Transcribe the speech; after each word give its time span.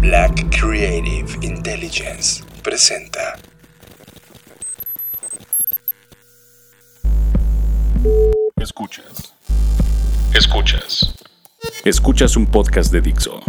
Black 0.00 0.34
Creative 0.50 1.26
Intelligence 1.42 2.42
presenta. 2.62 3.36
Escuchas. 8.56 9.32
Escuchas. 10.34 11.14
Escuchas 11.84 12.36
un 12.36 12.46
podcast 12.46 12.92
de 12.92 13.00
Dixo. 13.00 13.40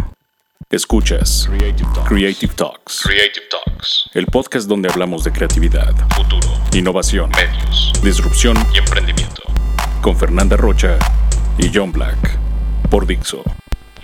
Escuchas 0.70 1.46
Creative 1.48 1.88
Talks. 1.94 2.08
Creative 2.08 2.54
Talks. 2.54 3.00
Creative 3.02 3.46
Talks. 3.50 4.10
El 4.14 4.26
podcast 4.26 4.68
donde 4.68 4.88
hablamos 4.88 5.24
de 5.24 5.32
creatividad, 5.32 5.94
Futuro. 6.14 6.48
innovación, 6.72 7.30
Medios. 7.30 7.92
disrupción 8.02 8.56
Y 8.74 8.78
emprendimiento. 8.78 9.42
con 10.02 10.16
Fernanda 10.16 10.56
Rocha 10.56 10.98
y 11.58 11.70
John 11.72 11.92
Black. 11.92 12.38
Por 12.90 13.06
Dixo, 13.06 13.42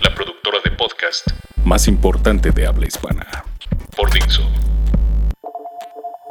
La 0.03 0.13
productora 0.13 0.57
de 0.65 0.71
podcast 0.71 1.25
más 1.63 1.87
importante 1.87 2.51
de 2.51 2.67
habla 2.67 2.85
hispana. 2.85 3.25
por 3.95 4.11
Dixo. 4.11 4.41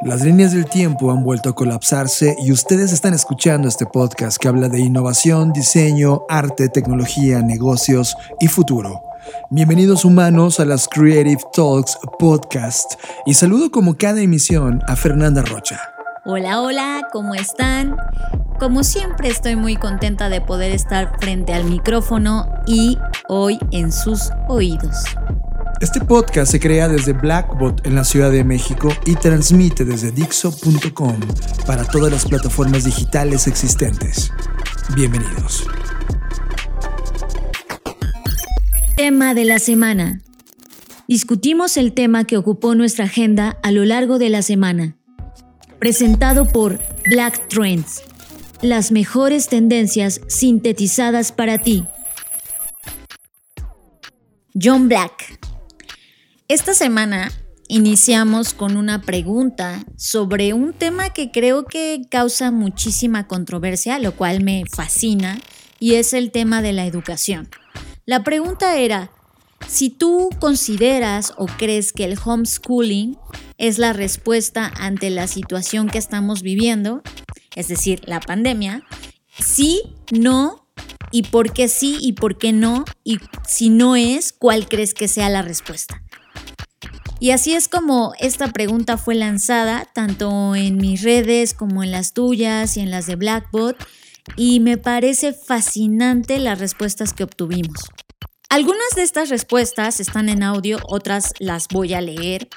Las 0.03 0.21
líneas 0.21 0.53
del 0.53 0.65
tiempo 0.65 1.11
han 1.11 1.23
vuelto 1.23 1.49
a 1.49 1.55
colapsarse 1.55 2.35
y 2.45 2.51
ustedes 2.51 2.93
están 2.93 3.15
escuchando 3.15 3.67
este 3.67 3.87
podcast 3.87 4.37
que 4.37 4.47
habla 4.47 4.69
de 4.69 4.79
innovación, 4.79 5.53
diseño, 5.53 6.21
arte, 6.29 6.69
tecnología, 6.69 7.41
negocios 7.41 8.15
y 8.39 8.47
futuro. 8.47 9.01
Bienvenidos 9.49 10.05
humanos 10.05 10.59
a 10.59 10.65
las 10.65 10.87
Creative 10.87 11.41
Talks 11.51 11.97
Podcast 12.19 12.93
y 13.25 13.33
saludo 13.33 13.71
como 13.71 13.97
cada 13.97 14.21
emisión 14.21 14.81
a 14.87 14.95
Fernanda 14.95 15.41
Rocha. 15.41 15.79
Hola, 16.25 16.61
hola, 16.61 17.09
¿cómo 17.11 17.35
están? 17.35 17.97
Como 18.57 18.85
siempre 18.85 19.27
estoy 19.27 19.57
muy 19.57 19.75
contenta 19.75 20.29
de 20.29 20.39
poder 20.39 20.71
estar 20.71 21.19
frente 21.19 21.51
al 21.51 21.65
micrófono 21.65 22.47
y 22.65 22.97
hoy 23.27 23.59
en 23.71 23.91
sus 23.91 24.29
oídos. 24.47 24.95
Este 25.81 25.99
podcast 25.99 26.49
se 26.49 26.61
crea 26.61 26.87
desde 26.87 27.11
Blackbot 27.11 27.85
en 27.85 27.95
la 27.95 28.05
Ciudad 28.05 28.31
de 28.31 28.45
México 28.45 28.87
y 29.05 29.15
transmite 29.15 29.83
desde 29.83 30.11
Dixo.com 30.11 31.19
para 31.67 31.83
todas 31.83 32.09
las 32.09 32.25
plataformas 32.25 32.85
digitales 32.85 33.45
existentes. 33.47 34.31
Bienvenidos. 34.95 35.67
Tema 38.95 39.33
de 39.33 39.43
la 39.43 39.59
semana. 39.59 40.21
Discutimos 41.05 41.75
el 41.75 41.91
tema 41.91 42.23
que 42.23 42.37
ocupó 42.37 42.75
nuestra 42.75 43.03
agenda 43.03 43.57
a 43.61 43.71
lo 43.71 43.83
largo 43.83 44.19
de 44.19 44.29
la 44.29 44.41
semana. 44.41 44.95
Presentado 45.83 46.45
por 46.45 46.79
Black 47.09 47.49
Trends. 47.49 48.03
Las 48.61 48.93
mejores 48.93 49.49
tendencias 49.49 50.21
sintetizadas 50.29 51.33
para 51.33 51.57
ti. 51.57 51.83
John 54.53 54.87
Black. 54.87 55.37
Esta 56.47 56.73
semana 56.73 57.33
iniciamos 57.67 58.53
con 58.53 58.77
una 58.77 59.01
pregunta 59.01 59.83
sobre 59.97 60.53
un 60.53 60.71
tema 60.71 61.09
que 61.09 61.31
creo 61.31 61.65
que 61.65 62.03
causa 62.09 62.49
muchísima 62.49 63.27
controversia, 63.27 63.99
lo 63.99 64.15
cual 64.15 64.41
me 64.41 64.63
fascina, 64.73 65.37
y 65.79 65.95
es 65.95 66.13
el 66.13 66.31
tema 66.31 66.61
de 66.61 66.71
la 66.71 66.85
educación. 66.85 67.49
La 68.05 68.23
pregunta 68.23 68.77
era, 68.77 69.11
si 69.67 69.89
tú 69.89 70.29
consideras 70.39 71.33
o 71.37 71.45
crees 71.45 71.93
que 71.93 72.05
el 72.05 72.17
homeschooling 72.23 73.17
es 73.57 73.77
la 73.77 73.93
respuesta 73.93 74.71
ante 74.77 75.09
la 75.09 75.27
situación 75.27 75.89
que 75.89 75.97
estamos 75.97 76.41
viviendo, 76.41 77.01
es 77.55 77.67
decir, 77.67 78.01
la 78.05 78.19
pandemia, 78.19 78.83
sí, 79.39 79.81
no, 80.11 80.67
y 81.11 81.23
por 81.23 81.53
qué 81.53 81.67
sí 81.67 81.97
y 82.01 82.13
por 82.13 82.37
qué 82.37 82.51
no, 82.51 82.85
y 83.03 83.19
si 83.47 83.69
no 83.69 83.95
es, 83.95 84.33
¿cuál 84.33 84.67
crees 84.67 84.93
que 84.93 85.07
sea 85.07 85.29
la 85.29 85.41
respuesta? 85.41 86.01
Y 87.19 87.31
así 87.31 87.53
es 87.53 87.69
como 87.69 88.13
esta 88.19 88.51
pregunta 88.51 88.97
fue 88.97 89.15
lanzada, 89.15 89.87
tanto 89.93 90.55
en 90.55 90.77
mis 90.77 91.03
redes 91.03 91.53
como 91.53 91.83
en 91.83 91.91
las 91.91 92.13
tuyas 92.13 92.75
y 92.75 92.81
en 92.81 92.91
las 92.91 93.05
de 93.05 93.15
Blackbot, 93.15 93.77
y 94.35 94.59
me 94.59 94.77
parece 94.77 95.33
fascinante 95.33 96.39
las 96.39 96.59
respuestas 96.59 97.13
que 97.13 97.23
obtuvimos. 97.23 97.79
Algunas 98.53 98.89
de 98.95 99.01
estas 99.01 99.29
respuestas 99.29 99.99
están 99.99 100.29
en 100.29 100.43
audio, 100.43 100.77
otras 100.83 101.33
las 101.39 101.67
voy 101.69 101.95
a 101.95 102.01
leer, 102.01 102.47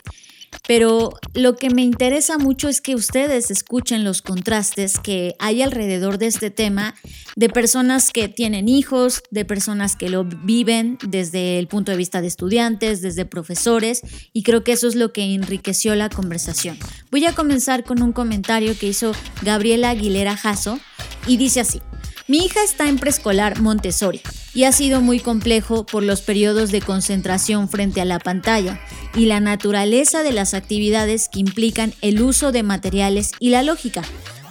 pero 0.68 1.14
lo 1.32 1.56
que 1.56 1.70
me 1.70 1.80
interesa 1.80 2.36
mucho 2.36 2.68
es 2.68 2.82
que 2.82 2.94
ustedes 2.94 3.50
escuchen 3.50 4.04
los 4.04 4.20
contrastes 4.20 4.98
que 4.98 5.34
hay 5.38 5.62
alrededor 5.62 6.18
de 6.18 6.26
este 6.26 6.50
tema 6.50 6.94
de 7.34 7.48
personas 7.48 8.10
que 8.10 8.28
tienen 8.28 8.68
hijos, 8.68 9.22
de 9.30 9.46
personas 9.46 9.96
que 9.96 10.10
lo 10.10 10.24
viven 10.24 10.98
desde 11.00 11.58
el 11.58 11.66
punto 11.66 11.92
de 11.92 11.96
vista 11.96 12.20
de 12.20 12.26
estudiantes, 12.26 13.00
desde 13.00 13.24
profesores, 13.24 14.02
y 14.34 14.42
creo 14.42 14.64
que 14.64 14.72
eso 14.72 14.88
es 14.88 14.96
lo 14.96 15.14
que 15.14 15.22
enriqueció 15.22 15.94
la 15.94 16.10
conversación. 16.10 16.78
Voy 17.10 17.24
a 17.24 17.34
comenzar 17.34 17.84
con 17.84 18.02
un 18.02 18.12
comentario 18.12 18.78
que 18.78 18.88
hizo 18.88 19.12
Gabriela 19.40 19.88
Aguilera 19.88 20.36
Jasso 20.36 20.78
y 21.26 21.38
dice 21.38 21.60
así. 21.60 21.80
Mi 22.28 22.38
hija 22.38 22.60
está 22.64 22.88
en 22.88 22.98
preescolar 22.98 23.60
Montessori 23.60 24.20
y 24.52 24.64
ha 24.64 24.72
sido 24.72 25.00
muy 25.00 25.20
complejo 25.20 25.86
por 25.86 26.02
los 26.02 26.22
periodos 26.22 26.72
de 26.72 26.80
concentración 26.80 27.68
frente 27.68 28.00
a 28.00 28.04
la 28.04 28.18
pantalla 28.18 28.80
y 29.14 29.26
la 29.26 29.38
naturaleza 29.38 30.24
de 30.24 30.32
las 30.32 30.52
actividades 30.52 31.28
que 31.28 31.38
implican 31.38 31.94
el 32.00 32.20
uso 32.20 32.50
de 32.50 32.64
materiales 32.64 33.30
y 33.38 33.50
la 33.50 33.62
lógica, 33.62 34.02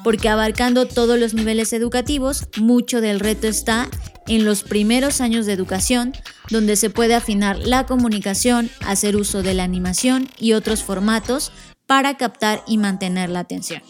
porque 0.05 0.29
abarcando 0.29 0.87
todos 0.87 1.19
los 1.19 1.33
niveles 1.33 1.73
educativos, 1.73 2.47
mucho 2.55 3.01
del 3.01 3.19
reto 3.19 3.47
está 3.47 3.89
en 4.25 4.45
los 4.45 4.63
primeros 4.63 5.19
años 5.19 5.45
de 5.45 5.51
educación, 5.51 6.13
donde 6.49 6.77
se 6.77 6.89
puede 6.89 7.13
afinar 7.13 7.59
la 7.59 7.85
comunicación, 7.85 8.69
hacer 8.85 9.17
uso 9.17 9.43
de 9.43 9.53
la 9.53 9.65
animación 9.65 10.29
y 10.39 10.53
otros 10.53 10.81
formatos 10.81 11.51
para 11.87 12.15
captar 12.15 12.63
y 12.67 12.77
mantener 12.77 13.29
la 13.29 13.41
atención. 13.41 13.81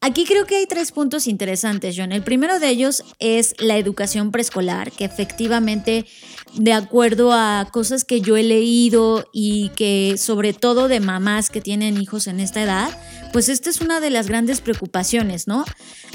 Aquí 0.00 0.24
creo 0.24 0.46
que 0.46 0.54
hay 0.56 0.66
tres 0.66 0.92
puntos 0.92 1.26
interesantes, 1.26 1.96
John. 1.98 2.12
El 2.12 2.22
primero 2.22 2.60
de 2.60 2.68
ellos 2.68 3.02
es 3.18 3.56
la 3.58 3.76
educación 3.78 4.30
preescolar, 4.30 4.92
que 4.92 5.04
efectivamente, 5.04 6.06
de 6.54 6.72
acuerdo 6.72 7.32
a 7.32 7.68
cosas 7.72 8.04
que 8.04 8.20
yo 8.20 8.36
he 8.36 8.44
leído 8.44 9.28
y 9.32 9.70
que 9.70 10.14
sobre 10.16 10.52
todo 10.52 10.86
de 10.86 11.00
mamás 11.00 11.50
que 11.50 11.60
tienen 11.60 12.00
hijos 12.00 12.28
en 12.28 12.38
esta 12.38 12.62
edad, 12.62 12.96
pues 13.32 13.48
esta 13.48 13.70
es 13.70 13.80
una 13.80 13.98
de 13.98 14.10
las 14.10 14.28
grandes 14.28 14.60
preocupaciones, 14.60 15.48
¿no? 15.48 15.64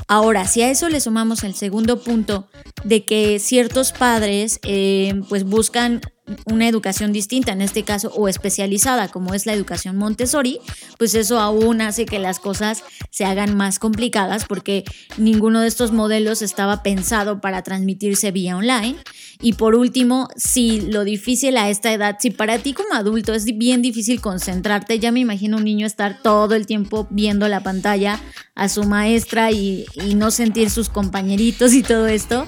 Ahora, 0.07 0.47
si 0.47 0.61
a 0.61 0.69
eso 0.69 0.87
le 0.87 1.01
sumamos 1.01 1.43
el 1.43 1.53
segundo 1.53 2.01
punto 2.01 2.47
de 2.85 3.03
que 3.03 3.37
ciertos 3.39 3.91
padres 3.91 4.59
eh, 4.63 5.13
pues 5.27 5.43
buscan 5.43 5.99
una 6.45 6.67
educación 6.67 7.11
distinta, 7.11 7.51
en 7.51 7.61
este 7.61 7.83
caso, 7.83 8.09
o 8.15 8.27
especializada, 8.27 9.09
como 9.09 9.33
es 9.33 9.45
la 9.45 9.53
educación 9.53 9.97
Montessori, 9.97 10.59
pues 10.97 11.15
eso 11.15 11.39
aún 11.39 11.81
hace 11.81 12.05
que 12.05 12.19
las 12.19 12.39
cosas 12.39 12.83
se 13.09 13.25
hagan 13.25 13.55
más 13.55 13.79
complicadas 13.79 14.45
porque 14.45 14.83
ninguno 15.17 15.61
de 15.61 15.67
estos 15.67 15.91
modelos 15.91 16.41
estaba 16.41 16.81
pensado 16.81 17.41
para 17.41 17.61
transmitirse 17.61 18.31
vía 18.31 18.55
online. 18.55 18.95
Y 19.41 19.53
por 19.53 19.75
último, 19.75 20.29
si 20.37 20.81
lo 20.81 21.03
difícil 21.03 21.57
a 21.57 21.69
esta 21.69 21.91
edad, 21.91 22.17
si 22.19 22.29
para 22.29 22.59
ti 22.59 22.73
como 22.73 22.93
adulto 22.93 23.33
es 23.33 23.45
bien 23.45 23.81
difícil 23.81 24.21
concentrarte, 24.21 24.99
ya 24.99 25.11
me 25.11 25.19
imagino 25.19 25.57
un 25.57 25.65
niño 25.65 25.85
estar 25.85 26.21
todo 26.21 26.55
el 26.55 26.65
tiempo 26.65 27.07
viendo 27.09 27.47
la 27.49 27.61
pantalla 27.61 28.19
a 28.55 28.69
su 28.69 28.83
maestra 28.83 29.51
y, 29.51 29.85
y 29.95 30.15
no 30.15 30.31
sentir 30.31 30.69
sus 30.69 30.89
compañeritos 30.89 31.73
y 31.73 31.83
todo 31.83 32.07
esto, 32.07 32.47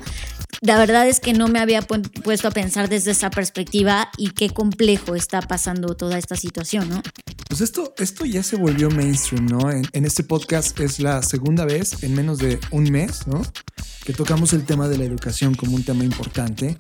la 0.62 0.78
verdad 0.78 1.08
es 1.08 1.20
que 1.20 1.34
no 1.34 1.48
me 1.48 1.60
había 1.60 1.82
puesto 1.82 2.48
a 2.48 2.52
pensar 2.52 2.90
desde 2.90 3.12
esa 3.12 3.30
perspectiva 3.30 4.10
y 4.18 4.32
qué 4.32 4.50
complejo 4.50 5.16
está 5.16 5.42
pasando 5.42 5.96
toda 5.96 6.18
esta 6.18 6.36
situación, 6.36 6.90
¿no? 6.90 7.02
Pues 7.48 7.62
esto, 7.62 7.94
esto 7.98 8.26
ya 8.26 8.42
se 8.42 8.56
volvió 8.56 8.90
mainstream, 8.90 9.46
¿no? 9.46 9.72
En, 9.72 9.86
en, 9.94 10.06
este 10.06 10.24
podcast 10.24 10.80
es 10.80 11.00
la 11.00 11.22
segunda 11.22 11.66
vez 11.66 12.04
en 12.04 12.16
menos 12.16 12.40
de 12.40 12.60
un 12.72 12.92
mes, 12.92 13.28
¿no? 13.28 13.42
Que 14.04 14.14
tocamos 14.14 14.54
el 14.54 14.66
tema 14.66 14.88
de 14.88 14.98
la 14.98 15.04
educación 15.04 15.56
como 15.56 15.76
un 15.76 15.84
tema 15.84 16.04
importante. 16.04 16.78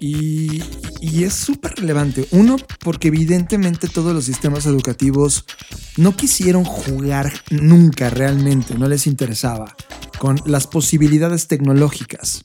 Y, 0.00 0.62
y 1.00 1.24
es 1.24 1.34
súper 1.34 1.74
relevante. 1.76 2.28
Uno, 2.30 2.56
porque 2.80 3.08
evidentemente 3.08 3.88
todos 3.88 4.14
los 4.14 4.24
sistemas 4.24 4.66
educativos 4.66 5.44
no 5.96 6.16
quisieron 6.16 6.64
jugar 6.64 7.32
nunca 7.50 8.10
realmente, 8.10 8.57
no 8.76 8.88
les 8.88 9.06
interesaba 9.06 9.74
con 10.18 10.38
las 10.46 10.66
posibilidades 10.66 11.48
tecnológicas. 11.48 12.42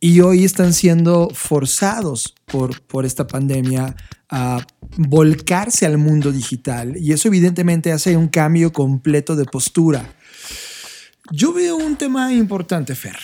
Y 0.00 0.20
hoy 0.20 0.44
están 0.44 0.72
siendo 0.72 1.28
forzados 1.34 2.34
por, 2.46 2.80
por 2.82 3.04
esta 3.04 3.26
pandemia 3.26 3.96
a 4.30 4.64
volcarse 4.96 5.86
al 5.86 5.98
mundo 5.98 6.30
digital. 6.30 6.96
Y 6.96 7.12
eso 7.12 7.28
evidentemente 7.28 7.92
hace 7.92 8.16
un 8.16 8.28
cambio 8.28 8.72
completo 8.72 9.34
de 9.34 9.44
postura. 9.44 10.14
Yo 11.30 11.52
veo 11.52 11.76
un 11.76 11.96
tema 11.96 12.32
importante, 12.32 12.94
Fer. 12.94 13.18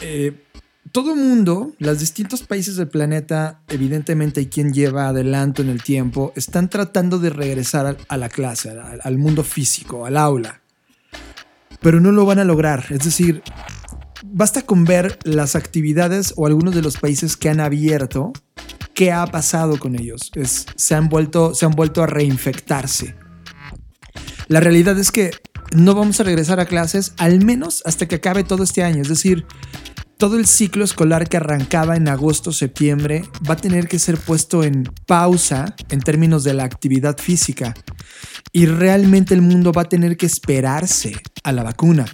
Eh, 0.00 0.44
todo 0.92 1.14
mundo, 1.14 1.74
los 1.78 2.00
distintos 2.00 2.42
países 2.42 2.76
del 2.76 2.88
planeta, 2.88 3.60
evidentemente, 3.68 4.40
y 4.40 4.46
quien 4.46 4.72
lleva 4.72 5.08
adelanto 5.08 5.62
en 5.62 5.68
el 5.68 5.82
tiempo, 5.82 6.32
están 6.34 6.68
tratando 6.68 7.18
de 7.18 7.30
regresar 7.30 7.96
a 8.08 8.16
la 8.16 8.28
clase, 8.28 8.70
al 8.70 9.18
mundo 9.18 9.44
físico, 9.44 10.06
al 10.06 10.16
aula. 10.16 10.62
Pero 11.80 12.00
no 12.00 12.12
lo 12.12 12.26
van 12.26 12.38
a 12.38 12.44
lograr. 12.44 12.86
Es 12.90 13.04
decir, 13.04 13.42
basta 14.24 14.62
con 14.62 14.84
ver 14.84 15.18
las 15.24 15.56
actividades 15.56 16.34
o 16.36 16.46
algunos 16.46 16.74
de 16.74 16.82
los 16.82 16.96
países 16.96 17.36
que 17.36 17.48
han 17.48 17.60
abierto 17.60 18.32
¿qué 19.00 19.12
ha 19.12 19.26
pasado 19.26 19.78
con 19.78 19.98
ellos? 19.98 20.30
Es, 20.34 20.66
se, 20.76 20.94
han 20.94 21.08
vuelto, 21.08 21.54
se 21.54 21.64
han 21.64 21.72
vuelto 21.72 22.02
a 22.02 22.06
reinfectarse. 22.06 23.14
La 24.48 24.60
realidad 24.60 24.98
es 24.98 25.10
que 25.10 25.30
no 25.74 25.94
vamos 25.94 26.20
a 26.20 26.24
regresar 26.24 26.60
a 26.60 26.66
clases 26.66 27.14
al 27.16 27.42
menos 27.42 27.82
hasta 27.86 28.06
que 28.06 28.16
acabe 28.16 28.44
todo 28.44 28.62
este 28.62 28.84
año. 28.84 29.00
Es 29.00 29.08
decir, 29.08 29.46
todo 30.20 30.36
el 30.36 30.44
ciclo 30.44 30.84
escolar 30.84 31.30
que 31.30 31.38
arrancaba 31.38 31.96
en 31.96 32.06
agosto, 32.06 32.52
septiembre, 32.52 33.24
va 33.48 33.54
a 33.54 33.56
tener 33.56 33.88
que 33.88 33.98
ser 33.98 34.18
puesto 34.18 34.62
en 34.62 34.84
pausa 35.06 35.74
en 35.88 36.00
términos 36.00 36.44
de 36.44 36.52
la 36.52 36.64
actividad 36.64 37.16
física. 37.16 37.74
Y 38.52 38.66
realmente 38.66 39.32
el 39.32 39.40
mundo 39.40 39.72
va 39.72 39.82
a 39.82 39.88
tener 39.88 40.18
que 40.18 40.26
esperarse 40.26 41.14
a 41.42 41.52
la 41.52 41.62
vacuna. 41.62 42.04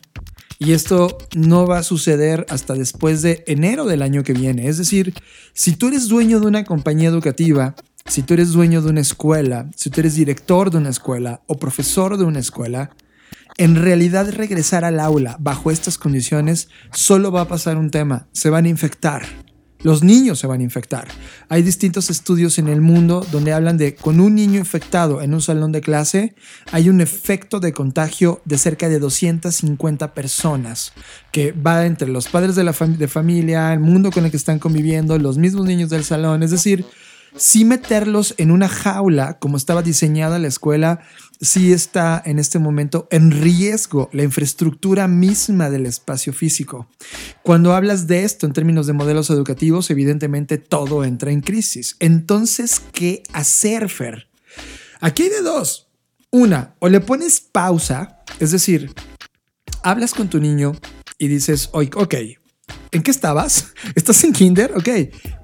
Y 0.61 0.73
esto 0.73 1.19
no 1.35 1.67
va 1.67 1.79
a 1.79 1.83
suceder 1.83 2.47
hasta 2.49 2.75
después 2.75 3.23
de 3.23 3.43
enero 3.49 3.87
del 3.87 4.03
año 4.03 4.23
que 4.23 4.35
viene. 4.35 4.69
Es 4.69 4.79
decir, 4.79 5.13
si 5.53 5.75
tú 5.75 5.89
eres 5.89 6.07
dueño 6.07 6.39
de 6.39 6.47
una 6.47 6.63
compañía 6.63 7.09
educativa, 7.09 7.75
si 8.07 8.23
tú 8.23 8.35
eres 8.35 8.53
dueño 8.53 8.83
de 8.83 8.91
una 8.91 9.01
escuela, 9.01 9.69
si 9.75 9.91
tú 9.91 9.99
eres 9.99 10.15
director 10.15 10.71
de 10.71 10.79
una 10.79 10.91
escuela 10.91 11.43
o 11.49 11.59
profesor 11.59 12.19
de 12.19 12.25
una 12.25 12.39
escuela, 12.39 12.91
en 13.59 13.77
realidad 13.77 14.31
regresar 14.33 14.85
al 14.85 15.01
aula 15.01 15.37
bajo 15.41 15.71
estas 15.71 15.99
condiciones 15.99 16.69
solo 16.93 17.33
va 17.33 17.43
a 17.43 17.49
pasar 17.49 17.77
un 17.77 17.91
tema, 17.91 18.29
se 18.33 18.51
van 18.51 18.67
a 18.67 18.69
infectar. 18.69 19.23
Los 19.83 20.03
niños 20.03 20.39
se 20.39 20.47
van 20.47 20.61
a 20.61 20.65
infectar. 20.65 21.07
Hay 21.49 21.63
distintos 21.63 22.11
estudios 22.11 22.59
en 22.59 22.69
el 22.69 22.81
mundo 22.81 23.25
donde 23.31 23.53
hablan 23.53 23.77
de 23.77 23.95
con 23.95 24.21
un 24.21 24.35
niño 24.35 24.59
infectado 24.59 25.23
en 25.23 25.35
un 25.35 25.43
salón 25.43 25.71
de 25.71 25.81
clase 25.81 26.35
hay 26.73 26.89
un 26.89 27.01
efecto 27.01 27.61
de 27.61 27.73
contagio 27.73 28.41
de 28.47 28.59
cerca 28.59 28.89
de 28.89 28.99
250 28.99 30.15
personas 30.15 30.93
que 31.31 31.53
va 31.53 31.87
entre 31.87 32.09
los 32.09 32.27
padres 32.29 32.57
de 32.57 32.65
la 32.65 32.73
de 32.73 33.07
familia, 33.09 33.73
el 33.73 33.81
mundo 33.81 34.11
con 34.11 34.25
el 34.25 34.31
que 34.31 34.37
están 34.37 34.59
conviviendo, 34.59 35.19
los 35.19 35.39
mismos 35.39 35.67
niños 35.67 35.91
del 35.91 36.05
salón. 36.05 36.43
Es 36.43 36.51
decir, 36.51 36.85
si 37.37 37.65
meterlos 37.65 38.35
en 38.39 38.51
una 38.51 38.69
jaula 38.69 39.39
como 39.39 39.57
estaba 39.57 39.83
diseñada 39.83 40.39
la 40.39 40.49
escuela 40.49 41.01
sí 41.41 41.73
está 41.73 42.23
en 42.25 42.39
este 42.39 42.59
momento 42.59 43.09
en 43.11 43.31
riesgo 43.31 44.09
la 44.13 44.23
infraestructura 44.23 45.07
misma 45.09 45.71
del 45.71 45.87
espacio 45.87 46.33
físico. 46.33 46.89
Cuando 47.43 47.75
hablas 47.75 48.07
de 48.07 48.25
esto 48.25 48.47
en 48.47 48.53
términos 48.53 48.87
de 48.87 48.95
modelos 48.95 49.31
educativos, 49.31 49.91
evidentemente 49.91 50.59
todo 50.59 51.05
entra 51.05 51.31
en 51.31 51.41
crisis. 51.41 51.97
Entonces, 52.01 52.81
¿qué 52.93 53.23
hacer, 53.33 53.89
Fer? 53.89 54.29
Aquí 55.01 55.25
hay 55.25 55.29
de 55.31 55.43
dos. 55.43 55.89
Una, 56.31 56.75
o 56.79 56.89
le 56.89 57.01
pones 57.01 57.41
pausa, 57.41 58.23
es 58.41 58.51
decir, 58.51 58.93
hablas 59.83 60.15
con 60.15 60.29
tu 60.29 60.41
niño 60.41 60.73
y 61.19 61.29
dices, 61.29 61.71
ok, 61.73 62.15
¿En 62.97 63.03
qué 63.03 63.11
estabas? 63.11 63.75
¿Estás 63.95 64.25
en 64.25 64.33
kinder? 64.33 64.73
Ok, 64.75 64.89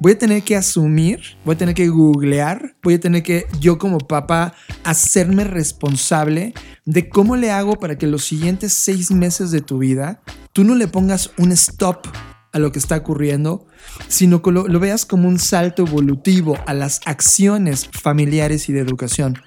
voy 0.00 0.12
a 0.12 0.18
tener 0.18 0.42
que 0.42 0.56
asumir, 0.56 1.20
voy 1.44 1.54
a 1.54 1.58
tener 1.58 1.74
que 1.74 1.88
googlear, 1.88 2.76
voy 2.82 2.94
a 2.94 3.00
tener 3.00 3.22
que 3.22 3.44
yo 3.60 3.76
como 3.76 3.98
papá 3.98 4.54
hacerme 4.84 5.44
responsable 5.44 6.54
de 6.86 7.10
cómo 7.10 7.36
le 7.36 7.50
hago 7.50 7.78
para 7.78 7.98
que 7.98 8.06
los 8.06 8.24
siguientes 8.24 8.72
seis 8.72 9.10
meses 9.10 9.50
de 9.50 9.60
tu 9.60 9.76
vida 9.76 10.22
tú 10.54 10.64
no 10.64 10.74
le 10.74 10.88
pongas 10.88 11.30
un 11.36 11.52
stop 11.52 12.06
a 12.54 12.58
lo 12.58 12.72
que 12.72 12.78
está 12.78 12.96
ocurriendo, 12.96 13.66
sino 14.08 14.40
que 14.40 14.50
lo, 14.50 14.64
veas 14.80 15.04
como 15.04 15.28
un 15.28 15.38
salto 15.38 15.86
evolutivo 15.86 16.56
a 16.66 16.72
las 16.72 17.00
acciones 17.04 17.86
familiares 17.92 18.70
y 18.70 18.72
de 18.72 18.80
educación. 18.80 19.42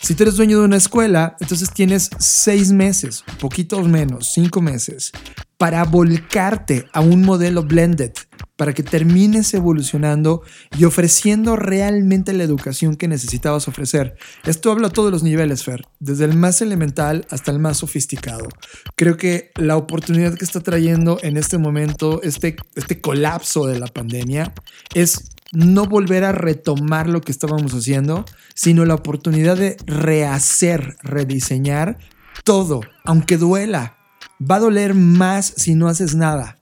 Si 0.00 0.14
tú 0.14 0.22
eres 0.22 0.36
dueño 0.36 0.60
de 0.60 0.66
una 0.66 0.76
escuela, 0.76 1.36
entonces 1.40 1.72
tienes 1.72 2.10
seis 2.20 2.70
meses, 2.70 3.24
poquitos 3.40 3.88
menos, 3.88 4.32
cinco 4.32 4.60
meses, 4.60 5.10
para 5.60 5.84
volcarte 5.84 6.86
a 6.90 7.02
un 7.02 7.20
modelo 7.20 7.62
blended, 7.62 8.12
para 8.56 8.72
que 8.72 8.82
termines 8.82 9.52
evolucionando 9.52 10.40
y 10.78 10.84
ofreciendo 10.84 11.54
realmente 11.54 12.32
la 12.32 12.44
educación 12.44 12.96
que 12.96 13.08
necesitabas 13.08 13.68
ofrecer. 13.68 14.16
Esto 14.46 14.72
habla 14.72 14.86
a 14.86 14.90
todos 14.90 15.12
los 15.12 15.22
niveles, 15.22 15.62
Fer, 15.62 15.82
desde 15.98 16.24
el 16.24 16.34
más 16.34 16.62
elemental 16.62 17.26
hasta 17.28 17.50
el 17.50 17.58
más 17.58 17.76
sofisticado. 17.76 18.48
Creo 18.96 19.18
que 19.18 19.50
la 19.56 19.76
oportunidad 19.76 20.32
que 20.32 20.46
está 20.46 20.60
trayendo 20.60 21.18
en 21.20 21.36
este 21.36 21.58
momento, 21.58 22.22
este, 22.22 22.56
este 22.74 23.02
colapso 23.02 23.66
de 23.66 23.78
la 23.78 23.88
pandemia, 23.88 24.54
es 24.94 25.32
no 25.52 25.84
volver 25.84 26.24
a 26.24 26.32
retomar 26.32 27.06
lo 27.06 27.20
que 27.20 27.32
estábamos 27.32 27.74
haciendo, 27.74 28.24
sino 28.54 28.86
la 28.86 28.94
oportunidad 28.94 29.58
de 29.58 29.76
rehacer, 29.84 30.96
rediseñar 31.02 31.98
todo, 32.44 32.80
aunque 33.04 33.36
duela. 33.36 33.99
Va 34.40 34.56
a 34.56 34.60
doler 34.60 34.94
más 34.94 35.52
si 35.56 35.74
no 35.74 35.88
haces 35.88 36.14
nada. 36.14 36.58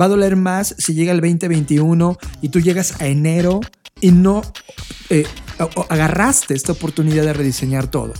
Va 0.00 0.06
a 0.06 0.08
doler 0.08 0.36
más 0.36 0.74
si 0.78 0.94
llega 0.94 1.12
el 1.12 1.20
2021 1.20 2.18
y 2.42 2.48
tú 2.48 2.60
llegas 2.60 3.00
a 3.00 3.06
enero 3.06 3.60
y 4.00 4.12
no 4.12 4.42
eh, 5.10 5.26
agarraste 5.88 6.54
esta 6.54 6.72
oportunidad 6.72 7.24
de 7.24 7.32
rediseñar 7.32 7.90
todo. 7.90 8.14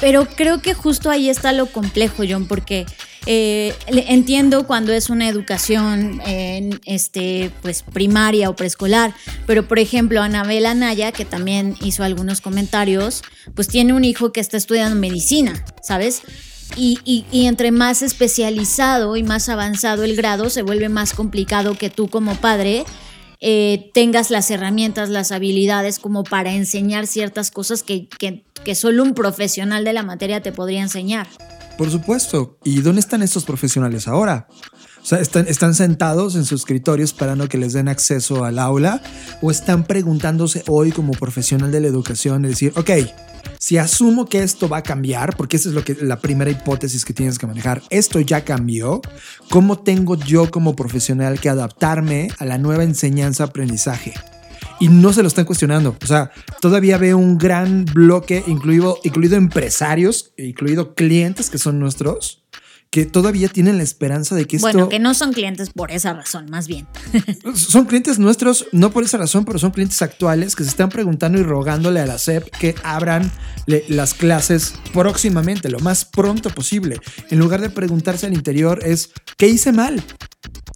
Pero 0.00 0.26
creo 0.26 0.62
que 0.62 0.74
justo 0.74 1.10
ahí 1.10 1.28
está 1.28 1.52
lo 1.52 1.66
complejo, 1.66 2.22
John, 2.28 2.46
porque 2.46 2.86
eh, 3.26 3.74
entiendo 3.86 4.66
cuando 4.66 4.92
es 4.92 5.10
una 5.10 5.28
educación 5.28 6.22
en 6.24 6.80
este, 6.86 7.50
pues, 7.60 7.82
primaria 7.82 8.48
o 8.48 8.56
preescolar, 8.56 9.14
pero 9.46 9.68
por 9.68 9.78
ejemplo, 9.78 10.22
Anabel 10.22 10.64
Anaya, 10.64 11.12
que 11.12 11.26
también 11.26 11.76
hizo 11.82 12.02
algunos 12.02 12.40
comentarios, 12.40 13.22
pues 13.54 13.68
tiene 13.68 13.92
un 13.92 14.04
hijo 14.04 14.32
que 14.32 14.40
está 14.40 14.56
estudiando 14.56 14.98
medicina, 14.98 15.64
¿sabes? 15.82 16.22
Y, 16.76 17.24
y, 17.30 17.46
entre 17.46 17.72
más 17.72 18.02
especializado 18.02 19.16
y 19.16 19.22
más 19.22 19.48
avanzado 19.48 20.04
el 20.04 20.16
grado, 20.16 20.50
se 20.50 20.62
vuelve 20.62 20.88
más 20.88 21.12
complicado 21.12 21.76
que 21.76 21.90
tú 21.90 22.08
como 22.08 22.34
padre 22.36 22.84
eh, 23.40 23.90
tengas 23.94 24.30
las 24.30 24.50
herramientas, 24.50 25.08
las 25.08 25.32
habilidades 25.32 25.98
como 25.98 26.24
para 26.24 26.52
enseñar 26.52 27.06
ciertas 27.06 27.50
cosas 27.50 27.82
que, 27.82 28.08
que, 28.08 28.44
que 28.64 28.74
solo 28.74 29.02
un 29.02 29.14
profesional 29.14 29.84
de 29.84 29.92
la 29.92 30.02
materia 30.02 30.42
te 30.42 30.52
podría 30.52 30.82
enseñar. 30.82 31.26
Por 31.78 31.90
supuesto. 31.90 32.58
¿Y 32.62 32.82
dónde 32.82 33.00
están 33.00 33.22
estos 33.22 33.44
profesionales 33.44 34.06
ahora? 34.06 34.46
O 35.02 35.06
sea, 35.06 35.18
están, 35.18 35.46
están 35.48 35.74
sentados 35.74 36.36
en 36.36 36.44
sus 36.44 36.60
escritorios 36.60 37.10
esperando 37.10 37.48
que 37.48 37.58
les 37.58 37.72
den 37.72 37.88
acceso 37.88 38.44
al 38.44 38.58
aula 38.58 39.02
o 39.40 39.50
están 39.50 39.84
preguntándose 39.84 40.62
hoy 40.68 40.92
como 40.92 41.12
profesional 41.12 41.72
de 41.72 41.80
la 41.80 41.88
educación, 41.88 42.44
es 42.44 42.52
decir, 42.52 42.72
ok, 42.76 42.90
si 43.58 43.78
asumo 43.78 44.26
que 44.26 44.42
esto 44.42 44.68
va 44.68 44.78
a 44.78 44.82
cambiar, 44.82 45.36
porque 45.36 45.56
esa 45.56 45.68
es 45.70 45.74
lo 45.74 45.84
que, 45.84 45.94
la 45.94 46.20
primera 46.20 46.50
hipótesis 46.50 47.04
que 47.04 47.14
tienes 47.14 47.38
que 47.38 47.46
manejar, 47.46 47.82
esto 47.90 48.20
ya 48.20 48.44
cambió, 48.44 49.00
¿cómo 49.48 49.78
tengo 49.78 50.16
yo 50.16 50.50
como 50.50 50.76
profesional 50.76 51.40
que 51.40 51.48
adaptarme 51.48 52.28
a 52.38 52.44
la 52.44 52.58
nueva 52.58 52.84
enseñanza-aprendizaje? 52.84 54.14
y 54.78 54.88
no 54.88 55.12
se 55.12 55.22
lo 55.22 55.28
están 55.28 55.44
cuestionando. 55.44 55.94
O 56.02 56.06
sea, 56.06 56.32
todavía 56.60 56.96
veo 56.96 57.18
un 57.18 57.36
gran 57.36 57.84
bloque, 57.84 58.42
incluido, 58.46 58.98
incluido 59.04 59.36
empresarios, 59.36 60.32
incluido 60.38 60.94
clientes 60.94 61.50
que 61.50 61.58
son 61.58 61.78
nuestros, 61.78 62.39
que 62.90 63.06
todavía 63.06 63.48
tienen 63.48 63.76
la 63.76 63.84
esperanza 63.84 64.34
de 64.34 64.46
que 64.46 64.56
esto... 64.56 64.66
Bueno, 64.66 64.88
que 64.88 64.98
no 64.98 65.14
son 65.14 65.32
clientes 65.32 65.70
por 65.70 65.92
esa 65.92 66.12
razón, 66.12 66.46
más 66.50 66.66
bien. 66.66 66.88
son 67.54 67.86
clientes 67.86 68.18
nuestros, 68.18 68.66
no 68.72 68.90
por 68.90 69.04
esa 69.04 69.16
razón, 69.16 69.44
pero 69.44 69.58
son 69.60 69.70
clientes 69.70 70.02
actuales 70.02 70.56
que 70.56 70.64
se 70.64 70.70
están 70.70 70.88
preguntando 70.88 71.38
y 71.38 71.44
rogándole 71.44 72.00
a 72.00 72.06
la 72.06 72.18
SEP 72.18 72.50
que 72.58 72.74
abran 72.82 73.30
las 73.66 74.14
clases 74.14 74.74
próximamente, 74.92 75.70
lo 75.70 75.78
más 75.78 76.04
pronto 76.04 76.50
posible. 76.50 76.98
En 77.30 77.38
lugar 77.38 77.60
de 77.60 77.70
preguntarse 77.70 78.26
al 78.26 78.34
interior 78.34 78.80
es, 78.84 79.10
¿qué 79.36 79.46
hice 79.46 79.70
mal? 79.72 80.02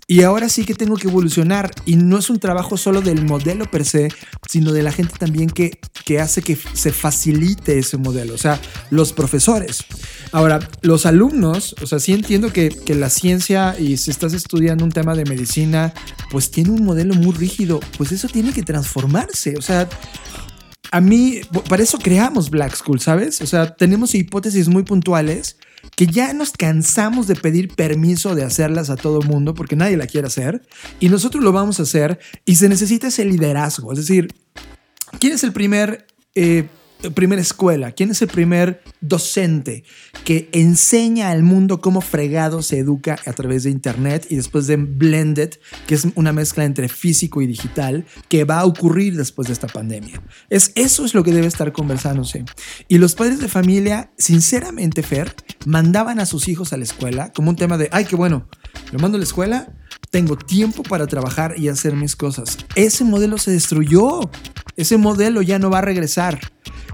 Y 0.07 0.23
ahora 0.23 0.49
sí 0.49 0.65
que 0.65 0.75
tengo 0.75 0.97
que 0.97 1.09
evolucionar 1.09 1.71
y 1.87 1.97
no 1.97 2.19
es 2.19 2.29
un 2.29 2.39
trabajo 2.39 2.77
solo 2.77 3.01
del 3.01 3.25
modelo 3.25 3.71
per 3.71 3.87
se, 3.87 4.09
sino 4.49 4.73
de 4.73 4.83
la 4.83 4.93
gente 4.93 5.15
también 5.19 5.49
que, 5.49 5.79
que 6.05 6.21
hace 6.21 6.43
que 6.43 6.57
se 6.75 6.93
facilite 6.93 7.79
ese 7.79 7.97
modelo, 7.97 8.35
o 8.35 8.39
sea, 8.39 8.61
los 8.91 9.15
profesores. 9.15 9.85
Ahora, 10.33 10.69
los 10.83 11.07
alumnos, 11.07 11.75
o 11.81 11.87
sea, 11.87 12.01
sí 12.01 12.13
entiendo 12.13 12.53
que, 12.53 12.69
que 12.69 12.95
la 12.95 13.09
ciencia 13.09 13.77
y 13.79 13.97
si 13.97 14.11
estás 14.11 14.35
estudiando 14.35 14.85
un 14.85 14.93
tema 14.93 15.15
de 15.15 15.25
medicina, 15.25 15.95
pues 16.31 16.51
tiene 16.51 16.71
un 16.71 16.85
modelo 16.85 17.15
muy 17.15 17.33
rígido, 17.33 17.81
pues 17.97 18.13
eso 18.13 18.29
tiene 18.29 18.53
que 18.53 18.63
transformarse, 18.63 19.57
o 19.57 19.63
sea, 19.63 19.89
a 20.91 21.01
mí, 21.01 21.41
para 21.69 21.83
eso 21.83 21.99
creamos 21.99 22.51
Black 22.51 22.77
School, 22.77 23.01
¿sabes? 23.01 23.41
O 23.41 23.47
sea, 23.47 23.75
tenemos 23.75 24.15
hipótesis 24.15 24.69
muy 24.69 24.85
puntuales 24.85 25.57
que 25.97 26.07
ya 26.07 26.33
nos 26.33 26.53
cansamos 26.53 27.27
de 27.27 27.37
pedir 27.37 27.75
permiso 27.75 28.35
de 28.35 28.45
hacerlas 28.45 28.91
a 28.91 28.97
todo 28.97 29.23
mundo 29.23 29.55
porque 29.55 29.77
nadie 29.77 29.97
la 29.97 30.07
quiere 30.07 30.27
hacer 30.27 30.63
y 31.01 31.09
nosotros 31.09 31.43
lo 31.43 31.53
vamos 31.53 31.81
a 31.81 31.85
hacer 31.85 32.19
y 32.45 32.57
se 32.57 32.69
necesita 32.69 33.09
ese 33.09 33.25
liderazgo. 33.25 33.93
Es 33.93 33.99
decir, 33.99 34.29
¿quién 35.19 35.33
es 35.33 35.45
el 35.45 35.53
primer... 35.53 36.07
Eh, 36.35 36.67
primera 37.13 37.43
escuela? 37.43 37.93
¿Quién 37.93 38.11
es 38.11 38.23
el 38.23 38.29
primer 38.29 38.83
docente 39.01 39.85
que 40.25 40.49
enseña 40.53 41.31
al 41.31 41.43
mundo 41.43 41.81
cómo 41.81 42.01
fregado 42.01 42.63
se 42.63 42.79
educa 42.79 43.19
a 43.27 43.33
través 43.33 43.65
de 43.65 43.71
Internet 43.71 44.27
y 44.31 44.37
después 44.37 44.67
de 44.67 44.77
Blended, 44.77 45.55
que 45.87 45.95
es 45.95 46.07
una 46.15 46.33
mezcla 46.33 46.65
entre 46.65 46.89
físico 46.89 47.43
y 47.43 47.47
digital, 47.47 48.07
que 48.29 48.45
va 48.45 48.61
a 48.61 48.65
ocurrir 48.65 49.17
después 49.17 49.49
de 49.49 49.55
esta 49.55 49.67
pandemia? 49.67 50.23
Es, 50.51 50.73
eso 50.75 51.05
es 51.05 51.15
lo 51.15 51.25
que 51.25 51.33
debe 51.33 51.47
estar 51.47 51.73
conversándose. 51.73 52.45
Y 52.89 52.99
los 52.99 53.15
padres 53.15 53.41
de 53.41 53.49
familia, 53.49 54.13
sinceramente, 54.17 55.03
Fer, 55.03 55.35
mandaban 55.67 56.21
a 56.21 56.27
sus 56.27 56.49
hijos 56.49 56.73
a 56.73 56.77
la 56.77 56.85
escuela 56.85 57.33
como 57.33 57.51
un 57.51 57.57
tema 57.57 57.77
de, 57.79 57.89
ay, 57.93 58.05
qué 58.05 58.17
bueno, 58.17 58.49
lo 58.93 58.99
mando 58.99 59.17
a 59.17 59.19
la 59.19 59.25
escuela 59.25 59.75
tengo 60.15 60.37
tiempo 60.37 60.85
para 60.85 61.09
trabajar 61.09 61.55
y 61.59 61.69
hacer 61.69 61.97
mis 61.97 62.15
cosas. 62.15 62.57
Ese 62.77 63.03
modelo 63.03 63.37
se 63.37 63.51
destruyó. 63.51 64.21
Ese 64.77 64.97
modelo 64.99 65.43
ya 65.43 65.59
no 65.59 65.71
va 65.71 65.79
a 65.79 65.83
regresar. 65.83 66.41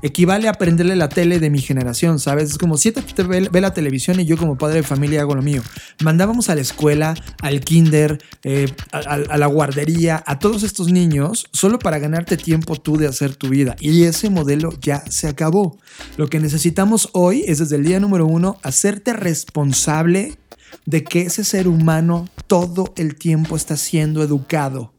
Equivale 0.02 0.48
a 0.48 0.54
prenderle 0.54 0.96
la 0.96 1.10
tele 1.10 1.40
de 1.40 1.50
mi 1.50 1.60
generación, 1.60 2.18
¿sabes? 2.18 2.50
Es 2.52 2.58
como 2.58 2.78
siéntate, 2.78 3.22
ve, 3.22 3.48
ve 3.52 3.60
la 3.60 3.74
televisión 3.74 4.18
y 4.18 4.24
yo 4.24 4.38
como 4.38 4.56
padre 4.56 4.76
de 4.76 4.82
familia 4.82 5.20
hago 5.20 5.34
lo 5.34 5.42
mío. 5.42 5.62
Mandábamos 6.02 6.48
a 6.48 6.54
la 6.54 6.62
escuela, 6.62 7.14
al 7.42 7.60
kinder, 7.60 8.18
eh, 8.42 8.66
a, 8.92 8.98
a- 8.98 9.14
a 9.28 9.36
la 9.36 9.46
guardería, 9.46 10.22
a 10.26 10.38
todos 10.38 10.62
estos 10.62 10.90
niños 10.90 11.48
solo 11.52 11.78
para 11.78 11.98
ganarte 11.98 12.38
tiempo 12.38 12.76
tú 12.76 12.96
de 12.96 13.08
hacer 13.08 13.36
tu 13.36 13.50
vida. 13.50 13.76
Y 13.78 14.04
ese 14.04 14.30
modelo 14.30 14.70
ya 14.80 15.02
se 15.10 15.28
acabó. 15.28 15.78
Lo 16.16 16.28
que 16.30 16.40
necesitamos 16.40 17.10
hoy 17.12 17.44
es 17.46 17.58
desde 17.58 17.76
el 17.76 17.84
día 17.84 18.00
número 18.00 18.26
uno 18.26 18.58
hacerte 18.62 19.12
responsable 19.12 20.38
de 20.86 21.04
que 21.04 21.22
ese 21.22 21.44
ser 21.44 21.68
humano 21.68 22.26
todo 22.46 22.94
el 22.96 23.16
tiempo 23.16 23.54
está 23.54 23.76
siendo 23.76 24.22
educado, 24.22 24.94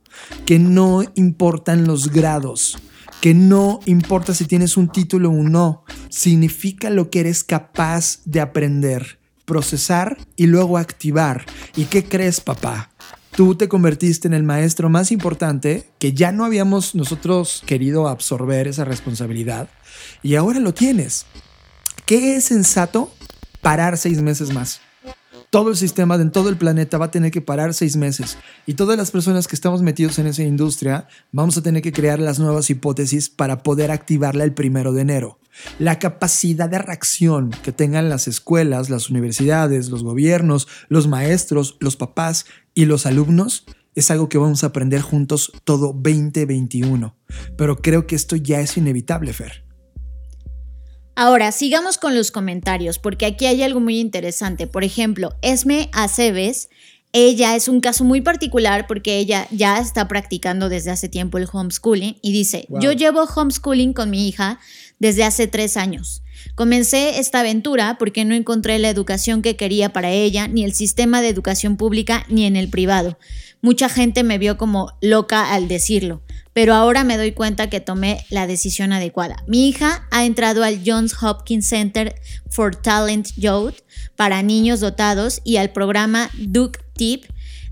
que 0.46 0.60
no 0.60 1.04
importan 1.16 1.86
los 1.86 2.12
grados, 2.12 2.78
que 3.22 3.34
no 3.34 3.80
importa 3.86 4.34
si 4.34 4.46
tienes 4.46 4.78
un 4.78 4.90
título 4.90 5.30
o 5.30 5.44
no, 5.44 5.84
significa 6.10 6.90
lo 6.90 7.10
que 7.10 7.22
eres 7.22 7.44
capaz 7.44 8.20
de 8.26 8.42
aprender, 8.42 9.20
procesar 9.46 10.18
y 10.36 10.48
luego 10.48 10.78
activar. 10.78 11.46
¿Y 11.76 11.86
qué 11.86 12.04
crees, 12.04 12.42
papá? 12.42 12.92
Tú 13.36 13.56
te 13.56 13.70
convertiste 13.70 14.28
en 14.28 14.34
el 14.34 14.44
maestro 14.44 14.90
más 14.90 15.12
importante 15.12 15.90
que 16.00 16.14
ya 16.14 16.32
no 16.32 16.44
habíamos 16.44 16.96
nosotros 16.96 17.64
querido 17.66 18.08
absorber 18.08 18.68
esa 18.68 18.84
responsabilidad 18.84 19.70
y 20.22 20.36
ahora 20.36 20.60
lo 20.60 20.74
tienes. 20.74 21.26
¿Qué 22.06 22.36
es 22.36 22.46
sensato? 22.46 23.14
Parar 23.62 23.98
seis 23.98 24.22
meses 24.22 24.52
más 24.52 24.82
todo 25.52 25.70
el 25.70 25.76
sistema 25.76 26.16
en 26.16 26.32
todo 26.32 26.48
el 26.48 26.56
planeta 26.56 26.98
va 26.98 27.08
a 27.08 27.12
tener 27.12 27.30
que 27.30 27.42
parar 27.42 27.74
seis 27.74 27.98
meses. 27.98 28.38
Y 28.66 28.76
todas 28.76 28.98
las 28.98 29.12
personas 29.12 29.50
que 29.50 29.56
estamos 29.56 29.82
metidos 29.82 30.18
en 30.18 30.28
esa 30.28 30.44
industria 30.44 31.10
vamos 31.34 31.58
a 31.58 31.62
tener 31.62 31.82
que 31.82 31.92
crear 31.92 32.20
las 32.20 32.40
nuevas 32.40 32.70
hipótesis 32.70 33.30
para 33.30 33.62
poder 33.62 33.92
activarla 33.92 34.46
el 34.46 34.54
primero 34.54 34.94
de 34.94 35.02
enero. 35.02 35.40
La 35.78 36.00
capacidad 36.00 36.70
de 36.70 36.80
reacción 36.80 37.52
que 37.64 37.74
tengan 37.74 38.08
las 38.08 38.30
escuelas, 38.30 38.90
las 38.90 39.10
universidades, 39.10 39.90
los 39.90 40.06
gobiernos, 40.06 40.70
los 40.88 41.10
maestros, 41.10 41.76
los 41.82 41.98
papás 41.98 42.46
y 42.74 42.86
los 42.86 43.06
alumnos 43.06 43.66
es 43.94 44.10
algo 44.10 44.30
que 44.30 44.38
vamos 44.38 44.64
a 44.64 44.68
aprender 44.68 45.02
juntos 45.02 45.52
todo 45.66 45.88
2021. 45.88 47.14
Pero 47.58 47.82
creo 47.82 48.08
que 48.08 48.16
esto 48.16 48.38
ya 48.38 48.62
es 48.62 48.78
inevitable, 48.78 49.34
Fer. 49.34 49.71
Ahora, 51.16 51.52
sigamos 51.52 51.98
con 51.98 52.16
los 52.16 52.32
comentarios, 52.32 52.98
porque 53.00 53.26
aquí 53.26 53.46
hay 53.46 53.64
algo 53.64 53.80
muy 53.80 54.00
interesante. 54.00 54.66
Por 54.68 54.84
ejemplo, 54.84 55.36
Esme 55.42 55.90
Aceves, 55.92 56.70
ella 57.14 57.56
es 57.56 57.68
un 57.68 57.82
caso 57.82 58.06
muy 58.06 58.22
particular 58.22 58.88
porque 58.88 59.18
ella 59.18 59.46
ya 59.52 59.78
está 59.80 60.08
practicando 60.08 60.70
desde 60.70 60.92
hace 60.92 61.10
tiempo 61.10 61.38
el 61.38 61.48
homeschooling 61.52 62.18
y 62.22 62.32
dice, 62.32 62.66
Wow. 62.70 62.82
yo 62.82 62.92
llevo 62.94 63.24
homeschooling 63.24 63.92
con 63.94 64.10
mi 64.10 64.28
hija 64.30 64.60
desde 65.00 65.26
hace 65.26 65.48
tres 65.48 65.76
años. 65.76 66.24
Comencé 66.56 67.20
esta 67.20 67.42
aventura 67.42 67.98
porque 68.00 68.24
no 68.24 68.34
encontré 68.34 68.80
la 68.80 68.90
educación 68.90 69.42
que 69.42 69.58
quería 69.58 69.92
para 69.92 70.12
ella, 70.12 70.48
ni 70.48 70.64
el 70.64 70.74
sistema 70.74 71.22
de 71.22 71.28
educación 71.28 71.76
pública, 71.76 72.26
ni 72.30 72.46
en 72.46 72.56
el 72.56 72.70
privado. 72.70 73.18
Mucha 73.62 73.90
gente 73.90 74.24
me 74.24 74.38
vio 74.38 74.58
como 74.58 74.94
loca 75.02 75.54
al 75.54 75.68
decirlo, 75.68 76.22
pero 76.54 76.74
ahora 76.74 77.04
me 77.04 77.18
doy 77.18 77.32
cuenta 77.32 77.70
que 77.70 77.80
tomé 77.80 78.26
la 78.30 78.48
decisión 78.48 78.94
adecuada. 78.94 79.44
Mi 79.48 79.70
hija 79.70 80.08
ha 80.12 80.26
entrado 80.26 80.64
al 80.64 80.82
Johns 80.86 81.16
Hopkins 81.22 81.68
Center 81.68 82.16
for 82.50 82.76
Talent 82.76 83.30
Youth 83.38 83.76
para 84.16 84.44
niños 84.44 84.80
dotados 84.80 85.42
y 85.44 85.58
al 85.58 85.72
programa 85.72 86.30
Duke 86.38 86.80
Tip 86.94 87.26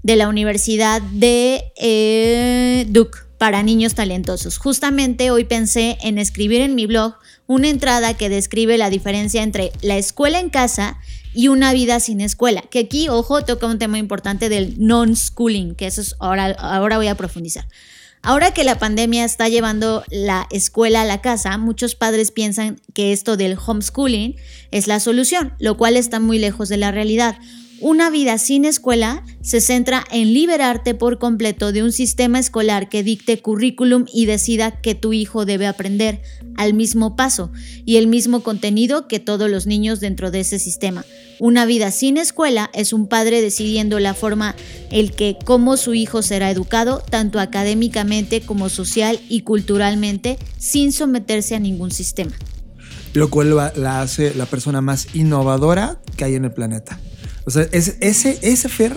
de 0.04 0.16
la 0.16 0.30
Universidad 0.30 1.02
de 1.02 1.72
eh, 1.78 2.86
Duke 2.90 3.20
para 3.38 3.64
niños 3.64 3.96
talentosos. 3.96 4.58
Justamente 4.58 5.32
hoy 5.32 5.46
pensé 5.46 5.98
en 6.02 6.18
escribir 6.18 6.62
en 6.62 6.76
mi 6.76 6.86
blog 6.86 7.16
una 7.48 7.70
entrada 7.70 8.14
que 8.14 8.30
describe 8.30 8.78
la 8.78 8.90
diferencia 8.90 9.44
entre 9.44 9.72
la 9.82 9.98
escuela 9.98 10.40
en 10.40 10.50
casa 10.50 11.00
y 11.34 11.48
una 11.48 11.74
vida 11.74 12.00
sin 12.00 12.22
escuela. 12.22 12.62
Que 12.62 12.80
aquí, 12.80 13.10
ojo, 13.10 13.44
toca 13.44 13.68
un 13.68 13.80
tema 13.80 13.98
importante 13.98 14.50
del 14.50 14.76
non-schooling, 14.78 15.76
que 15.76 15.88
eso 15.88 16.02
es 16.02 16.16
ahora, 16.20 16.52
ahora 16.52 16.98
voy 16.98 17.08
a 17.08 17.16
profundizar. 17.16 17.66
Ahora 18.22 18.52
que 18.52 18.66
la 18.66 18.78
pandemia 18.78 19.24
está 19.24 19.48
llevando 19.48 20.04
la 20.10 20.46
escuela 20.52 21.02
a 21.02 21.06
la 21.06 21.22
casa, 21.22 21.58
muchos 21.58 21.96
padres 21.96 22.32
piensan 22.32 22.82
que 22.94 23.14
esto 23.14 23.38
del 23.38 23.58
homeschooling 23.58 24.36
es 24.72 24.88
la 24.88 25.00
solución, 25.00 25.54
lo 25.60 25.78
cual 25.78 25.96
está 25.96 26.20
muy 26.20 26.38
lejos 26.38 26.68
de 26.68 26.78
la 26.78 26.92
realidad. 26.92 27.38
Una 27.82 28.10
vida 28.10 28.38
sin 28.38 28.66
escuela 28.66 29.24
se 29.42 29.62
centra 29.62 30.04
en 30.12 30.34
liberarte 30.34 30.96
por 30.96 31.18
completo 31.18 31.72
de 31.72 31.82
un 31.82 31.94
sistema 31.94 32.38
escolar 32.38 32.90
que 32.90 33.04
dicte 33.04 33.42
currículum 33.42 34.04
y 34.14 34.26
decida 34.26 34.82
que 34.82 34.96
tu 34.96 35.14
hijo 35.14 35.46
debe 35.46 35.66
aprender 35.66 36.22
al 36.58 36.74
mismo 36.74 37.16
paso 37.16 37.52
y 37.86 37.96
el 37.96 38.08
mismo 38.08 38.44
contenido 38.44 39.08
que 39.08 39.20
todos 39.20 39.50
los 39.50 39.66
niños 39.66 40.02
dentro 40.02 40.30
de 40.30 40.42
ese 40.42 40.60
sistema. 40.60 41.06
Una 41.40 41.66
vida 41.66 41.90
sin 41.92 42.18
escuela 42.18 42.70
es 42.74 42.92
un 42.92 43.08
padre 43.08 43.42
decidiendo 43.42 43.98
la 44.00 44.14
forma 44.14 44.56
el 44.92 45.14
que 45.14 45.38
cómo 45.46 45.78
su 45.78 45.94
hijo 45.94 46.22
será 46.22 46.52
educado 46.52 47.02
tanto 47.10 47.40
académicamente 47.40 48.42
como 48.42 48.68
social 48.68 49.22
y 49.30 49.42
culturalmente 49.42 50.38
sin 50.58 50.92
someterse 50.92 51.56
a 51.56 51.60
ningún 51.60 51.92
sistema. 51.92 52.34
lo 53.14 53.30
cual 53.30 53.56
la, 53.56 54.02
hace 54.02 54.36
la 54.36 54.46
persona 54.48 54.82
más 54.82 55.16
innovadora 55.16 56.02
que 56.18 56.26
hay 56.26 56.36
en 56.36 56.44
el 56.44 56.52
planeta. 56.52 57.00
O 57.50 57.52
sea, 57.52 57.68
es- 57.72 57.96
ese, 58.00 58.70
Fer 58.70 58.96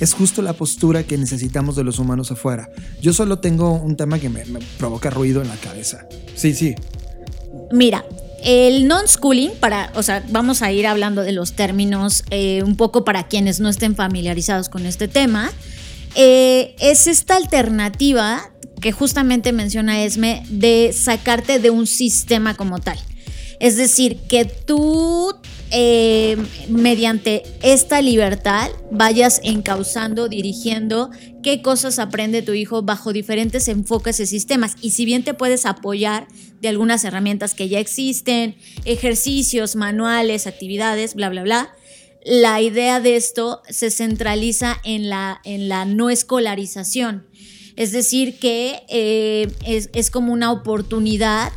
es 0.00 0.12
justo 0.12 0.42
la 0.42 0.54
postura 0.54 1.04
que 1.04 1.16
necesitamos 1.16 1.76
de 1.76 1.84
los 1.84 2.00
humanos 2.00 2.32
afuera. 2.32 2.68
Yo 3.00 3.12
solo 3.12 3.38
tengo 3.38 3.74
un 3.74 3.96
tema 3.96 4.18
que 4.18 4.28
me, 4.28 4.44
me 4.46 4.58
provoca 4.76 5.08
ruido 5.08 5.40
en 5.40 5.46
la 5.46 5.54
cabeza. 5.54 6.04
Sí, 6.34 6.52
sí. 6.52 6.74
Mira, 7.70 8.04
el 8.42 8.88
non-schooling, 8.88 9.50
para, 9.60 9.92
o 9.94 10.02
sea, 10.02 10.24
vamos 10.30 10.62
a 10.62 10.72
ir 10.72 10.88
hablando 10.88 11.22
de 11.22 11.30
los 11.30 11.52
términos 11.52 12.24
eh, 12.30 12.64
un 12.64 12.74
poco 12.74 13.04
para 13.04 13.28
quienes 13.28 13.60
no 13.60 13.68
estén 13.68 13.94
familiarizados 13.94 14.68
con 14.68 14.84
este 14.84 15.06
tema, 15.06 15.52
eh, 16.16 16.74
es 16.80 17.06
esta 17.06 17.36
alternativa 17.36 18.50
que 18.80 18.90
justamente 18.90 19.52
menciona 19.52 20.02
Esme 20.02 20.42
de 20.48 20.92
sacarte 20.92 21.60
de 21.60 21.70
un 21.70 21.86
sistema 21.86 22.56
como 22.56 22.80
tal. 22.80 22.98
Es 23.60 23.76
decir, 23.76 24.16
que 24.28 24.44
tú 24.44 25.32
eh, 25.74 26.36
mediante 26.68 27.42
esta 27.62 28.02
libertad 28.02 28.70
vayas 28.90 29.40
encauzando, 29.42 30.28
dirigiendo 30.28 31.10
qué 31.42 31.62
cosas 31.62 31.98
aprende 31.98 32.42
tu 32.42 32.52
hijo 32.52 32.82
bajo 32.82 33.14
diferentes 33.14 33.68
enfoques 33.68 34.20
y 34.20 34.26
sistemas. 34.26 34.76
Y 34.82 34.90
si 34.90 35.06
bien 35.06 35.24
te 35.24 35.32
puedes 35.32 35.64
apoyar 35.64 36.28
de 36.60 36.68
algunas 36.68 37.04
herramientas 37.04 37.54
que 37.54 37.70
ya 37.70 37.80
existen, 37.80 38.54
ejercicios, 38.84 39.74
manuales, 39.74 40.46
actividades, 40.46 41.14
bla, 41.14 41.30
bla, 41.30 41.42
bla, 41.42 41.74
la 42.24 42.60
idea 42.60 43.00
de 43.00 43.16
esto 43.16 43.62
se 43.68 43.90
centraliza 43.90 44.76
en 44.84 45.08
la, 45.08 45.40
en 45.44 45.70
la 45.70 45.86
no 45.86 46.10
escolarización. 46.10 47.26
Es 47.76 47.92
decir, 47.92 48.38
que 48.38 48.82
eh, 48.88 49.50
es, 49.66 49.88
es 49.94 50.10
como 50.10 50.34
una 50.34 50.52
oportunidad 50.52 51.50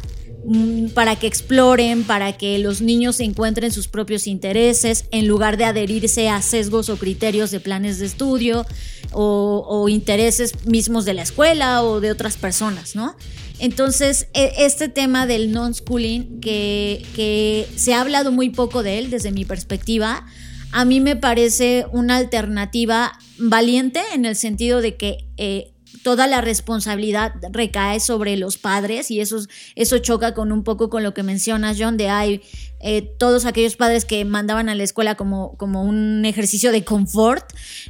para 0.94 1.16
que 1.16 1.28
exploren, 1.28 2.04
para 2.04 2.38
que 2.38 2.60
los 2.60 2.82
niños 2.82 3.20
encuentren 3.20 3.72
sus 3.72 3.88
propios 3.88 4.28
intereses, 4.28 5.06
en 5.12 5.28
lugar 5.28 5.58
de 5.58 5.66
adherirse 5.66 6.30
a 6.30 6.42
sesgos 6.42 6.90
o 6.90 6.98
criterios 6.98 7.52
de 7.52 7.60
planes 7.60 8.00
de 8.00 8.06
estudio 8.06 8.66
o, 9.12 9.88
intereses 9.90 10.66
mismos 10.66 11.06
de 11.06 11.14
la 11.14 11.24
escuela 11.24 11.84
o 11.84 12.00
de 12.00 12.12
otras 12.12 12.38
personas, 12.38 12.96
¿no? 12.96 13.16
Entonces, 13.60 14.28
e- 14.34 14.54
este 14.58 14.90
tema 14.90 15.25
del 15.25 15.52
non-schooling, 15.52 16.40
que, 16.42 17.06
que 17.16 17.68
se 17.75 17.94
ha 17.94 18.02
hablado 18.02 18.32
muy 18.32 18.50
poco 18.50 18.84
de 18.84 19.00
él 19.00 19.10
desde 19.10 19.32
mi 19.32 19.46
perspectiva, 19.46 20.25
a 20.72 20.84
mí 20.84 21.00
me 21.00 21.16
parece 21.16 21.86
una 21.92 22.18
alternativa 22.18 23.18
valiente 23.38 24.02
en 24.14 24.25
el 24.25 24.36
sentido 24.36 24.82
de 24.82 24.96
que 24.96 25.25
eh, 25.38 25.72
toda 26.06 26.28
la 26.28 26.40
responsabilidad 26.40 27.34
recae 27.52 28.00
sobre 28.00 28.38
los 28.38 28.60
padres 28.60 29.10
y 29.10 29.22
eso, 29.22 29.38
eso 29.74 29.98
choca 29.98 30.36
con 30.36 30.52
un 30.52 30.64
poco 30.64 30.92
con 30.92 31.02
lo 31.02 31.16
que 31.16 31.24
mencionas, 31.24 31.78
John, 31.80 31.98
de 31.98 32.10
hay 32.10 32.44
eh, 32.88 33.01
todos 33.18 33.46
aquellos 33.46 33.75
padres 33.75 34.06
que 34.06 34.24
mandaban 34.25 34.70
a 34.70 34.75
la 34.75 34.84
escuela 34.84 35.15
como, 35.15 35.58
como 35.58 35.82
un 35.82 36.24
ejercicio 36.24 36.72
de 36.72 36.84
confort, 36.84 37.44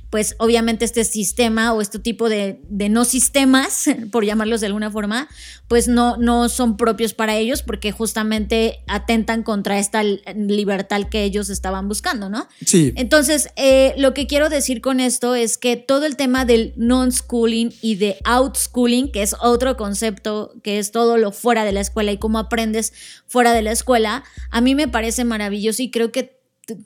pues 0.10 0.36
obviamente 0.40 0.86
este 0.86 1.04
sistema 1.04 1.74
o 1.74 1.82
este 1.82 2.00
tipo 2.00 2.30
de, 2.30 2.62
de 2.70 2.88
no 2.88 3.04
sistemas, 3.04 3.90
por 4.12 4.24
llamarlos 4.24 4.62
de 4.62 4.68
alguna 4.68 4.90
forma, 4.90 5.28
pues 5.68 5.90
no, 5.90 6.16
no 6.16 6.48
son 6.48 6.78
propios 6.78 7.14
para 7.14 7.36
ellos 7.36 7.62
porque 7.62 7.92
justamente 7.92 8.80
atentan 8.88 9.44
contra 9.44 9.80
esta 9.80 10.02
libertad 10.02 11.02
que 11.10 11.24
ellos 11.24 11.50
estaban 11.50 11.90
buscando, 11.90 12.30
¿no? 12.30 12.48
Sí. 12.66 12.94
Entonces, 12.96 13.50
eh, 13.58 13.96
lo 13.98 14.14
que 14.14 14.28
quiero 14.28 14.48
decir 14.48 14.80
con 14.80 15.02
esto 15.02 15.36
es 15.36 15.58
que 15.58 15.76
todo 15.76 16.06
el 16.06 16.16
tema 16.16 16.46
del 16.46 16.74
non-schooling 16.78 17.74
y 17.82 17.96
de 17.96 18.18
out-schooling, 18.24 19.12
que 19.12 19.24
es 19.24 19.36
otro 19.42 19.76
concepto, 19.76 20.54
que 20.64 20.80
es 20.80 20.92
todo 20.92 21.18
lo 21.18 21.34
fuera 21.34 21.66
de 21.66 21.74
la 21.74 21.82
escuela 21.82 22.14
y 22.14 22.18
cómo 22.18 22.40
aprendes 22.40 22.94
fuera 23.28 23.54
de 23.54 23.62
la 23.62 23.74
escuela, 23.74 24.24
a 24.52 24.62
mí 24.62 24.76
me 24.76 24.85
parece 24.88 25.24
maravilloso 25.24 25.82
y 25.82 25.92
creo 25.92 26.12
que 26.12 26.36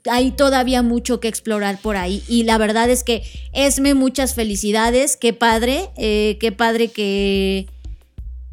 hay 0.10 0.32
todavía 0.32 0.82
mucho 0.82 1.20
que 1.20 1.28
explorar 1.28 1.80
por 1.82 1.98
ahí. 1.98 2.24
Y 2.28 2.44
la 2.44 2.58
verdad 2.58 2.90
es 2.90 3.04
que 3.04 3.24
Esme, 3.54 3.94
muchas 3.94 4.34
felicidades. 4.34 5.18
Qué 5.18 5.34
padre, 5.34 5.90
eh, 5.98 6.38
qué 6.40 6.52
padre 6.52 6.90
que, 6.90 7.68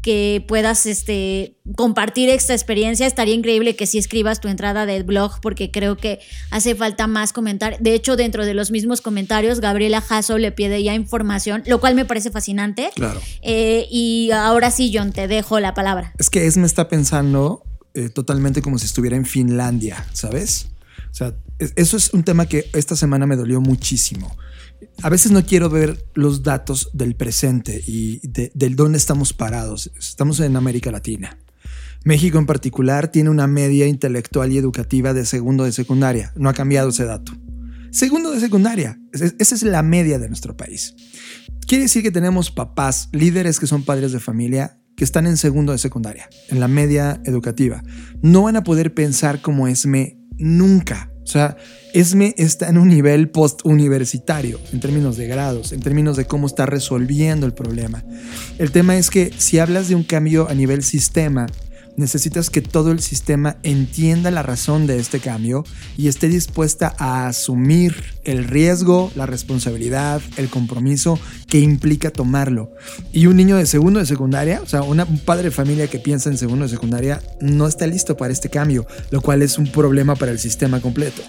que 0.02 0.44
puedas 0.46 0.86
este, 0.86 1.56
compartir 1.74 2.28
esta 2.28 2.54
experiencia. 2.54 3.06
Estaría 3.06 3.34
increíble 3.34 3.74
que 3.74 3.86
si 3.86 3.98
escribas 3.98 4.40
tu 4.40 4.48
entrada 4.48 4.86
del 4.86 5.02
blog 5.02 5.40
porque 5.42 5.70
creo 5.72 5.96
que 5.96 6.20
hace 6.50 6.76
falta 6.76 7.08
más 7.08 7.32
comentar. 7.32 7.78
De 7.80 7.94
hecho, 7.94 8.14
dentro 8.16 8.46
de 8.46 8.54
los 8.54 8.70
mismos 8.70 9.00
comentarios, 9.00 9.60
Gabriela 9.60 10.00
Jasso 10.00 10.38
le 10.38 10.52
pide 10.52 10.82
ya 10.82 10.94
información, 10.94 11.64
lo 11.66 11.80
cual 11.80 11.96
me 11.96 12.04
parece 12.04 12.30
fascinante. 12.30 12.90
Claro. 12.94 13.20
Eh, 13.42 13.88
y 13.90 14.30
ahora 14.32 14.70
sí, 14.70 14.92
John, 14.94 15.12
te 15.12 15.26
dejo 15.26 15.58
la 15.58 15.74
palabra. 15.74 16.12
Es 16.18 16.30
que 16.30 16.46
Esme 16.46 16.66
está 16.66 16.88
pensando 16.88 17.64
eh, 17.96 18.08
totalmente 18.08 18.62
como 18.62 18.78
si 18.78 18.86
estuviera 18.86 19.16
en 19.16 19.24
Finlandia, 19.24 20.06
¿sabes? 20.12 20.68
O 21.10 21.14
sea, 21.14 21.34
eso 21.58 21.96
es 21.96 22.12
un 22.12 22.22
tema 22.22 22.46
que 22.46 22.70
esta 22.72 22.94
semana 22.94 23.26
me 23.26 23.36
dolió 23.36 23.60
muchísimo 23.60 24.36
a 25.02 25.08
veces 25.08 25.32
no 25.32 25.44
quiero 25.44 25.70
ver 25.70 26.06
los 26.14 26.42
datos 26.42 26.90
del 26.92 27.14
presente 27.14 27.82
y 27.86 28.20
de, 28.26 28.50
dónde 28.70 28.98
estamos 28.98 29.32
parados. 29.32 29.90
Estamos 29.98 30.40
en 30.40 30.56
América 30.56 30.90
Latina. 30.90 31.38
México 32.04 32.38
en 32.38 32.46
particular 32.46 33.08
tiene 33.08 33.30
una 33.30 33.46
media 33.46 33.86
intelectual 33.86 34.52
y 34.52 34.58
educativa 34.58 35.12
de 35.12 35.26
segundo 35.26 35.64
de 35.64 35.72
secundaria. 35.72 36.32
No 36.36 36.48
ha 36.48 36.54
cambiado 36.54 36.90
ese 36.90 37.04
dato. 37.04 37.32
Segundo 37.90 38.30
de 38.30 38.40
secundaria. 38.40 38.98
Esa 39.12 39.54
es 39.54 39.62
la 39.62 39.82
media 39.82 40.18
de 40.18 40.28
nuestro 40.28 40.56
país. 40.56 40.94
Quiere 41.66 41.84
decir 41.84 42.02
que 42.02 42.12
tenemos 42.12 42.50
papás, 42.50 43.08
líderes 43.12 43.58
que 43.58 43.66
son 43.66 43.82
padres 43.82 44.12
de 44.12 44.20
familia, 44.20 44.78
que 44.96 45.04
están 45.04 45.26
en 45.26 45.36
segundo 45.36 45.72
de 45.72 45.78
secundaria, 45.78 46.28
en 46.48 46.58
la 46.58 46.68
media 46.68 47.20
educativa. 47.24 47.82
No 48.22 48.42
van 48.42 48.56
a 48.56 48.64
poder 48.64 48.94
pensar 48.94 49.42
como 49.42 49.68
ESME 49.68 50.18
nunca. 50.38 51.10
O 51.22 51.26
sea, 51.28 51.56
ESME 51.92 52.34
está 52.38 52.68
en 52.68 52.78
un 52.78 52.88
nivel 52.88 53.30
post-universitario 53.30 54.60
en 54.72 54.80
términos 54.80 55.16
de 55.16 55.26
grados, 55.26 55.72
en 55.72 55.80
términos 55.80 56.16
de 56.16 56.24
cómo 56.24 56.46
está 56.46 56.66
resolviendo 56.66 57.46
el 57.46 57.52
problema. 57.52 58.04
El 58.58 58.70
tema 58.70 58.96
es 58.96 59.10
que 59.10 59.32
si 59.36 59.58
hablas 59.58 59.88
de 59.88 59.96
un 59.96 60.04
cambio 60.04 60.48
a 60.48 60.54
nivel 60.54 60.82
sistema, 60.82 61.46
necesitas 61.96 62.50
que 62.50 62.62
todo 62.62 62.90
el 62.90 63.00
sistema 63.00 63.56
entienda 63.62 64.30
la 64.30 64.42
razón 64.42 64.86
de 64.86 64.98
este 64.98 65.20
cambio 65.20 65.64
y 65.96 66.08
esté 66.08 66.28
dispuesta 66.28 66.94
a 66.98 67.26
asumir 67.26 67.94
el 68.24 68.44
riesgo, 68.44 69.10
la 69.14 69.26
responsabilidad, 69.26 70.20
el 70.36 70.48
compromiso 70.48 71.18
que 71.48 71.60
implica 71.60 72.10
tomarlo. 72.10 72.70
Y 73.12 73.26
un 73.26 73.36
niño 73.36 73.56
de 73.56 73.66
segundo 73.66 74.00
de 74.00 74.06
secundaria, 74.06 74.60
o 74.62 74.66
sea, 74.66 74.82
un 74.82 75.18
padre 75.24 75.44
de 75.44 75.50
familia 75.50 75.88
que 75.88 75.98
piensa 75.98 76.30
en 76.30 76.38
segundo 76.38 76.64
de 76.64 76.70
secundaria, 76.70 77.22
no 77.40 77.66
está 77.66 77.86
listo 77.86 78.16
para 78.16 78.32
este 78.32 78.50
cambio, 78.50 78.86
lo 79.10 79.20
cual 79.20 79.42
es 79.42 79.58
un 79.58 79.70
problema 79.70 80.16
para 80.16 80.32
el 80.32 80.38
sistema 80.38 80.80
completo. 80.80 81.22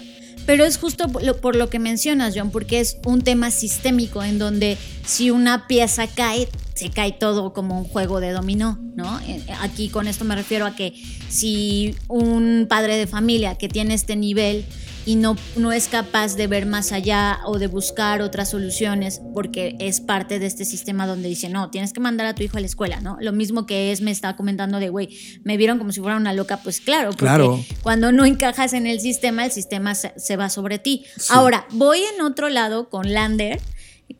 Pero 0.48 0.64
es 0.64 0.78
justo 0.78 1.08
por 1.42 1.56
lo 1.56 1.68
que 1.68 1.78
mencionas, 1.78 2.32
John, 2.34 2.50
porque 2.50 2.80
es 2.80 2.96
un 3.04 3.20
tema 3.20 3.50
sistémico 3.50 4.24
en 4.24 4.38
donde 4.38 4.78
si 5.04 5.30
una 5.30 5.66
pieza 5.66 6.06
cae, 6.06 6.48
se 6.72 6.88
cae 6.88 7.12
todo 7.12 7.52
como 7.52 7.78
un 7.78 7.84
juego 7.84 8.18
de 8.18 8.30
dominó, 8.30 8.78
¿no? 8.96 9.20
Eh, 9.26 9.44
aquí 9.60 9.90
con 9.90 10.08
esto 10.08 10.24
me 10.24 10.34
refiero 10.34 10.64
a 10.64 10.74
que 10.74 10.94
si 11.28 11.94
un 12.08 12.64
padre 12.66 12.96
de 12.96 13.06
familia 13.06 13.56
que 13.56 13.68
tiene 13.68 13.92
este 13.92 14.16
nivel 14.16 14.64
y 15.08 15.16
no, 15.16 15.38
no 15.56 15.72
es 15.72 15.88
capaz 15.88 16.36
de 16.36 16.46
ver 16.48 16.66
más 16.66 16.92
allá 16.92 17.38
o 17.46 17.58
de 17.58 17.66
buscar 17.66 18.20
otras 18.20 18.50
soluciones 18.50 19.22
porque 19.32 19.74
es 19.80 20.02
parte 20.02 20.38
de 20.38 20.44
este 20.44 20.66
sistema 20.66 21.06
donde 21.06 21.30
dice, 21.30 21.48
no, 21.48 21.70
tienes 21.70 21.94
que 21.94 22.00
mandar 22.00 22.26
a 22.26 22.34
tu 22.34 22.42
hijo 22.42 22.58
a 22.58 22.60
la 22.60 22.66
escuela, 22.66 23.00
¿no? 23.00 23.16
Lo 23.18 23.32
mismo 23.32 23.64
que 23.64 23.90
es, 23.90 24.02
me 24.02 24.10
está 24.10 24.36
comentando 24.36 24.78
de, 24.78 24.90
güey, 24.90 25.08
me 25.44 25.56
vieron 25.56 25.78
como 25.78 25.92
si 25.92 26.02
fuera 26.02 26.18
una 26.18 26.34
loca, 26.34 26.58
pues 26.58 26.82
claro, 26.82 27.08
porque 27.08 27.24
claro. 27.24 27.64
cuando 27.82 28.12
no 28.12 28.26
encajas 28.26 28.74
en 28.74 28.86
el 28.86 29.00
sistema, 29.00 29.46
el 29.46 29.50
sistema 29.50 29.94
se, 29.94 30.36
va 30.36 30.50
sobre 30.50 30.78
ti. 30.78 31.06
Ahora, 31.30 31.66
voy 31.70 32.00
en 32.14 32.20
otro 32.20 32.50
lado 32.50 32.90
con 32.90 33.10
Lander 33.10 33.62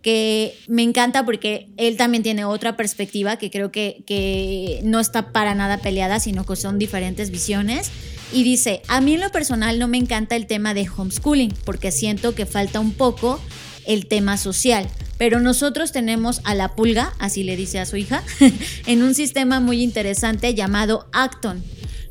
que 0.01 0.55
me 0.69 0.83
encanta 0.83 1.27
porque 1.27 1.69
él 1.77 1.99
también 1.99 2.23
tiene 2.23 2.47
otra 2.47 2.79
perspectiva 2.79 3.37
que 3.37 3.51
creo 3.51 3.71
que, 3.71 4.05
que, 4.07 4.81
no 4.85 5.01
está 5.01 5.33
para 5.33 5.55
nada 5.55 5.77
peleada, 5.79 6.19
sino 6.19 6.47
que 6.47 6.57
son 6.57 6.79
diferentes 6.79 7.31
visiones. 7.31 7.91
Y 8.33 8.43
dice, 8.45 8.83
a 8.89 9.01
mí 9.01 9.15
en 9.15 9.21
lo 9.21 9.31
personal 9.31 9.79
no 9.79 9.89
me 9.89 9.97
encanta 9.97 10.37
el 10.37 10.47
tema 10.47 10.75
de 10.75 10.89
homeschooling 10.89 11.55
porque 11.65 11.91
siento 11.91 12.35
que 12.35 12.47
falta 12.47 12.81
un 12.81 12.93
poco 12.93 13.41
el 13.87 14.07
tema 14.07 14.37
social. 14.37 14.89
Pero 15.17 15.41
nosotros 15.41 15.93
tenemos 15.93 16.41
a 16.45 16.55
la 16.55 16.77
pulga, 16.77 17.15
así 17.19 17.43
le 17.43 17.57
dice 17.57 17.81
a 17.81 17.87
su 17.87 17.97
hija, 17.97 18.23
en 18.87 19.03
un 19.03 19.15
sistema 19.15 19.61
muy 19.61 19.83
interesante 19.83 20.55
llamado 20.55 21.09
Acton 21.13 21.65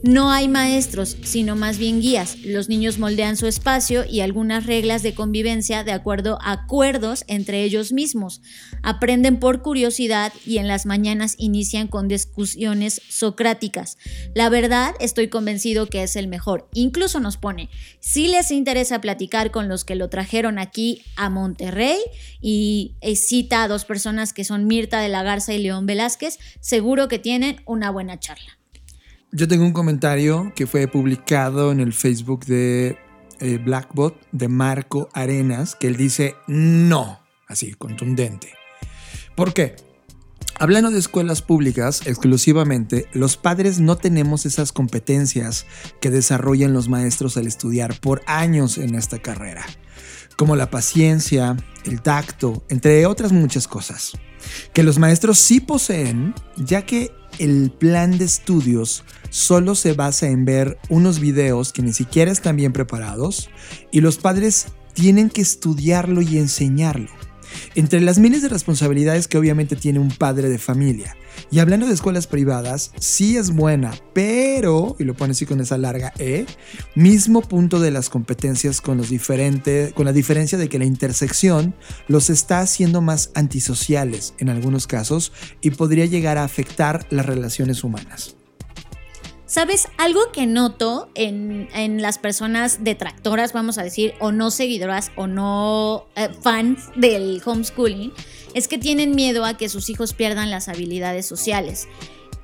no 0.03 0.29
hay 0.29 0.47
maestros, 0.47 1.17
sino 1.23 1.55
más 1.55 1.79
bien 1.79 2.01
guías. 2.01 2.37
Los 2.43 2.69
niños 2.69 2.99
moldean 2.99 3.35
su 3.35 3.47
espacio 3.47 4.05
y 4.05 4.21
algunas 4.21 4.65
reglas 4.67 5.01
de 5.01 5.15
convivencia 5.15 5.83
de 5.83 5.91
acuerdo 5.91 6.37
a 6.41 6.51
acuerdos 6.51 7.23
entre 7.27 7.63
ellos 7.63 7.91
mismos. 7.91 8.41
Aprenden 8.83 9.39
por 9.39 9.63
curiosidad 9.63 10.31
y 10.45 10.59
en 10.59 10.67
las 10.67 10.85
mañanas 10.85 11.35
inician 11.39 11.87
con 11.87 12.07
discusiones 12.07 13.01
socráticas. 13.09 13.97
La 14.35 14.49
verdad, 14.49 14.93
estoy 14.99 15.29
convencido 15.29 15.87
que 15.87 16.03
es 16.03 16.15
el 16.15 16.27
mejor. 16.27 16.69
Incluso 16.73 17.19
nos 17.19 17.37
pone, 17.37 17.69
si 17.99 18.27
les 18.27 18.51
interesa 18.51 19.01
platicar 19.01 19.49
con 19.49 19.67
los 19.67 19.83
que 19.83 19.95
lo 19.95 20.09
trajeron 20.09 20.59
aquí 20.59 21.01
a 21.15 21.29
Monterrey 21.29 21.97
y 22.39 22.95
cita 23.15 23.63
a 23.63 23.67
dos 23.67 23.85
personas 23.85 24.31
que 24.31 24.43
son 24.43 24.67
Mirta 24.67 25.01
de 25.01 25.09
la 25.09 25.23
Garza 25.23 25.53
y 25.53 25.59
León 25.59 25.87
Velázquez, 25.87 26.37
seguro 26.59 27.07
que 27.07 27.17
tienen 27.17 27.61
una 27.65 27.89
buena 27.89 28.19
charla. 28.19 28.56
Yo 29.33 29.47
tengo 29.47 29.65
un 29.65 29.73
comentario 29.73 30.53
que 30.55 30.67
fue 30.67 30.87
publicado 30.87 31.73
en 31.73 31.81
el 31.81 31.91
Facebook 31.91 32.45
de 32.45 32.97
eh, 33.39 33.57
Blackbot 33.57 34.15
de 34.31 34.47
Marco 34.47 35.09
Arenas, 35.13 35.75
que 35.75 35.87
él 35.87 35.97
dice 35.97 36.35
no, 36.47 37.19
así, 37.45 37.73
contundente. 37.73 38.53
¿Por 39.35 39.53
qué? 39.53 39.75
Hablando 40.59 40.91
de 40.91 40.99
escuelas 40.99 41.41
públicas 41.41 42.01
exclusivamente, 42.05 43.07
los 43.11 43.35
padres 43.35 43.81
no 43.81 43.97
tenemos 43.97 44.45
esas 44.45 44.71
competencias 44.71 45.65
que 45.99 46.09
desarrollan 46.09 46.71
los 46.71 46.87
maestros 46.87 47.35
al 47.35 47.47
estudiar 47.47 47.99
por 47.99 48.23
años 48.27 48.77
en 48.77 48.95
esta 48.95 49.19
carrera, 49.19 49.65
como 50.37 50.55
la 50.55 50.71
paciencia, 50.71 51.57
el 51.83 52.01
tacto, 52.01 52.63
entre 52.69 53.05
otras 53.05 53.33
muchas 53.33 53.67
cosas, 53.67 54.13
que 54.73 54.83
los 54.83 54.99
maestros 54.99 55.37
sí 55.37 55.59
poseen, 55.59 56.33
ya 56.55 56.83
que 56.83 57.11
el 57.39 57.71
plan 57.71 58.17
de 58.17 58.25
estudios 58.25 59.03
solo 59.29 59.75
se 59.75 59.93
basa 59.93 60.27
en 60.27 60.45
ver 60.45 60.77
unos 60.89 61.19
videos 61.19 61.73
que 61.73 61.81
ni 61.81 61.93
siquiera 61.93 62.31
están 62.31 62.55
bien 62.55 62.73
preparados 62.73 63.49
y 63.91 64.01
los 64.01 64.17
padres 64.17 64.67
tienen 64.93 65.29
que 65.29 65.41
estudiarlo 65.41 66.21
y 66.21 66.37
enseñarlo. 66.37 67.09
Entre 67.75 68.01
las 68.01 68.19
miles 68.19 68.41
de 68.41 68.49
responsabilidades 68.49 69.27
que 69.27 69.37
obviamente 69.37 69.75
tiene 69.75 69.99
un 69.99 70.09
padre 70.09 70.49
de 70.49 70.57
familia, 70.57 71.15
y 71.51 71.59
hablando 71.59 71.87
de 71.87 71.93
escuelas 71.93 72.27
privadas, 72.27 72.91
sí 72.99 73.37
es 73.37 73.51
buena, 73.51 73.93
pero, 74.13 74.95
y 74.99 75.03
lo 75.03 75.13
pone 75.13 75.31
así 75.31 75.45
con 75.45 75.61
esa 75.61 75.77
larga 75.77 76.13
E, 76.17 76.45
mismo 76.95 77.41
punto 77.41 77.79
de 77.79 77.91
las 77.91 78.09
competencias 78.09 78.81
con 78.81 78.97
los 78.97 79.09
diferentes, 79.09 79.93
con 79.93 80.05
la 80.05 80.13
diferencia 80.13 80.57
de 80.57 80.69
que 80.69 80.79
la 80.79 80.85
intersección 80.85 81.75
los 82.07 82.29
está 82.29 82.59
haciendo 82.59 83.01
más 83.01 83.31
antisociales 83.35 84.33
en 84.39 84.49
algunos 84.49 84.87
casos 84.87 85.31
y 85.61 85.71
podría 85.71 86.05
llegar 86.05 86.37
a 86.37 86.43
afectar 86.43 87.05
las 87.09 87.25
relaciones 87.25 87.83
humanas. 87.83 88.36
¿Sabes? 89.47 89.87
Algo 89.97 90.33
que 90.33 90.45
noto 90.45 91.09
en, 91.15 92.01
las 92.01 92.19
personas 92.19 92.83
detractoras, 92.83 93.53
vamos 93.53 93.77
a 93.77 93.83
decir, 93.83 94.13
o 94.19 94.33
no 94.33 94.51
seguidoras 94.51 95.11
o 95.15 95.25
no 95.25 96.05
eh, 96.17 96.27
fans 96.41 96.89
del 96.97 97.41
homeschooling, 97.43 98.11
es 98.53 98.67
que 98.67 98.77
tienen 98.77 99.15
miedo 99.15 99.45
a 99.45 99.55
que 99.55 99.69
sus 99.69 99.89
hijos 99.89 100.13
pierdan 100.13 100.51
las 100.51 100.67
habilidades 100.67 101.25
sociales. 101.25 101.87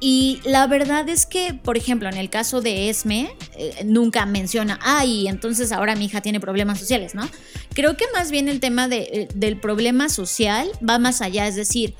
Y 0.06 0.42
la 0.44 0.68
verdad 0.68 1.08
es 1.08 1.26
que, 1.26 1.54
por 1.54 1.78
ejemplo, 1.78 2.10
en 2.10 2.18
el 2.18 2.30
caso 2.30 2.60
de 2.60 2.90
Esme, 2.90 3.34
eh, 3.56 3.84
nunca 3.86 4.26
menciona, 4.26 4.78
ay, 4.82 5.30
entonces 5.30 5.72
ahora 5.72 5.96
mi 5.96 6.08
hija 6.08 6.20
tiene 6.20 6.42
problemas 6.42 6.78
sociales, 6.78 7.16
¿no? 7.16 7.26
Creo 7.74 7.96
que 7.96 8.04
más 8.14 8.30
bien 8.30 8.50
el 8.50 8.60
tema 8.60 8.90
eh, 8.92 9.30
del 9.34 9.58
problema 9.58 10.10
social 10.10 10.70
va 10.88 11.00
más 11.00 11.22
allá, 11.22 11.48
es 11.48 11.56
decir, 11.56 11.94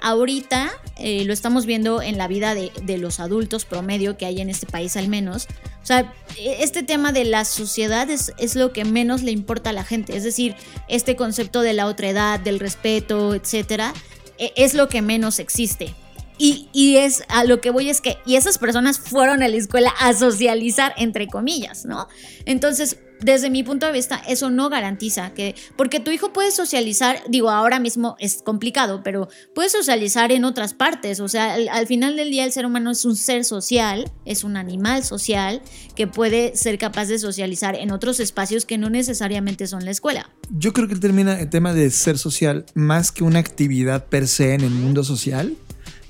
ahorita 0.00 0.70
eh, 0.96 1.26
lo 1.26 1.34
estamos 1.34 1.66
viendo 1.66 2.00
en 2.00 2.16
la 2.16 2.28
vida 2.28 2.54
de, 2.54 2.72
de, 2.82 2.96
los 2.96 3.20
adultos 3.20 3.66
promedio 3.66 4.16
que 4.16 4.24
hay 4.24 4.40
en 4.40 4.48
este 4.48 4.66
país 4.66 4.96
al 4.96 5.08
menos. 5.08 5.46
O 5.82 5.86
sea, 5.86 6.14
e, 6.38 6.62
este 6.62 6.82
tema 6.82 7.12
de 7.12 7.26
la 7.26 7.44
sociedad 7.44 8.08
es, 8.08 8.32
es 8.38 8.56
lo 8.56 8.72
que 8.72 8.86
menos 8.86 9.22
le 9.22 9.32
importa 9.32 9.68
a 9.68 9.74
la 9.74 9.84
gente, 9.84 10.16
es 10.16 10.24
decir, 10.24 10.56
este 10.88 11.14
concepto 11.14 11.60
de 11.60 11.74
la 11.74 11.88
otra 11.88 12.08
edad, 12.08 12.40
del 12.40 12.58
respeto, 12.58 13.34
etcétera, 13.34 13.92
e, 14.38 14.50
es 14.56 14.72
lo 14.72 14.88
que 14.88 15.02
menos 15.02 15.38
existe. 15.38 15.94
Y, 16.42 16.96
es 16.96 17.22
a 17.28 17.44
lo 17.44 17.60
que 17.60 17.68
voy 17.70 17.90
es 17.90 18.00
que, 18.00 18.16
y 18.24 18.36
esas 18.36 18.56
personas 18.56 18.98
fueron 18.98 19.42
a 19.42 19.48
la 19.48 19.56
escuela 19.56 19.92
a 20.00 20.14
socializar, 20.14 20.94
entre 20.96 21.26
comillas, 21.26 21.84
¿no? 21.84 22.08
Entonces, 22.46 22.96
desde 23.20 23.50
mi 23.50 23.62
punto 23.62 23.84
de 23.84 23.92
vista, 23.92 24.22
eso 24.26 24.48
no 24.48 24.70
garantiza 24.70 25.34
que, 25.34 25.54
porque 25.76 26.00
tu 26.00 26.10
hijo 26.10 26.32
puede 26.32 26.50
socializar, 26.50 27.22
digo, 27.28 27.50
ahora 27.50 27.78
mismo 27.78 28.16
es 28.18 28.40
complicado, 28.42 29.02
pero 29.04 29.28
puede 29.54 29.68
socializar 29.68 30.32
en 30.32 30.46
otras 30.46 30.72
partes. 30.72 31.20
O 31.20 31.28
sea, 31.28 31.52
al, 31.52 31.68
al, 31.68 31.86
final 31.86 32.16
del 32.16 32.30
día 32.30 32.46
el 32.46 32.52
ser 32.52 32.64
humano 32.64 32.90
es 32.90 33.04
un 33.04 33.16
ser 33.16 33.44
social, 33.44 34.10
es 34.24 34.42
un 34.42 34.56
animal 34.56 35.04
social 35.04 35.60
que 35.94 36.06
puede 36.06 36.56
ser 36.56 36.78
capaz 36.78 37.08
de 37.08 37.18
socializar 37.18 37.74
en 37.74 37.90
otros 37.90 38.18
espacios 38.18 38.64
que 38.64 38.78
no 38.78 38.88
necesariamente 38.88 39.66
son 39.66 39.84
la 39.84 39.90
escuela. 39.90 40.30
Yo 40.48 40.72
creo 40.72 40.88
que 40.88 40.96
termina 40.96 41.38
el 41.38 41.50
tema 41.50 41.74
de 41.74 41.90
ser 41.90 42.16
social 42.16 42.64
más 42.72 43.12
que 43.12 43.24
una 43.24 43.40
actividad 43.40 44.06
per 44.06 44.26
se 44.26 44.54
en 44.54 44.62
el 44.62 44.70
mundo 44.70 45.04
social. 45.04 45.58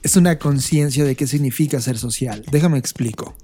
Es 0.03 0.17
una 0.17 0.39
conciencia 0.39 1.05
de 1.05 1.15
qué 1.15 1.27
significa 1.27 1.81
ser 1.81 1.99
social. 1.99 2.45
Déjame 2.51 2.79
explico. 2.79 3.37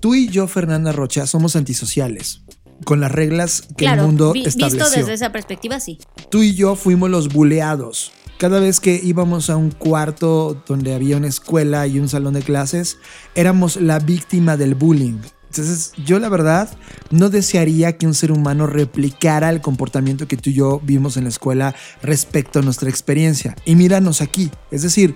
Tú 0.00 0.14
y 0.14 0.28
yo, 0.28 0.46
Fernanda 0.46 0.92
Rocha, 0.92 1.26
somos 1.26 1.56
antisociales 1.56 2.42
con 2.84 3.00
las 3.00 3.12
reglas 3.12 3.62
que 3.76 3.84
claro, 3.84 4.02
el 4.02 4.06
mundo 4.08 4.32
vi, 4.32 4.44
estableció. 4.44 4.84
Visto 4.84 4.98
desde 4.98 5.14
esa 5.14 5.32
perspectiva, 5.32 5.80
sí. 5.80 5.98
Tú 6.30 6.42
y 6.42 6.54
yo 6.54 6.76
fuimos 6.76 7.10
los 7.10 7.32
buleados. 7.32 8.12
Cada 8.38 8.60
vez 8.60 8.80
que 8.80 9.00
íbamos 9.02 9.48
a 9.48 9.56
un 9.56 9.70
cuarto 9.70 10.62
donde 10.66 10.92
había 10.92 11.16
una 11.16 11.28
escuela 11.28 11.86
y 11.86 11.98
un 11.98 12.08
salón 12.08 12.34
de 12.34 12.42
clases, 12.42 12.98
éramos 13.34 13.76
la 13.76 14.00
víctima 14.00 14.56
del 14.56 14.74
bullying. 14.74 15.18
Entonces, 15.56 15.92
yo 16.04 16.18
la 16.18 16.28
verdad 16.28 16.68
no 17.10 17.30
desearía 17.30 17.96
que 17.96 18.08
un 18.08 18.14
ser 18.14 18.32
humano 18.32 18.66
replicara 18.66 19.50
el 19.50 19.60
comportamiento 19.60 20.26
que 20.26 20.36
tú 20.36 20.50
y 20.50 20.54
yo 20.54 20.80
vimos 20.82 21.16
en 21.16 21.22
la 21.22 21.28
escuela 21.28 21.76
respecto 22.02 22.58
a 22.58 22.62
nuestra 22.62 22.90
experiencia. 22.90 23.54
Y 23.64 23.76
míranos 23.76 24.20
aquí. 24.20 24.50
Es 24.72 24.82
decir, 24.82 25.14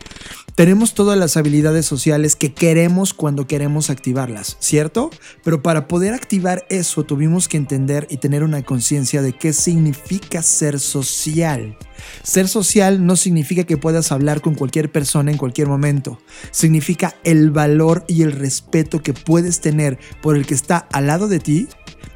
tenemos 0.59 0.93
todas 0.93 1.17
las 1.17 1.37
habilidades 1.37 1.87
sociales 1.87 2.35
que 2.35 2.53
queremos 2.53 3.15
cuando 3.15 3.47
queremos 3.47 3.91
activarlas, 3.91 4.57
¿cierto? 4.59 5.09
Pero 5.45 5.63
para 5.63 5.87
poder 5.87 6.15
activar 6.15 6.67
eso 6.69 7.05
tuvimos 7.05 7.47
que 7.47 7.57
entender 7.57 8.09
y 8.11 8.17
tener 8.17 8.43
una 8.43 8.65
conciencia 8.65 9.23
de 9.23 9.35
qué 9.35 9.53
significa 9.53 10.43
ser 10.43 10.81
social. 10.81 11.79
Ser 12.25 12.49
social 12.49 13.07
no 13.07 13.15
significa 13.15 13.63
que 13.63 13.77
puedas 13.77 14.11
hablar 14.11 14.41
con 14.41 14.57
cualquier 14.57 14.91
persona 14.91 15.31
en 15.31 15.39
cualquier 15.39 15.69
momento. 15.69 16.19
Significa 16.51 17.15
el 17.23 17.53
valor 17.53 18.05
y 18.09 18.23
el 18.23 18.33
respeto 18.33 19.01
que 19.01 19.15
puedes 19.15 19.61
tener 19.61 19.97
por 20.23 20.37
el 20.37 20.45
que 20.45 20.55
está 20.55 20.89
al 20.91 21.07
lado 21.07 21.29
de 21.29 21.39
ti 21.39 21.69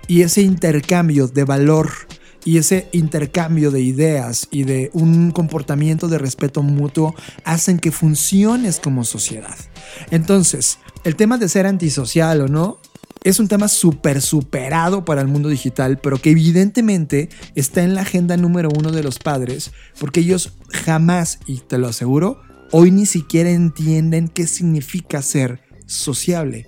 y 0.09 0.23
ese 0.23 0.43
intercambio 0.43 1.29
de 1.29 1.45
valor 1.45 1.93
y 2.45 2.59
ese 2.59 2.89
intercambio 2.93 3.71
de 3.71 3.81
ideas 3.81 4.49
y 4.51 4.65
de 4.65 4.91
un 4.93 5.31
comportamiento 5.31 6.09
de 6.09 6.19
respeto 6.19 6.63
mutuo 6.63 7.15
hacen 7.45 7.79
que 7.79 7.93
funciones 7.93 8.81
como 8.81 9.05
sociedad. 9.05 9.57
Entonces, 10.11 10.79
el 11.05 11.17
tema 11.17 11.39
de 11.39 11.49
ser 11.49 11.67
antisocial 11.67 12.41
o 12.41 12.49
no 12.49 12.79
es 13.25 13.39
un 13.39 13.49
tema 13.49 13.69
súper 13.69 14.21
superado 14.21 15.05
para 15.05 15.21
el 15.21 15.29
mundo 15.29 15.49
digital, 15.49 15.99
pero 15.99 16.19
que 16.19 16.31
evidentemente 16.31 17.29
está 17.55 17.83
en 17.83 17.95
la 17.95 18.03
agenda 18.03 18.37
número 18.37 18.69
uno 18.77 18.91
de 18.91 19.03
los 19.03 19.19
padres, 19.19 19.71
porque 20.01 20.21
ellos 20.21 20.55
jamás, 20.71 21.39
y 21.47 21.59
te 21.59 21.79
lo 21.79 21.89
aseguro, 21.89 22.41
hoy 22.73 22.91
ni 22.91 23.07
siquiera 23.07 23.51
entienden 23.51 24.29
qué 24.29 24.47
significa 24.47 25.23
ser 25.23 25.61
sociable. 25.87 26.67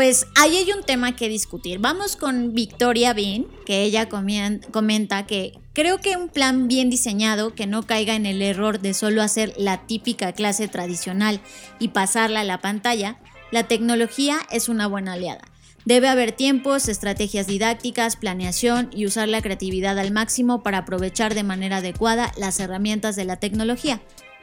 Pues 0.00 0.26
ahí 0.34 0.56
hay 0.56 0.72
un 0.72 0.82
tema 0.82 1.14
que 1.14 1.28
discutir. 1.28 1.78
Vamos 1.78 2.16
con 2.16 2.54
Victoria 2.54 3.12
Bean, 3.12 3.44
que 3.66 3.82
ella 3.82 4.08
comenta 4.08 5.26
que 5.26 5.52
creo 5.74 5.98
que 5.98 6.16
un 6.16 6.30
plan 6.30 6.68
bien 6.68 6.88
diseñado 6.88 7.54
que 7.54 7.66
no 7.66 7.82
caiga 7.82 8.14
en 8.14 8.24
el 8.24 8.40
error 8.40 8.80
de 8.80 8.94
solo 8.94 9.20
hacer 9.20 9.52
la 9.58 9.86
típica 9.86 10.32
clase 10.32 10.68
tradicional 10.68 11.42
y 11.78 11.88
pasarla 11.88 12.40
a 12.40 12.44
la 12.44 12.62
pantalla, 12.62 13.18
la 13.50 13.64
tecnología 13.64 14.38
es 14.50 14.70
una 14.70 14.86
buena 14.86 15.12
aliada. 15.12 15.42
Debe 15.84 16.08
haber 16.08 16.32
tiempos, 16.32 16.88
estrategias 16.88 17.46
didácticas, 17.46 18.16
planeación 18.16 18.88
y 18.94 19.04
usar 19.04 19.28
la 19.28 19.42
creatividad 19.42 19.98
al 19.98 20.12
máximo 20.12 20.62
para 20.62 20.78
aprovechar 20.78 21.34
de 21.34 21.42
manera 21.42 21.76
adecuada 21.76 22.32
las 22.38 22.58
herramientas 22.58 23.16
de 23.16 23.26
la 23.26 23.36
tecnología. 23.36 24.00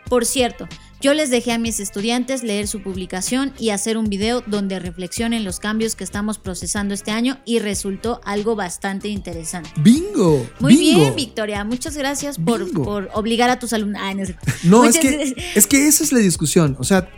Por 0.07 0.23
cierto, 0.25 0.67
yo 0.99 1.13
les 1.13 1.29
dejé 1.29 1.51
a 1.51 1.57
mis 1.57 1.79
estudiantes 1.79 2.43
leer 2.43 2.67
su 2.67 2.81
publicación 2.81 3.53
y 3.59 3.69
hacer 3.69 3.97
un 3.97 4.09
video 4.09 4.41
donde 4.47 4.79
reflexionen 4.79 5.43
los 5.43 5.59
cambios 5.59 5.95
que 5.95 6.03
estamos 6.03 6.39
procesando 6.39 6.93
este 6.93 7.11
año 7.11 7.37
y 7.45 7.59
resultó 7.59 8.19
algo 8.23 8.55
bastante 8.55 9.07
interesante. 9.07 9.69
¡Bingo! 9.77 10.47
Muy 10.59 10.75
bingo. 10.75 10.99
bien, 11.01 11.15
Victoria. 11.15 11.63
Muchas 11.63 11.95
gracias 11.97 12.37
por, 12.39 12.71
por, 12.71 13.09
obligar 13.13 13.49
a 13.49 13.59
tus 13.59 13.73
alumnos. 13.73 14.01
Ah, 14.03 14.13
no, 14.13 14.23
no 14.63 14.85
es, 14.85 14.97
que, 14.97 15.35
es 15.55 15.67
que 15.67 15.87
esa 15.87 16.03
es 16.03 16.11
la 16.11 16.19
discusión. 16.19 16.75
O 16.79 16.83
sea, 16.83 17.09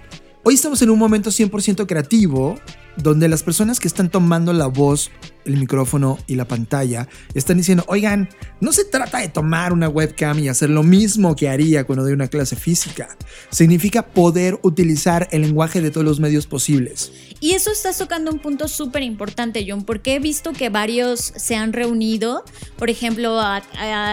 hoy 0.43 0.55
estamos 0.55 0.81
en 0.81 0.89
un 0.89 0.99
momento 0.99 1.29
100% 1.29 1.87
creativo 1.87 2.59
donde 3.01 3.27
las 3.27 3.43
personas 3.43 3.79
que 3.79 3.87
están 3.87 4.09
tomando 4.09 4.53
la 4.53 4.67
voz, 4.67 5.11
el 5.45 5.57
micrófono 5.57 6.17
y 6.27 6.35
la 6.35 6.45
pantalla 6.45 7.07
están 7.33 7.57
diciendo, 7.57 7.83
oigan, 7.87 8.29
no 8.59 8.71
se 8.71 8.85
trata 8.85 9.19
de 9.19 9.29
tomar 9.29 9.73
una 9.73 9.87
webcam 9.87 10.37
y 10.39 10.49
hacer 10.49 10.69
lo 10.69 10.83
mismo 10.83 11.35
que 11.35 11.49
haría 11.49 11.85
cuando 11.85 12.03
doy 12.03 12.13
una 12.13 12.27
clase 12.27 12.55
física. 12.55 13.17
Significa 13.49 14.05
poder 14.05 14.59
utilizar 14.63 15.27
el 15.31 15.41
lenguaje 15.43 15.81
de 15.81 15.91
todos 15.91 16.05
los 16.05 16.19
medios 16.19 16.45
posibles. 16.45 17.11
Y 17.39 17.51
eso 17.51 17.71
estás 17.71 17.97
tocando 17.97 18.31
un 18.31 18.39
punto 18.39 18.67
súper 18.67 19.03
importante, 19.03 19.65
John, 19.67 19.83
porque 19.83 20.15
he 20.15 20.19
visto 20.19 20.51
que 20.51 20.69
varios 20.69 21.19
se 21.19 21.55
han 21.55 21.73
reunido. 21.73 22.43
Por 22.77 22.89
ejemplo, 22.89 23.39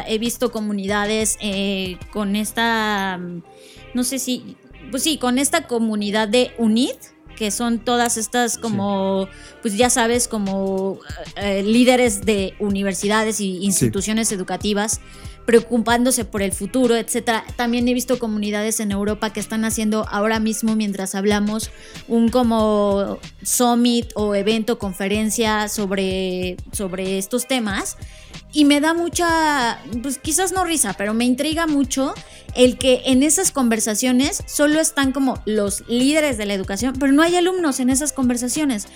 he 0.07 0.19
visto 0.19 0.53
comunidades 0.53 1.37
eh, 1.41 1.99
con 2.13 2.37
esta, 2.37 3.19
no 3.95 4.05
sé 4.05 4.21
si, 4.21 4.57
pues 4.91 5.03
sí, 5.03 5.19
con 5.19 5.39
esta 5.39 5.67
comunidad 5.67 6.29
de 6.29 6.53
UNID 6.59 6.95
que 7.37 7.53
son 7.53 7.79
todas 7.79 8.17
estas 8.17 8.59
como, 8.59 9.27
sí. 9.27 9.59
pues 9.63 9.77
ya 9.77 9.91
sabes, 9.91 10.27
como 10.27 10.99
eh, 11.37 11.63
líderes 11.63 12.23
de 12.23 12.55
universidades 12.59 13.41
y 13.41 13.65
instituciones 13.65 14.29
sí. 14.29 14.35
educativas 14.35 15.01
preocupándose 15.47 16.25
por 16.25 16.43
el 16.43 16.53
futuro, 16.53 16.97
etcétera. 16.97 17.45
También 17.57 17.87
he 17.89 17.95
visto 17.95 18.19
comunidades 18.19 18.81
en 18.81 18.91
Europa 18.91 19.33
que 19.33 19.41
están 19.41 19.65
haciendo 19.65 20.07
ahora 20.11 20.41
mismo, 20.41 20.77
mientras 20.77 21.15
hablamos, 21.15 21.71
un 22.09 22.29
como 22.29 23.19
summit 23.43 24.11
o 24.15 24.35
evento, 24.35 24.79
conferencia 24.79 25.69
sobre, 25.69 26.57
sobre 26.73 27.17
estos 27.17 27.47
temas. 27.47 27.97
Y 28.53 28.65
me 28.65 28.81
da 28.81 28.95
mucha, 28.95 29.81
pues 30.03 30.19
quizás 30.19 30.53
no 30.53 30.65
risa, 30.65 30.95
pero 30.95 31.15
me 31.15 31.25
intriga 31.25 31.67
mucho 31.67 32.15
el 32.55 32.79
que 32.79 33.03
en 33.07 33.23
esas 33.23 33.53
conversaciones 33.53 34.43
solo 34.47 34.81
están 34.81 35.13
como 35.13 35.41
los 35.45 35.85
líderes 35.89 36.39
de 36.39 36.47
la 36.47 36.55
educación, 36.55 36.95
pero 36.99 37.13
no 37.13 37.23
hay 37.23 37.37
alumnos 37.37 37.81
en 37.81 37.91
esas 37.91 38.13
conversaciones. 38.13 38.89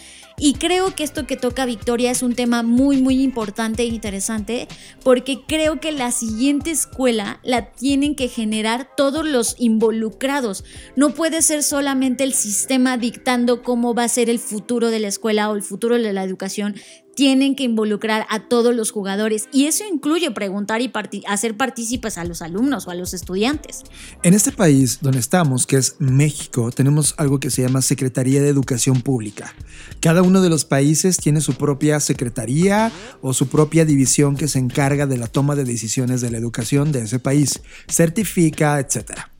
Y 0.43 0.55
creo 0.55 0.95
que 0.97 1.05
esto 1.05 1.27
que 1.27 1.37
toca 1.37 1.67
Victoria 1.67 2.11
es 2.11 2.23
un 2.23 2.35
tema 2.35 2.63
muy, 2.63 3.03
muy 3.03 3.23
importante 3.23 3.83
e 3.83 3.87
interesante 3.87 4.69
porque 5.05 5.43
creo 5.47 5.81
que 5.81 5.93
la 5.93 6.13
siguiente 6.13 6.71
escuela 6.71 7.41
la 7.43 7.73
tienen 7.73 8.15
que 8.15 8.29
generar 8.29 8.89
todos 8.97 9.29
los 9.29 9.55
involucrados. 9.59 10.65
No 10.97 11.11
puede 11.11 11.43
ser 11.43 11.63
solamente 11.63 12.25
el 12.25 12.33
sistema 12.33 12.97
dictando 12.97 13.63
cómo 13.63 13.95
va 13.95 14.05
a 14.05 14.09
ser 14.09 14.31
el 14.31 14.39
futuro 14.39 14.89
de 14.89 15.01
la 15.01 15.09
escuela 15.09 15.51
o 15.51 15.57
el 15.57 15.63
futuro 15.63 15.99
de 15.99 16.13
la 16.15 16.25
educación 16.25 16.75
tienen 17.15 17.55
que 17.55 17.65
involucrar 17.65 18.27
a 18.29 18.49
todos 18.49 18.75
los 18.75 18.91
jugadores 18.91 19.49
y 19.53 19.67
eso 19.67 19.85
incluye 19.91 20.31
preguntar 20.31 20.81
y 20.81 20.91
hacer 21.27 21.57
partícipes 21.57 22.19
a 22.19 22.25
los 22.25 22.43
alumnos 22.43 22.87
o 22.87 22.91
a 22.91 22.95
los 22.95 23.15
estudiantes. 23.15 23.83
En 24.23 24.35
este 24.35 24.53
país 24.53 24.99
donde 25.01 25.19
estamos, 25.19 25.67
que 25.67 25.77
es 25.77 25.97
México, 25.99 26.71
tenemos 26.71 27.15
algo 27.19 27.41
que 27.41 27.51
se 27.51 27.63
llama 27.63 27.83
Secretaría 27.83 28.41
de 28.41 28.49
Educación 28.49 29.03
Pública. 29.03 29.55
Cada 30.01 30.23
uno 30.23 30.41
de 30.41 30.49
los 30.49 30.65
países 30.65 31.17
tiene 31.17 31.41
su 31.41 31.55
propia 31.55 32.01
secretaría 32.01 32.93
o 33.23 33.33
su 33.35 33.49
propia 33.49 33.85
división 33.85 34.37
que 34.37 34.49
se 34.49 34.59
encarga 34.59 35.07
de 35.07 35.19
la 35.19 35.27
toma 35.27 35.57
de 35.57 35.65
decisiones 35.65 36.21
de 36.21 36.31
la 36.31 36.39
educación 36.39 36.93
de 36.93 37.03
ese 37.03 37.19
país, 37.19 37.61
certifica, 37.89 38.79
etcétera. 38.79 39.31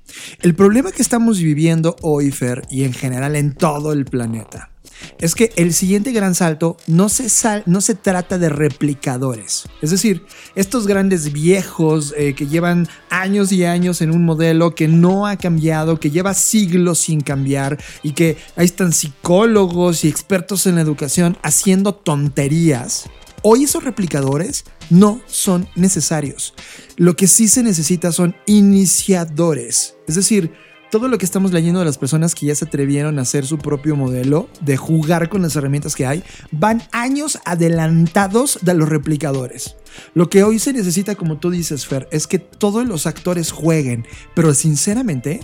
El 0.41 0.55
problema 0.55 0.93
que 0.93 1.03
estamos 1.03 1.39
viviendo 1.39 1.97
hoy, 2.03 2.31
Fer, 2.31 2.63
y 2.71 2.85
en 2.85 2.93
general 2.93 3.37
en 3.37 3.55
todo 3.55 3.93
el 3.93 4.05
planeta, 4.05 4.70
es 5.19 5.35
que 5.35 5.53
el 5.57 5.73
siguiente 5.73 6.13
gran 6.13 6.35
salto 6.35 6.77
no 6.87 7.09
se, 7.09 7.29
sal, 7.29 7.63
no 7.67 7.81
se 7.81 7.95
trata 7.95 8.39
de 8.39 8.49
replicadores. 8.49 9.65
Es 9.83 9.91
decir, 9.91 10.25
estos 10.55 10.87
grandes 10.87 11.33
viejos 11.33 12.15
eh, 12.17 12.35
que 12.35 12.47
llevan 12.47 12.89
años 13.11 13.53
y 13.53 13.65
años 13.65 14.01
en 14.01 14.11
un 14.11 14.25
modelo 14.25 14.75
que 14.75 14.89
no 14.89 15.27
ha 15.27 15.37
cambiado, 15.37 16.01
que 16.01 16.11
lleva 16.11 16.35
siglos 16.35 16.99
sin 16.99 17.21
cambiar 17.21 17.79
y 18.03 18.13
que 18.13 18.37
ahí 18.57 18.65
están 18.65 18.93
psicólogos 18.93 20.05
y 20.05 20.09
expertos 20.09 20.67
en 20.67 20.77
la 20.77 20.83
educación 20.83 21.37
haciendo 21.43 21.95
tonterías. 21.95 23.09
Hoy 23.43 23.65
esos 23.65 23.85
replicadores 23.85 24.65
no 24.91 25.21
son 25.27 25.67
necesarios. 25.75 26.53
Lo 26.97 27.17
que 27.17 27.27
sí 27.27 27.49
se 27.49 27.63
necesita 27.63 28.13
son 28.13 28.37
iniciadores. 28.47 29.97
Es 30.07 30.17
decir, 30.17 30.53
todo 30.91 31.09
lo 31.09 31.19
que 31.19 31.25
estamos 31.25 31.53
leyendo 31.53 31.81
de 31.81 31.87
las 31.87 31.99
personas 31.99 32.35
que 32.35 32.47
ya 32.47 32.55
se 32.55 32.65
atrevieron 32.65 33.19
a 33.19 33.23
hacer 33.23 33.47
su 33.47 33.59
propio 33.59 33.97
modelo, 33.97 34.49
de 34.61 34.77
jugar 34.77 35.29
con 35.29 35.43
las 35.43 35.57
herramientas 35.57 35.95
que 35.95 36.07
hay, 36.07 36.25
van 36.51 36.83
años 36.93 37.39
adelantados 37.45 38.59
de 38.63 38.75
los 38.75 38.89
replicadores. 38.89 39.77
Lo 40.15 40.29
que 40.29 40.43
hoy 40.43 40.59
se 40.59 40.73
necesita, 40.73 41.15
como 41.15 41.39
tú 41.39 41.51
dices, 41.51 41.87
Fer, 41.87 42.09
es 42.11 42.27
que 42.27 42.39
todos 42.39 42.87
los 42.87 43.07
actores 43.07 43.53
jueguen, 43.53 44.07
pero 44.35 44.53
sinceramente 44.55 45.41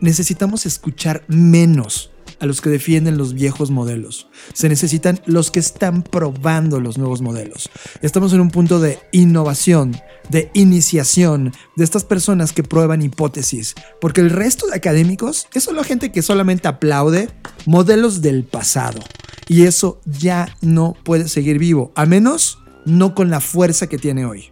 necesitamos 0.00 0.66
escuchar 0.66 1.22
menos. 1.28 2.10
A 2.40 2.46
los 2.46 2.60
que 2.60 2.70
defienden 2.70 3.18
los 3.18 3.34
viejos 3.34 3.70
modelos. 3.70 4.28
Se 4.52 4.68
necesitan 4.68 5.20
los 5.26 5.50
que 5.50 5.60
están 5.60 6.02
probando 6.02 6.80
los 6.80 6.98
nuevos 6.98 7.20
modelos. 7.20 7.70
Estamos 8.02 8.32
en 8.32 8.40
un 8.40 8.50
punto 8.50 8.80
de 8.80 8.98
innovación, 9.12 9.96
de 10.28 10.50
iniciación 10.54 11.52
de 11.76 11.84
estas 11.84 12.04
personas 12.04 12.52
que 12.52 12.62
prueban 12.62 13.02
hipótesis, 13.02 13.74
porque 14.00 14.20
el 14.20 14.30
resto 14.30 14.66
de 14.66 14.76
académicos 14.76 15.46
es 15.54 15.64
solo 15.64 15.84
gente 15.84 16.10
que 16.12 16.22
solamente 16.22 16.68
aplaude 16.68 17.28
modelos 17.66 18.22
del 18.22 18.44
pasado. 18.44 19.00
Y 19.48 19.64
eso 19.64 20.00
ya 20.04 20.56
no 20.60 20.96
puede 21.04 21.28
seguir 21.28 21.58
vivo, 21.58 21.92
a 21.94 22.06
menos 22.06 22.58
no 22.86 23.14
con 23.14 23.30
la 23.30 23.40
fuerza 23.40 23.86
que 23.86 23.98
tiene 23.98 24.24
hoy. 24.24 24.50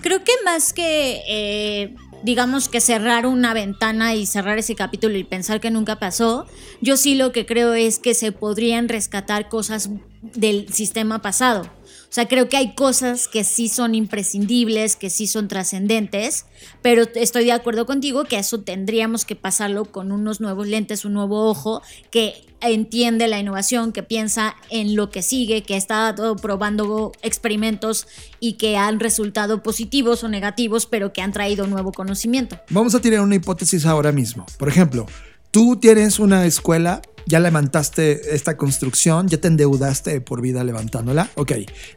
Creo 0.00 0.24
que 0.24 0.32
más 0.44 0.72
que, 0.72 1.20
eh, 1.28 1.94
digamos 2.22 2.68
que 2.68 2.80
cerrar 2.80 3.26
una 3.26 3.54
ventana 3.54 4.14
y 4.14 4.26
cerrar 4.26 4.58
ese 4.58 4.74
capítulo 4.74 5.16
y 5.16 5.24
pensar 5.24 5.60
que 5.60 5.70
nunca 5.70 5.98
pasó, 5.98 6.46
yo 6.80 6.96
sí 6.96 7.14
lo 7.14 7.32
que 7.32 7.46
creo 7.46 7.74
es 7.74 7.98
que 7.98 8.14
se 8.14 8.32
podrían 8.32 8.88
rescatar 8.88 9.48
cosas 9.48 9.90
del 10.22 10.72
sistema 10.72 11.22
pasado. 11.22 11.70
O 12.10 12.12
sea, 12.12 12.26
creo 12.26 12.48
que 12.48 12.56
hay 12.56 12.74
cosas 12.74 13.28
que 13.28 13.44
sí 13.44 13.68
son 13.68 13.94
imprescindibles, 13.94 14.96
que 14.96 15.10
sí 15.10 15.28
son 15.28 15.46
trascendentes, 15.46 16.46
pero 16.82 17.04
estoy 17.14 17.44
de 17.44 17.52
acuerdo 17.52 17.86
contigo 17.86 18.24
que 18.24 18.36
eso 18.36 18.62
tendríamos 18.62 19.24
que 19.24 19.36
pasarlo 19.36 19.84
con 19.84 20.10
unos 20.10 20.40
nuevos 20.40 20.66
lentes, 20.66 21.04
un 21.04 21.12
nuevo 21.12 21.48
ojo 21.48 21.82
que 22.10 22.34
entiende 22.62 23.28
la 23.28 23.38
innovación, 23.38 23.92
que 23.92 24.02
piensa 24.02 24.56
en 24.70 24.96
lo 24.96 25.10
que 25.10 25.22
sigue, 25.22 25.62
que 25.62 25.76
está 25.76 26.12
probando 26.42 27.12
experimentos 27.22 28.08
y 28.40 28.54
que 28.54 28.76
han 28.76 28.98
resultado 28.98 29.62
positivos 29.62 30.24
o 30.24 30.28
negativos, 30.28 30.86
pero 30.86 31.12
que 31.12 31.22
han 31.22 31.30
traído 31.30 31.68
nuevo 31.68 31.92
conocimiento. 31.92 32.58
Vamos 32.70 32.96
a 32.96 33.00
tirar 33.00 33.20
una 33.20 33.36
hipótesis 33.36 33.86
ahora 33.86 34.10
mismo. 34.10 34.46
Por 34.58 34.68
ejemplo, 34.68 35.06
tú 35.50 35.76
tienes 35.76 36.18
una 36.18 36.46
escuela 36.46 37.02
ya 37.26 37.38
levantaste 37.38 38.34
esta 38.34 38.56
construcción, 38.56 39.28
ya 39.28 39.38
te 39.38 39.48
endeudaste 39.48 40.20
por 40.20 40.40
vida 40.40 40.64
levantándola, 40.64 41.30
ok, 41.36 41.52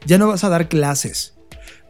ya 0.06 0.16
no 0.16 0.28
vas 0.28 0.44
a 0.44 0.48
dar 0.48 0.68
clases. 0.68 1.33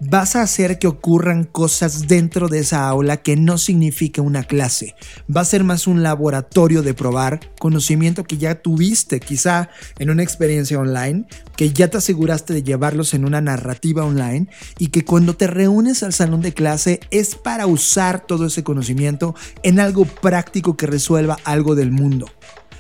Vas 0.07 0.37
a 0.37 0.43
hacer 0.43 0.79
que 0.79 0.87
ocurran 0.87 1.45
cosas 1.45 2.09
dentro 2.09 2.49
de 2.49 2.59
esa 2.59 2.87
aula 2.87 3.17
que 3.23 3.37
no 3.37 3.57
significa 3.57 4.21
una 4.21 4.43
clase. 4.43 4.95
Va 5.35 5.41
a 5.41 5.47
ser 5.47 5.65
más 5.65 5.87
un 5.87 6.03
laboratorio 6.03 6.83
de 6.83 6.93
probar 6.93 7.41
conocimiento 7.59 8.25
que 8.25 8.37
ya 8.37 8.57
tuviste 8.57 9.19
quizá 9.19 9.71
en 9.99 10.11
una 10.11 10.23
experiencia 10.23 10.79
online, 10.79 11.25
que 11.57 11.73
ya 11.73 11.89
te 11.89 11.97
aseguraste 11.97 12.53
de 12.53 12.63
llevarlos 12.63 13.15
en 13.15 13.25
una 13.25 13.41
narrativa 13.41 14.05
online 14.05 14.49
y 14.79 14.89
que 14.89 15.07
cuando 15.07 15.37
te 15.37 15.47
reúnes 15.47 16.03
al 16.03 16.13
salón 16.13 16.43
de 16.43 16.53
clase 16.53 17.01
es 17.11 17.35
para 17.35 17.67
usar 17.67 18.27
todo 18.27 18.47
ese 18.47 18.63
conocimiento 18.63 19.35
en 19.63 19.81
algo 19.81 20.05
práctico 20.05 20.77
que 20.77 20.87
resuelva 20.87 21.39
algo 21.45 21.75
del 21.75 21.93
mundo 21.93 22.27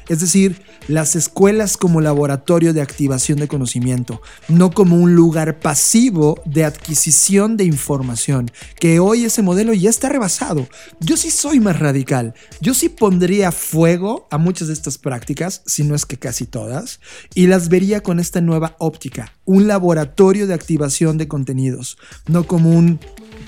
es 0.09 0.21
decir, 0.21 0.63
las 0.89 1.17
escuelas 1.17 1.77
como 1.77 2.01
laboratorio 2.01 2.73
de 2.73 2.83
activación 2.83 3.39
de 3.39 3.49
conocimiento, 3.49 4.21
no 4.49 4.71
como 4.71 4.97
un 4.97 5.15
lugar 5.15 5.61
pasivo 5.61 6.41
de 6.45 6.65
adquisición 6.65 7.57
de 7.57 7.65
información, 7.65 8.51
que 8.79 8.99
hoy 8.99 9.25
ese 9.25 9.43
modelo 9.43 9.73
ya 9.73 9.91
está 9.91 10.09
rebasado. 10.09 10.69
Yo 11.01 11.17
sí 11.17 11.31
soy 11.31 11.61
más 11.61 11.79
radical, 11.79 12.35
yo 12.61 12.75
sí 12.75 12.89
pondría 12.89 13.53
fuego 13.53 14.27
a 14.31 14.39
muchas 14.39 14.69
de 14.69 14.75
estas 14.75 14.99
prácticas, 14.99 15.63
si 15.67 15.85
no 15.85 15.95
es 15.95 16.07
que 16.07 16.19
casi 16.19 16.47
todas, 16.47 17.01
y 17.35 17.47
las 17.47 17.69
vería 17.69 18.03
con 18.03 18.21
esta 18.21 18.41
nueva 18.41 18.77
óptica, 18.79 19.33
un 19.45 19.67
laboratorio 19.67 20.47
de 20.47 20.55
activación 20.55 21.19
de 21.19 21.29
contenidos, 21.29 21.97
no 22.27 22.47
como 22.47 22.71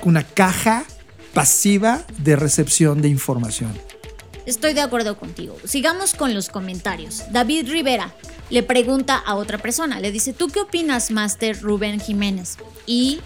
una 0.04 0.22
caja 0.24 0.84
pasiva 1.34 2.04
de 2.24 2.36
recepción 2.36 3.02
de 3.02 3.08
información. 3.08 3.72
Estoy 4.46 4.74
de 4.74 4.80
acuerdo 4.80 5.18
contigo. 5.18 5.56
Sigamos 5.64 6.14
con 6.14 6.32
los 6.32 6.48
comentarios. 6.48 7.24
David 7.32 7.68
Rivera 7.68 8.14
le 8.48 8.62
pregunta 8.62 9.16
a 9.16 9.34
otra 9.34 9.58
persona, 9.58 9.98
le 9.98 10.12
dice, 10.12 10.32
¿tú 10.32 10.48
qué 10.48 10.60
opinas, 10.60 11.10
Master 11.10 11.60
Rubén 11.60 11.98
Jiménez? 11.98 12.56
Y 12.86 13.20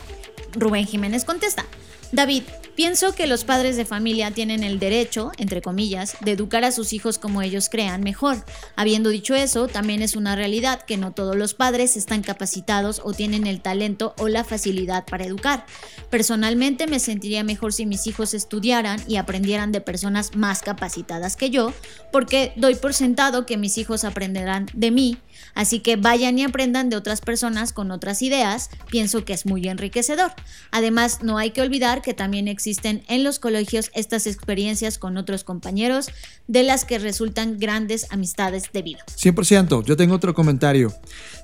Rubén 0.54 0.86
Jiménez 0.86 1.26
contesta, 1.26 1.66
David, 2.10 2.44
Pienso 2.80 3.14
que 3.14 3.26
los 3.26 3.44
padres 3.44 3.76
de 3.76 3.84
familia 3.84 4.30
tienen 4.30 4.64
el 4.64 4.78
derecho, 4.78 5.32
entre 5.36 5.60
comillas, 5.60 6.16
de 6.22 6.30
educar 6.30 6.64
a 6.64 6.72
sus 6.72 6.94
hijos 6.94 7.18
como 7.18 7.42
ellos 7.42 7.68
crean 7.68 8.02
mejor. 8.02 8.42
Habiendo 8.74 9.10
dicho 9.10 9.34
eso, 9.34 9.68
también 9.68 10.00
es 10.00 10.16
una 10.16 10.34
realidad 10.34 10.80
que 10.80 10.96
no 10.96 11.12
todos 11.12 11.36
los 11.36 11.52
padres 11.52 11.98
están 11.98 12.22
capacitados 12.22 13.02
o 13.04 13.12
tienen 13.12 13.46
el 13.46 13.60
talento 13.60 14.14
o 14.16 14.28
la 14.28 14.44
facilidad 14.44 15.04
para 15.04 15.26
educar. 15.26 15.66
Personalmente 16.08 16.86
me 16.86 17.00
sentiría 17.00 17.44
mejor 17.44 17.74
si 17.74 17.84
mis 17.84 18.06
hijos 18.06 18.32
estudiaran 18.32 18.98
y 19.06 19.16
aprendieran 19.16 19.72
de 19.72 19.82
personas 19.82 20.34
más 20.34 20.62
capacitadas 20.62 21.36
que 21.36 21.50
yo, 21.50 21.74
porque 22.10 22.54
doy 22.56 22.76
por 22.76 22.94
sentado 22.94 23.44
que 23.44 23.58
mis 23.58 23.76
hijos 23.76 24.04
aprenderán 24.04 24.70
de 24.72 24.90
mí 24.90 25.18
Así 25.54 25.80
que 25.80 25.96
vayan 25.96 26.38
y 26.38 26.44
aprendan 26.44 26.90
de 26.90 26.96
otras 26.96 27.20
personas 27.20 27.72
con 27.72 27.90
otras 27.90 28.22
ideas, 28.22 28.70
pienso 28.90 29.24
que 29.24 29.32
es 29.32 29.46
muy 29.46 29.68
enriquecedor. 29.68 30.32
Además, 30.70 31.22
no 31.22 31.38
hay 31.38 31.50
que 31.50 31.62
olvidar 31.62 32.02
que 32.02 32.14
también 32.14 32.48
existen 32.70 33.02
en 33.08 33.24
los 33.24 33.40
colegios 33.40 33.90
estas 33.94 34.28
experiencias 34.28 34.96
con 34.96 35.16
otros 35.16 35.42
compañeros 35.42 36.08
de 36.46 36.62
las 36.62 36.84
que 36.84 37.00
resultan 37.00 37.58
grandes 37.58 38.06
amistades 38.10 38.70
de 38.72 38.82
vida. 38.82 39.00
100%, 39.16 39.84
yo 39.84 39.96
tengo 39.96 40.14
otro 40.14 40.34
comentario. 40.34 40.94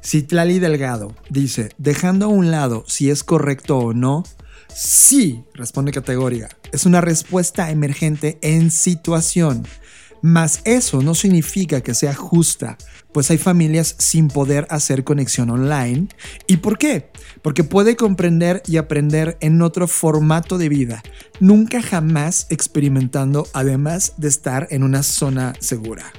Citlali 0.04 0.60
Delgado 0.60 1.16
dice, 1.28 1.70
dejando 1.78 2.26
a 2.26 2.28
un 2.28 2.52
lado 2.52 2.84
si 2.86 3.10
es 3.10 3.24
correcto 3.24 3.76
o 3.78 3.92
no, 3.92 4.22
sí, 4.72 5.42
responde 5.52 5.90
categoría. 5.90 6.48
Es 6.70 6.86
una 6.86 7.00
respuesta 7.00 7.72
emergente 7.72 8.38
en 8.40 8.70
situación. 8.70 9.66
Mas 10.26 10.60
eso 10.64 11.02
no 11.02 11.14
significa 11.14 11.82
que 11.82 11.94
sea 11.94 12.12
justa, 12.12 12.76
pues 13.12 13.30
hay 13.30 13.38
familias 13.38 13.94
sin 14.00 14.26
poder 14.26 14.66
hacer 14.70 15.04
conexión 15.04 15.50
online. 15.50 16.08
¿Y 16.48 16.56
por 16.56 16.78
qué? 16.78 17.12
Porque 17.42 17.62
puede 17.62 17.94
comprender 17.94 18.60
y 18.66 18.78
aprender 18.78 19.38
en 19.40 19.62
otro 19.62 19.86
formato 19.86 20.58
de 20.58 20.68
vida, 20.68 21.04
nunca 21.38 21.80
jamás 21.80 22.48
experimentando 22.50 23.46
además 23.52 24.14
de 24.16 24.26
estar 24.26 24.66
en 24.70 24.82
una 24.82 25.04
zona 25.04 25.52
segura. 25.60 26.12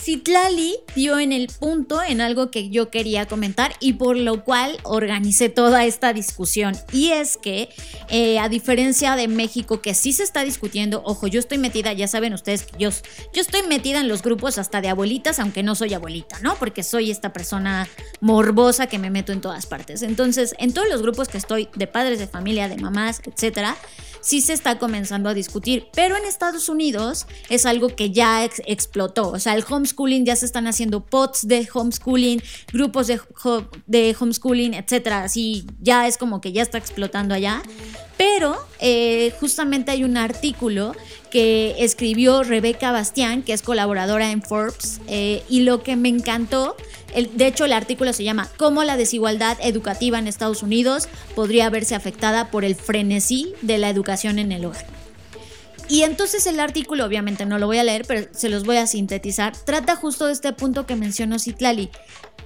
Citlali 0.00 0.76
dio 0.94 1.18
en 1.18 1.32
el 1.32 1.48
punto 1.48 2.02
en 2.02 2.22
algo 2.22 2.50
que 2.50 2.70
yo 2.70 2.90
quería 2.90 3.26
comentar 3.26 3.74
y 3.80 3.94
por 3.94 4.16
lo 4.16 4.44
cual 4.44 4.78
organicé 4.82 5.50
toda 5.50 5.84
esta 5.84 6.12
discusión. 6.14 6.74
Y 6.92 7.10
es 7.10 7.36
que, 7.36 7.68
eh, 8.08 8.38
a 8.38 8.48
diferencia 8.48 9.14
de 9.14 9.28
México, 9.28 9.82
que 9.82 9.94
sí 9.94 10.12
se 10.12 10.22
está 10.22 10.42
discutiendo, 10.42 11.02
ojo, 11.04 11.26
yo 11.26 11.38
estoy 11.38 11.58
metida, 11.58 11.92
ya 11.92 12.08
saben 12.08 12.32
ustedes 12.32 12.64
que 12.64 12.78
yo, 12.78 12.90
yo 13.34 13.42
estoy 13.42 13.62
metida 13.64 14.00
en 14.00 14.08
los 14.08 14.22
grupos 14.22 14.56
hasta 14.56 14.80
de 14.80 14.88
abuelitas, 14.88 15.38
aunque 15.38 15.62
no 15.62 15.74
soy 15.74 15.92
abuelita, 15.92 16.38
¿no? 16.40 16.56
Porque 16.56 16.82
soy 16.82 17.10
esta 17.10 17.32
persona 17.32 17.86
morbosa 18.20 18.86
que 18.86 18.98
me 18.98 19.10
meto 19.10 19.32
en 19.32 19.42
todas 19.42 19.66
partes. 19.66 20.02
Entonces, 20.02 20.54
en 20.58 20.72
todos 20.72 20.88
los 20.88 21.02
grupos 21.02 21.28
que 21.28 21.36
estoy, 21.36 21.68
de 21.74 21.86
padres 21.86 22.18
de 22.18 22.26
familia, 22.26 22.68
de 22.68 22.76
mamás, 22.76 23.20
etcétera, 23.26 23.76
sí 24.20 24.40
se 24.40 24.52
está 24.52 24.78
comenzando 24.78 25.28
a 25.28 25.34
discutir. 25.34 25.88
Pero 25.94 26.16
en 26.16 26.24
Estados 26.24 26.68
Unidos 26.68 27.26
es 27.48 27.66
algo 27.66 27.94
que 27.94 28.10
ya 28.10 28.44
explotó. 28.44 29.30
O 29.30 29.38
sea, 29.38 29.54
el 29.54 29.64
homeschooling 29.68 30.24
ya 30.24 30.36
se 30.36 30.46
están 30.46 30.66
haciendo 30.66 31.04
pods 31.04 31.46
de 31.46 31.68
homeschooling, 31.72 32.42
grupos 32.72 33.06
de, 33.06 33.20
de 33.86 34.16
homeschooling, 34.18 34.74
etcétera. 34.74 35.24
Así 35.24 35.66
ya 35.80 36.06
es 36.06 36.16
como 36.16 36.40
que 36.40 36.52
ya 36.52 36.62
está 36.62 36.78
explotando 36.78 37.34
allá. 37.34 37.62
Pero 38.16 38.56
eh, 38.80 39.32
justamente 39.40 39.90
hay 39.90 40.04
un 40.04 40.18
artículo 40.18 40.94
que 41.30 41.76
escribió 41.78 42.42
Rebeca 42.42 42.92
Bastián, 42.92 43.42
que 43.42 43.52
es 43.52 43.62
colaboradora 43.62 44.30
en 44.30 44.42
Forbes, 44.42 45.00
eh, 45.06 45.42
y 45.48 45.60
lo 45.60 45.82
que 45.82 45.96
me 45.96 46.08
encantó, 46.08 46.76
de 47.14 47.46
hecho 47.46 47.64
el 47.64 47.72
artículo 47.72 48.12
se 48.12 48.24
llama 48.24 48.48
Cómo 48.56 48.84
la 48.84 48.96
desigualdad 48.96 49.58
educativa 49.62 50.18
en 50.18 50.26
Estados 50.26 50.62
Unidos 50.62 51.08
podría 51.34 51.70
verse 51.70 51.94
afectada 51.94 52.50
por 52.50 52.64
el 52.64 52.74
frenesí 52.74 53.54
de 53.62 53.78
la 53.78 53.88
educación 53.90 54.38
en 54.38 54.52
el 54.52 54.64
hogar. 54.64 54.86
Y 55.90 56.04
entonces 56.04 56.46
el 56.46 56.60
artículo, 56.60 57.04
obviamente 57.04 57.44
no 57.46 57.58
lo 57.58 57.66
voy 57.66 57.78
a 57.78 57.84
leer, 57.84 58.04
pero 58.06 58.28
se 58.30 58.48
los 58.48 58.64
voy 58.64 58.76
a 58.76 58.86
sintetizar, 58.86 59.56
trata 59.56 59.96
justo 59.96 60.26
de 60.26 60.32
este 60.32 60.52
punto 60.52 60.86
que 60.86 60.94
mencionó 60.94 61.40
Citlali. 61.40 61.90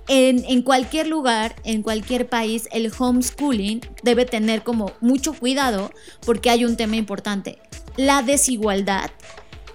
En, 0.08 0.62
cualquier 0.62 1.06
lugar, 1.06 1.54
en 1.64 1.82
cualquier 1.82 2.26
país, 2.28 2.68
el 2.72 2.90
homeschooling 2.96 3.80
debe 4.02 4.24
tener 4.24 4.62
como 4.62 4.92
mucho 5.00 5.34
cuidado 5.34 5.90
porque 6.24 6.50
hay 6.50 6.64
un 6.64 6.76
tema 6.76 6.96
importante. 6.96 7.58
La 7.96 8.22
desigualdad, 8.22 9.10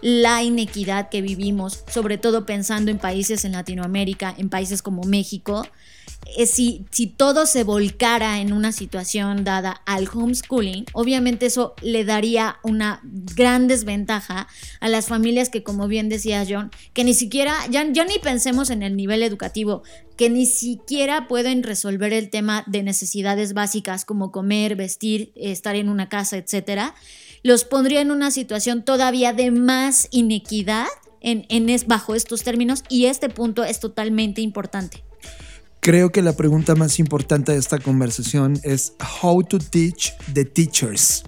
la 0.01 0.43
inequidad 0.43 1.09
que 1.09 1.21
vivimos, 1.21 1.83
sobre 1.91 2.17
todo 2.17 2.45
pensando 2.45 2.91
en 2.91 2.99
países 2.99 3.45
en 3.45 3.53
Latinoamérica, 3.53 4.33
en 4.37 4.49
países 4.49 4.81
como 4.81 5.03
México, 5.03 5.65
eh, 6.37 6.45
si, 6.45 6.85
si 6.91 7.07
todo 7.07 7.45
se 7.45 7.63
volcara 7.63 8.39
en 8.39 8.53
una 8.53 8.71
situación 8.71 9.43
dada 9.43 9.81
al 9.85 10.07
homeschooling, 10.13 10.85
obviamente 10.93 11.47
eso 11.47 11.73
le 11.81 12.05
daría 12.05 12.57
una 12.63 13.01
gran 13.03 13.67
desventaja 13.67 14.47
a 14.79 14.89
las 14.89 15.07
familias 15.07 15.49
que, 15.49 15.63
como 15.63 15.87
bien 15.87 16.09
decía 16.09 16.45
John, 16.47 16.71
que 16.93 17.03
ni 17.03 17.13
siquiera, 17.13 17.55
ya, 17.69 17.87
ya 17.91 18.05
ni 18.05 18.19
pensemos 18.19 18.69
en 18.69 18.83
el 18.83 18.95
nivel 18.95 19.23
educativo, 19.23 19.81
que 20.17 20.29
ni 20.29 20.45
siquiera 20.45 21.27
pueden 21.27 21.63
resolver 21.63 22.13
el 22.13 22.29
tema 22.29 22.63
de 22.67 22.83
necesidades 22.83 23.53
básicas 23.53 24.05
como 24.05 24.31
comer, 24.31 24.75
vestir, 24.75 25.31
estar 25.35 25.75
en 25.75 25.89
una 25.89 26.09
casa, 26.09 26.37
etcétera, 26.37 26.93
los 27.43 27.63
pondría 27.63 28.01
en 28.01 28.11
una 28.11 28.31
situación 28.31 28.83
todavía 28.83 29.33
de 29.33 29.51
más 29.51 30.07
inequidad 30.11 30.87
en, 31.21 31.45
bajo 31.87 32.15
estos 32.15 32.43
términos 32.43 32.83
y 32.89 33.05
este 33.05 33.29
punto 33.29 33.63
es 33.63 33.79
totalmente 33.79 34.41
importante. 34.41 35.03
Creo 35.81 36.11
que 36.11 36.21
la 36.21 36.33
pregunta 36.33 36.75
más 36.75 36.99
importante 36.99 37.53
de 37.53 37.57
esta 37.57 37.79
conversación 37.79 38.59
es 38.63 38.93
how 39.21 39.41
to 39.43 39.59
teach 39.59 40.13
the 40.33 40.43
teachers. 40.43 41.23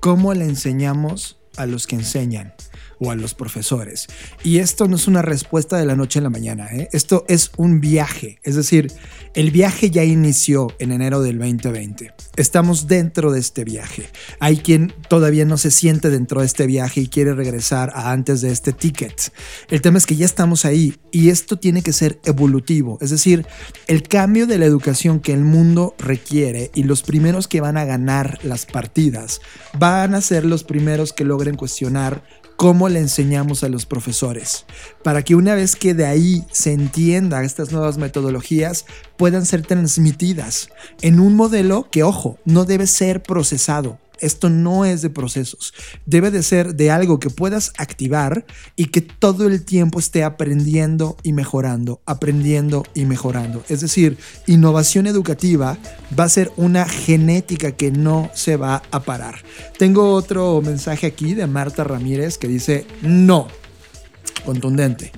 ¿Cómo 0.00 0.32
le 0.34 0.44
enseñamos 0.44 1.38
a 1.56 1.66
los 1.66 1.86
que 1.86 1.96
enseñan? 1.96 2.54
O 2.98 3.10
a 3.10 3.16
los 3.16 3.34
profesores. 3.34 4.06
Y 4.42 4.58
esto 4.58 4.88
no 4.88 4.96
es 4.96 5.06
una 5.06 5.22
respuesta 5.22 5.76
de 5.76 5.86
la 5.86 5.96
noche 5.96 6.18
a 6.18 6.22
la 6.22 6.30
mañana, 6.30 6.68
¿eh? 6.72 6.88
esto 6.92 7.24
es 7.28 7.50
un 7.56 7.80
viaje, 7.80 8.38
es 8.42 8.56
decir, 8.56 8.92
el 9.34 9.50
viaje 9.50 9.90
ya 9.90 10.04
inició 10.04 10.68
en 10.78 10.92
enero 10.92 11.20
del 11.20 11.38
2020. 11.38 12.12
Estamos 12.36 12.86
dentro 12.86 13.30
de 13.30 13.40
este 13.40 13.64
viaje. 13.64 14.08
Hay 14.40 14.58
quien 14.58 14.92
todavía 15.08 15.44
no 15.44 15.56
se 15.58 15.70
siente 15.70 16.10
dentro 16.10 16.40
de 16.40 16.46
este 16.46 16.66
viaje 16.66 17.00
y 17.00 17.08
quiere 17.08 17.34
regresar 17.34 17.92
a 17.94 18.12
antes 18.12 18.40
de 18.40 18.50
este 18.50 18.72
ticket. 18.72 19.32
El 19.70 19.80
tema 19.80 19.98
es 19.98 20.06
que 20.06 20.16
ya 20.16 20.24
estamos 20.24 20.64
ahí 20.64 20.96
y 21.10 21.30
esto 21.30 21.58
tiene 21.58 21.82
que 21.82 21.92
ser 21.92 22.20
evolutivo, 22.24 22.98
es 23.00 23.10
decir, 23.10 23.46
el 23.86 24.02
cambio 24.02 24.46
de 24.46 24.58
la 24.58 24.66
educación 24.66 25.20
que 25.20 25.32
el 25.32 25.44
mundo 25.44 25.94
requiere 25.98 26.70
y 26.74 26.84
los 26.84 27.02
primeros 27.02 27.48
que 27.48 27.60
van 27.60 27.76
a 27.76 27.84
ganar 27.84 28.38
las 28.42 28.66
partidas 28.66 29.40
van 29.78 30.14
a 30.14 30.20
ser 30.20 30.44
los 30.44 30.64
primeros 30.64 31.12
que 31.12 31.24
logren 31.24 31.56
cuestionar 31.56 32.22
cómo 32.58 32.88
le 32.88 32.98
enseñamos 32.98 33.62
a 33.62 33.68
los 33.68 33.86
profesores, 33.86 34.66
para 35.04 35.22
que 35.22 35.36
una 35.36 35.54
vez 35.54 35.76
que 35.76 35.94
de 35.94 36.06
ahí 36.06 36.44
se 36.50 36.72
entienda 36.72 37.44
estas 37.44 37.70
nuevas 37.70 37.98
metodologías, 37.98 38.84
puedan 39.16 39.46
ser 39.46 39.62
transmitidas 39.62 40.68
en 41.00 41.20
un 41.20 41.36
modelo 41.36 41.88
que, 41.88 42.02
ojo, 42.02 42.36
no 42.44 42.64
debe 42.64 42.88
ser 42.88 43.22
procesado, 43.22 44.00
esto 44.20 44.50
no 44.50 44.84
es 44.84 45.02
de 45.02 45.10
procesos. 45.10 45.74
Debe 46.06 46.30
de 46.30 46.42
ser 46.42 46.74
de 46.74 46.90
algo 46.90 47.20
que 47.20 47.30
puedas 47.30 47.72
activar 47.78 48.46
y 48.76 48.86
que 48.86 49.00
todo 49.00 49.46
el 49.46 49.64
tiempo 49.64 49.98
esté 49.98 50.24
aprendiendo 50.24 51.16
y 51.22 51.32
mejorando, 51.32 52.00
aprendiendo 52.06 52.84
y 52.94 53.04
mejorando. 53.04 53.64
Es 53.68 53.80
decir, 53.80 54.18
innovación 54.46 55.06
educativa 55.06 55.78
va 56.18 56.24
a 56.24 56.28
ser 56.28 56.52
una 56.56 56.86
genética 56.86 57.72
que 57.72 57.90
no 57.90 58.30
se 58.34 58.56
va 58.56 58.82
a 58.90 59.00
parar. 59.00 59.36
Tengo 59.78 60.12
otro 60.12 60.60
mensaje 60.62 61.06
aquí 61.06 61.34
de 61.34 61.46
Marta 61.46 61.84
Ramírez 61.84 62.38
que 62.38 62.48
dice, 62.48 62.86
no, 63.02 63.48
contundente. 64.44 65.12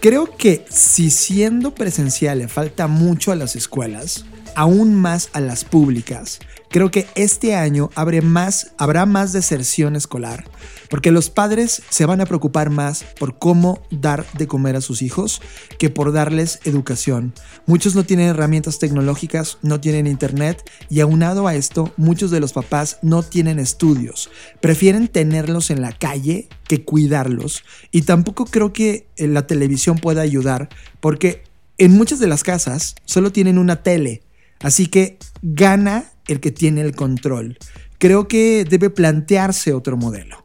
Creo 0.00 0.34
que 0.36 0.64
si 0.70 1.10
siendo 1.10 1.74
presencial 1.74 2.38
le 2.38 2.48
falta 2.48 2.86
mucho 2.86 3.32
a 3.32 3.36
las 3.36 3.54
escuelas, 3.54 4.24
aún 4.54 4.94
más 4.94 5.28
a 5.34 5.40
las 5.40 5.64
públicas, 5.64 6.40
Creo 6.70 6.92
que 6.92 7.08
este 7.16 7.56
año 7.56 7.90
habrá 7.96 8.22
más 8.22 9.32
deserción 9.32 9.96
escolar, 9.96 10.44
porque 10.88 11.10
los 11.10 11.28
padres 11.28 11.82
se 11.90 12.06
van 12.06 12.20
a 12.20 12.26
preocupar 12.26 12.70
más 12.70 13.04
por 13.18 13.40
cómo 13.40 13.82
dar 13.90 14.24
de 14.38 14.46
comer 14.46 14.76
a 14.76 14.80
sus 14.80 15.02
hijos 15.02 15.42
que 15.80 15.90
por 15.90 16.12
darles 16.12 16.60
educación. 16.64 17.34
Muchos 17.66 17.96
no 17.96 18.04
tienen 18.04 18.28
herramientas 18.28 18.78
tecnológicas, 18.78 19.58
no 19.62 19.80
tienen 19.80 20.06
internet 20.06 20.62
y 20.88 21.00
aunado 21.00 21.48
a 21.48 21.56
esto, 21.56 21.92
muchos 21.96 22.30
de 22.30 22.38
los 22.38 22.52
papás 22.52 22.98
no 23.02 23.24
tienen 23.24 23.58
estudios. 23.58 24.30
Prefieren 24.60 25.08
tenerlos 25.08 25.70
en 25.70 25.80
la 25.80 25.90
calle 25.90 26.48
que 26.68 26.84
cuidarlos 26.84 27.64
y 27.90 28.02
tampoco 28.02 28.44
creo 28.44 28.72
que 28.72 29.08
eh, 29.16 29.26
la 29.26 29.48
televisión 29.48 29.98
pueda 29.98 30.22
ayudar 30.22 30.68
porque 31.00 31.42
en 31.78 31.90
muchas 31.92 32.20
de 32.20 32.28
las 32.28 32.44
casas 32.44 32.94
solo 33.06 33.32
tienen 33.32 33.58
una 33.58 33.82
tele. 33.82 34.22
Así 34.60 34.86
que 34.86 35.18
gana 35.42 36.12
el 36.30 36.40
que 36.40 36.50
tiene 36.50 36.80
el 36.80 36.94
control. 36.94 37.58
Creo 37.98 38.28
que 38.28 38.64
debe 38.64 38.88
plantearse 38.90 39.74
otro 39.74 39.96
modelo. 39.96 40.42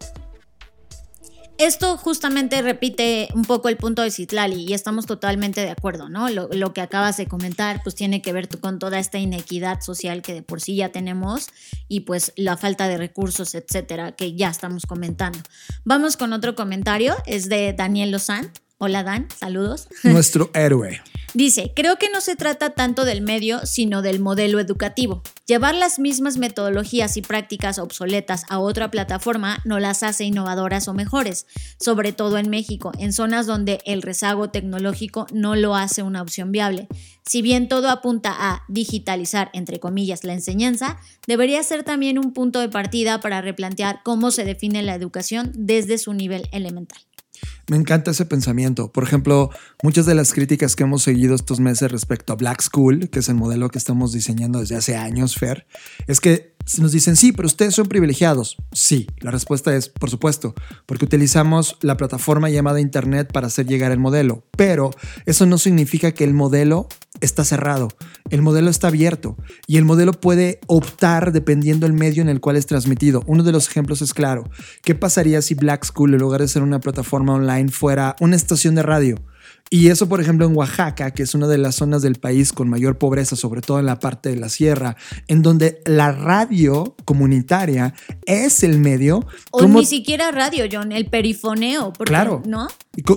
Esto 1.57 1.95
justamente 1.95 2.61
repite 2.61 3.29
un 3.33 3.45
poco 3.45 3.69
el 3.69 3.77
punto 3.77 4.01
de 4.01 4.11
Citlali 4.11 4.65
y 4.65 4.73
estamos 4.73 5.05
totalmente 5.05 5.61
de 5.61 5.69
acuerdo, 5.69 6.09
¿no? 6.09 6.27
Lo, 6.29 6.73
que 6.73 6.81
acabas 6.81 7.15
de 7.15 7.27
comentar 7.27 7.81
pues 7.81 7.95
tiene 7.95 8.21
que 8.21 8.33
ver 8.33 8.49
con 8.59 8.77
toda 8.77 8.99
esta 8.99 9.19
inequidad 9.19 9.79
social 9.79 10.21
que 10.21 10.33
de 10.33 10.41
por 10.41 10.59
sí 10.59 10.75
ya 10.75 10.89
tenemos 10.89 11.47
y 11.87 12.01
pues 12.01 12.33
la 12.35 12.57
falta 12.57 12.89
de 12.89 12.97
recursos, 12.97 13.55
etcétera, 13.55 14.11
que 14.11 14.35
ya 14.35 14.49
estamos 14.49 14.85
comentando. 14.85 15.39
Vamos 15.85 16.17
con 16.17 16.33
otro 16.33 16.55
comentario, 16.55 17.15
es 17.25 17.47
de 17.47 17.71
Daniel 17.71 18.11
Lozán. 18.11 18.51
Hola 18.77 19.03
Dan, 19.03 19.27
saludos. 19.33 19.87
Nuestro 20.03 20.51
héroe. 20.53 21.01
Dice, 21.33 21.71
creo 21.75 21.97
que 21.97 22.09
no 22.09 22.21
se 22.21 22.35
trata 22.35 22.71
tanto 22.71 23.03
del 23.03 23.21
medio, 23.21 23.65
sino 23.65 24.01
del 24.01 24.19
modelo 24.19 24.59
educativo. 24.59 25.21
Llevar 25.45 25.75
las 25.75 25.97
mismas 25.99 26.37
metodologías 26.37 27.15
y 27.17 27.21
prácticas 27.21 27.77
obsoletas 27.77 28.43
a 28.49 28.59
otra 28.59 28.91
plataforma 28.91 29.59
no 29.65 29.79
las 29.79 30.03
hace 30.03 30.23
innovadoras 30.23 30.87
o 30.87 30.93
mejores, 30.93 31.45
sobre 31.77 32.13
todo 32.13 32.37
en 32.37 32.49
México, 32.49 32.91
en 32.99 33.11
zonas 33.11 33.47
donde 33.47 33.79
el 33.85 34.01
rezago 34.01 34.49
tecnológico 34.49 35.27
no 35.33 35.55
lo 35.55 35.75
hace 35.75 36.03
una 36.03 36.21
opción 36.21 36.51
viable. 36.51 36.87
Si 37.25 37.41
bien 37.41 37.67
todo 37.67 37.89
apunta 37.89 38.33
a 38.37 38.63
digitalizar, 38.69 39.49
entre 39.53 39.79
comillas, 39.79 40.23
la 40.23 40.33
enseñanza, 40.33 40.99
debería 41.27 41.63
ser 41.63 41.83
también 41.83 42.17
un 42.17 42.33
punto 42.33 42.59
de 42.59 42.69
partida 42.69 43.19
para 43.19 43.41
replantear 43.41 44.01
cómo 44.03 44.31
se 44.31 44.45
define 44.45 44.83
la 44.83 44.95
educación 44.95 45.51
desde 45.53 45.97
su 45.97 46.13
nivel 46.13 46.47
elemental. 46.51 46.99
Me 47.67 47.77
encanta 47.77 48.11
ese 48.11 48.25
pensamiento. 48.25 48.91
Por 48.91 49.03
ejemplo, 49.03 49.49
muchas 49.83 50.05
de 50.05 50.15
las 50.15 50.33
críticas 50.33 50.75
que 50.75 50.83
hemos 50.83 51.03
seguido 51.03 51.35
estos 51.35 51.59
meses 51.59 51.91
respecto 51.91 52.33
a 52.33 52.35
Black 52.35 52.61
School, 52.61 53.09
que 53.09 53.19
es 53.19 53.29
el 53.29 53.35
modelo 53.35 53.69
que 53.69 53.77
estamos 53.77 54.11
diseñando 54.13 54.59
desde 54.59 54.75
hace 54.75 54.95
años, 54.95 55.35
Fer, 55.35 55.67
es 56.07 56.19
que 56.19 56.54
nos 56.79 56.91
dicen, 56.91 57.15
sí, 57.15 57.31
pero 57.31 57.45
ustedes 57.45 57.75
son 57.75 57.87
privilegiados. 57.87 58.57
Sí, 58.71 59.07
la 59.19 59.31
respuesta 59.31 59.75
es, 59.75 59.89
por 59.89 60.09
supuesto, 60.09 60.55
porque 60.85 61.05
utilizamos 61.05 61.77
la 61.81 61.97
plataforma 61.97 62.49
llamada 62.49 62.81
Internet 62.81 63.31
para 63.31 63.47
hacer 63.47 63.67
llegar 63.67 63.91
el 63.91 63.99
modelo. 63.99 64.43
Pero 64.57 64.91
eso 65.25 65.45
no 65.45 65.57
significa 65.57 66.11
que 66.11 66.23
el 66.23 66.33
modelo 66.33 66.87
está 67.21 67.45
cerrado. 67.45 67.89
El 68.29 68.41
modelo 68.41 68.69
está 68.69 68.87
abierto 68.87 69.37
y 69.67 69.77
el 69.77 69.85
modelo 69.85 70.11
puede 70.13 70.59
optar 70.67 71.31
dependiendo 71.31 71.85
del 71.85 71.93
medio 71.93 72.21
en 72.21 72.29
el 72.29 72.41
cual 72.41 72.57
es 72.57 72.65
transmitido. 72.65 73.23
Uno 73.27 73.43
de 73.43 73.51
los 73.51 73.67
ejemplos 73.67 74.01
es 74.01 74.13
claro. 74.13 74.49
¿Qué 74.83 74.95
pasaría 74.95 75.41
si 75.41 75.53
Black 75.53 75.85
School, 75.85 76.13
en 76.13 76.19
lugar 76.19 76.41
de 76.41 76.47
ser 76.47 76.63
una 76.63 76.79
plataforma 76.79 77.33
online, 77.33 77.69
fuera 77.69 78.15
una 78.19 78.35
estación 78.35 78.75
de 78.75 78.83
radio? 78.83 79.17
Y 79.69 79.89
eso, 79.89 80.07
por 80.07 80.21
ejemplo, 80.21 80.45
en 80.45 80.55
Oaxaca, 80.55 81.11
que 81.11 81.23
es 81.23 81.33
una 81.33 81.47
de 81.47 81.57
las 81.57 81.75
zonas 81.75 82.01
del 82.01 82.15
país 82.15 82.53
con 82.53 82.69
mayor 82.69 82.97
pobreza, 82.97 83.35
sobre 83.35 83.61
todo 83.61 83.79
en 83.79 83.87
la 83.87 83.99
parte 83.99 84.29
de 84.29 84.35
la 84.35 84.49
sierra, 84.49 84.95
en 85.27 85.41
donde 85.41 85.81
la 85.85 86.11
radio 86.11 86.95
comunitaria 87.03 87.93
es 88.25 88.63
el 88.63 88.77
medio. 88.77 89.25
O 89.51 89.67
ni 89.67 89.85
siquiera 89.85 90.31
radio, 90.31 90.65
John, 90.71 90.91
el 90.91 91.07
perifoneo. 91.07 91.93
claro. 91.93 92.43
¿No? 92.45 92.67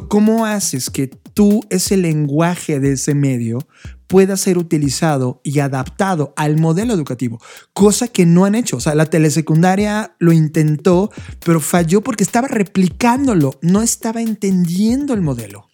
¿Cómo 0.08 0.46
haces 0.46 0.90
que 0.90 1.06
tú, 1.06 1.60
ese 1.70 1.96
lenguaje 1.96 2.80
de 2.80 2.92
ese 2.92 3.14
medio, 3.14 3.60
pueda 4.08 4.36
ser 4.36 4.58
utilizado 4.58 5.40
y 5.44 5.60
adaptado 5.60 6.32
al 6.36 6.56
modelo 6.56 6.94
educativo, 6.94 7.40
cosa 7.74 8.08
que 8.08 8.26
no 8.26 8.44
han 8.44 8.54
hecho. 8.54 8.78
O 8.78 8.80
sea, 8.80 8.94
la 8.94 9.06
telesecundaria 9.06 10.16
lo 10.18 10.32
intentó, 10.32 11.12
pero 11.44 11.60
falló 11.60 12.00
porque 12.00 12.24
estaba 12.24 12.48
replicándolo, 12.48 13.58
no 13.60 13.82
estaba 13.82 14.22
entendiendo 14.22 15.14
el 15.14 15.20
modelo. 15.20 15.67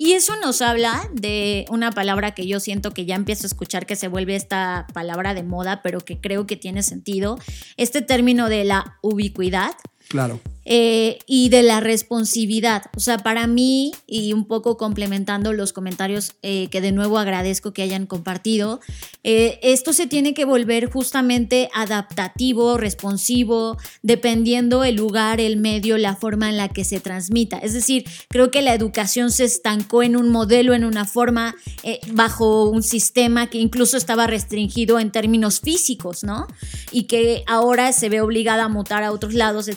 Y 0.00 0.12
eso 0.12 0.36
nos 0.36 0.62
habla 0.62 1.10
de 1.12 1.66
una 1.70 1.90
palabra 1.90 2.32
que 2.32 2.46
yo 2.46 2.60
siento 2.60 2.92
que 2.92 3.04
ya 3.04 3.16
empiezo 3.16 3.46
a 3.46 3.48
escuchar 3.48 3.84
que 3.84 3.96
se 3.96 4.06
vuelve 4.06 4.36
esta 4.36 4.86
palabra 4.94 5.34
de 5.34 5.42
moda, 5.42 5.82
pero 5.82 6.00
que 6.00 6.20
creo 6.20 6.46
que 6.46 6.56
tiene 6.56 6.84
sentido. 6.84 7.36
Este 7.76 8.00
término 8.00 8.48
de 8.48 8.62
la 8.62 8.96
ubicuidad. 9.02 9.72
Claro. 10.08 10.40
Eh, 10.70 11.20
y 11.26 11.48
de 11.48 11.62
la 11.62 11.80
responsividad. 11.80 12.82
O 12.94 13.00
sea, 13.00 13.16
para 13.16 13.46
mí, 13.46 13.92
y 14.06 14.34
un 14.34 14.44
poco 14.44 14.76
complementando 14.76 15.54
los 15.54 15.72
comentarios 15.72 16.34
eh, 16.42 16.68
que 16.68 16.82
de 16.82 16.92
nuevo 16.92 17.16
agradezco 17.16 17.72
que 17.72 17.80
hayan 17.80 18.04
compartido, 18.04 18.80
eh, 19.24 19.58
esto 19.62 19.94
se 19.94 20.06
tiene 20.06 20.34
que 20.34 20.44
volver 20.44 20.90
justamente 20.92 21.70
adaptativo, 21.72 22.76
responsivo, 22.76 23.78
dependiendo 24.02 24.84
el 24.84 24.96
lugar, 24.96 25.40
el 25.40 25.56
medio, 25.56 25.96
la 25.96 26.16
forma 26.16 26.50
en 26.50 26.58
la 26.58 26.68
que 26.68 26.84
se 26.84 27.00
transmita. 27.00 27.56
Es 27.56 27.72
decir, 27.72 28.04
creo 28.28 28.50
que 28.50 28.60
la 28.60 28.74
educación 28.74 29.32
se 29.32 29.44
estancó 29.44 30.02
en 30.02 30.16
un 30.16 30.28
modelo, 30.28 30.74
en 30.74 30.84
una 30.84 31.06
forma, 31.06 31.56
bajo 32.12 32.68
un 32.68 32.82
sistema 32.82 33.48
que 33.48 33.56
incluso 33.56 33.96
estaba 33.96 34.26
restringido 34.26 34.98
en 34.98 35.12
términos 35.12 35.60
físicos, 35.60 36.24
¿no? 36.24 36.46
Y 36.92 37.04
que 37.04 37.42
ahora 37.46 37.92
se 37.92 38.10
ve 38.10 38.20
obligada 38.20 38.64
a 38.64 38.68
mutar 38.68 39.02
a 39.02 39.12
otros 39.12 39.32
lados, 39.32 39.68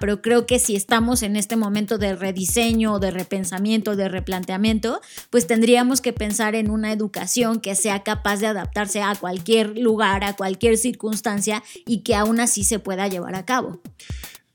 pero 0.00 0.20
creo 0.22 0.46
que 0.46 0.58
si 0.58 0.76
estamos 0.76 1.22
en 1.22 1.36
este 1.36 1.56
momento 1.56 1.98
de 1.98 2.14
rediseño, 2.14 2.98
de 2.98 3.10
repensamiento, 3.10 3.96
de 3.96 4.08
replanteamiento, 4.08 5.00
pues 5.30 5.46
tendríamos 5.46 6.00
que 6.00 6.12
pensar 6.12 6.54
en 6.54 6.70
una 6.70 6.92
educación 6.92 7.60
que 7.60 7.74
sea 7.74 8.02
capaz 8.02 8.38
de 8.38 8.48
adaptarse 8.48 9.02
a 9.02 9.14
cualquier 9.14 9.78
lugar, 9.78 10.24
a 10.24 10.34
cualquier 10.34 10.76
circunstancia 10.76 11.62
y 11.86 12.00
que 12.00 12.14
aún 12.14 12.40
así 12.40 12.64
se 12.64 12.78
pueda 12.78 13.08
llevar 13.08 13.34
a 13.34 13.44
cabo. 13.44 13.80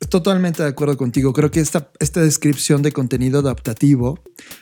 Totalmente 0.10 0.64
de 0.64 0.70
acuerdo 0.70 0.98
contigo. 0.98 1.34
Creo 1.34 1.52
que 1.52 1.60
esta, 1.60 1.92
esta 2.00 2.22
descripción 2.22 2.82
de 2.82 2.92
contenido 2.92 3.40
adaptativo 3.40 4.20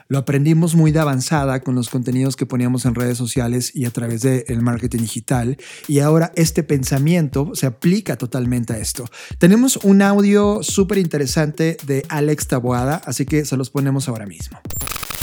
lo 0.08 0.18
aprendimos 0.18 0.76
muy 0.76 0.92
de 0.92 1.00
avanzada 1.00 1.62
con 1.62 1.76
los 1.76 1.90
contenidos 1.90 2.36
que 2.36 2.46
poníamos 2.46 2.86
en 2.86 2.96
redes 2.96 3.18
sociales 3.18 3.76
y 3.76 3.86
a 3.86 3.92
través 3.92 4.22
del 4.22 4.62
marketing 4.62 5.00
digital. 5.00 5.58
Y 5.88 6.00
ahora 6.00 6.32
este 6.36 6.64
pensamiento 6.64 7.52
se 7.54 7.66
aplica 7.66 8.18
totalmente 8.18 8.74
a 8.74 8.78
esto. 8.78 9.06
Tenemos 9.40 9.78
un 9.78 10.02
audio 10.02 10.64
súper 10.64 10.98
interesante 10.98 11.78
de 11.86 12.06
Alex 12.10 12.48
Taboada, 12.48 13.02
así 13.06 13.26
que 13.26 13.46
se 13.46 13.58
los 13.58 13.70
ponemos 13.70 14.08
ahora 14.10 14.26
mismo. 14.26 14.60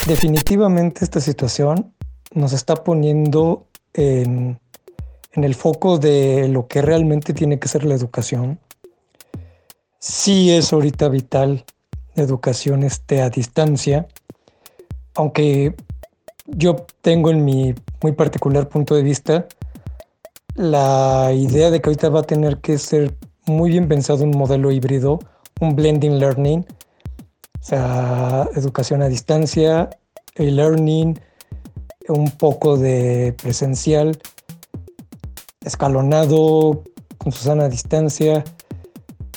Definitivamente 0.07 1.05
esta 1.05 1.21
situación 1.21 1.95
nos 2.35 2.53
está 2.53 2.77
poniendo 2.77 3.67
en, 3.95 4.59
en 5.33 5.45
el 5.45 5.55
foco 5.55 5.99
de 5.99 6.49
lo 6.49 6.67
que 6.67 6.83
realmente 6.83 7.35
tiene 7.35 7.59
que 7.59 7.69
ser 7.69 7.85
la 7.85 7.95
educación 7.95 8.61
sí 9.99 10.51
es 10.51 10.73
ahorita 10.73 11.09
vital 11.09 11.65
educación 12.17 12.83
esté 12.83 13.23
a 13.23 13.31
distancia, 13.31 14.07
aunque 15.15 15.75
yo 16.47 16.87
tengo 17.01 17.31
en 17.31 17.45
mi 17.45 17.75
muy 18.03 18.13
particular 18.13 18.69
punto 18.69 18.95
de 18.95 19.03
vista 19.03 19.47
la 20.55 21.31
idea 21.33 21.71
de 21.71 21.81
que 21.81 21.89
ahorita 21.89 22.09
va 22.09 22.21
a 22.21 22.25
tener 22.25 22.59
que 22.59 22.79
ser 22.79 23.17
muy 23.47 23.71
bien 23.71 23.89
pensado 23.89 24.25
un 24.25 24.37
modelo 24.37 24.71
híbrido, 24.73 25.21
un 25.61 25.77
blending 25.77 26.19
learning, 26.19 26.61
o 26.61 27.65
sea, 27.65 28.49
educación 28.57 29.03
a 29.03 29.09
distancia, 29.09 29.91
e-learning, 30.35 31.19
un 32.09 32.31
poco 32.31 32.77
de 32.77 33.35
presencial, 33.41 34.19
escalonado, 35.65 36.83
con 37.19 37.33
su 37.33 37.45
sana 37.45 37.69
distancia, 37.69 38.45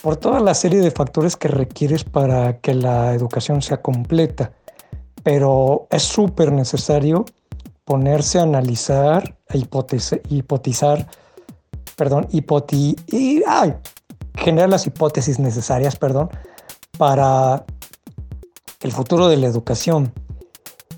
por 0.01 0.17
toda 0.17 0.39
la 0.39 0.53
serie 0.53 0.79
de 0.81 0.91
factores 0.91 1.35
que 1.37 1.47
requieres 1.47 2.03
para 2.03 2.59
que 2.59 2.73
la 2.73 3.13
educación 3.13 3.61
sea 3.61 3.81
completa. 3.81 4.51
Pero 5.23 5.87
es 5.91 6.03
súper 6.03 6.51
necesario 6.51 7.25
ponerse 7.85 8.39
a 8.39 8.43
analizar, 8.43 9.35
a 9.47 9.57
hipotizar, 9.57 11.07
perdón, 11.95 12.27
hipoti 12.31 12.95
ay, 13.45 13.75
generar 14.35 14.69
las 14.69 14.87
hipótesis 14.87 15.39
necesarias, 15.39 15.95
perdón, 15.95 16.29
para 16.97 17.65
el 18.81 18.91
futuro 18.91 19.27
de 19.27 19.37
la 19.37 19.47
educación. 19.47 20.11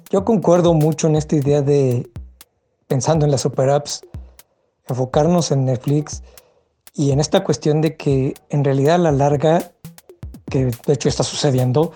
Yo 0.10 0.24
concuerdo 0.24 0.74
mucho 0.74 1.08
en 1.08 1.16
esta 1.16 1.36
idea 1.36 1.62
de, 1.62 2.10
pensando 2.88 3.26
en 3.26 3.32
las 3.32 3.42
super 3.42 3.70
apps, 3.70 4.02
enfocarnos 4.88 5.52
en 5.52 5.66
Netflix, 5.66 6.24
y 6.96 7.12
en 7.12 7.20
esta 7.20 7.44
cuestión 7.44 7.82
de 7.82 7.98
que 7.98 8.36
en 8.50 8.64
realidad 8.64 8.96
a 8.96 9.00
la 9.00 9.12
larga, 9.12 9.72
que 10.50 10.66
de 10.66 10.94
hecho 10.94 11.10
está 11.10 11.24
sucediendo, 11.24 11.92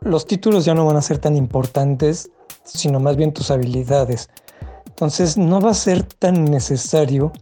los 0.00 0.26
títulos 0.26 0.64
ya 0.64 0.74
no 0.74 0.84
van 0.86 0.96
a 0.96 1.02
ser 1.02 1.18
tan 1.18 1.36
importantes, 1.36 2.30
sino 2.64 3.00
más 3.00 3.16
bien 3.16 3.32
tus 3.32 3.50
habilidades. 3.50 4.28
Entonces 4.86 5.38
no 5.38 5.60
va 5.60 5.70
a 5.70 5.74
ser 5.74 6.02
tan 6.02 6.44
necesario 6.44 7.32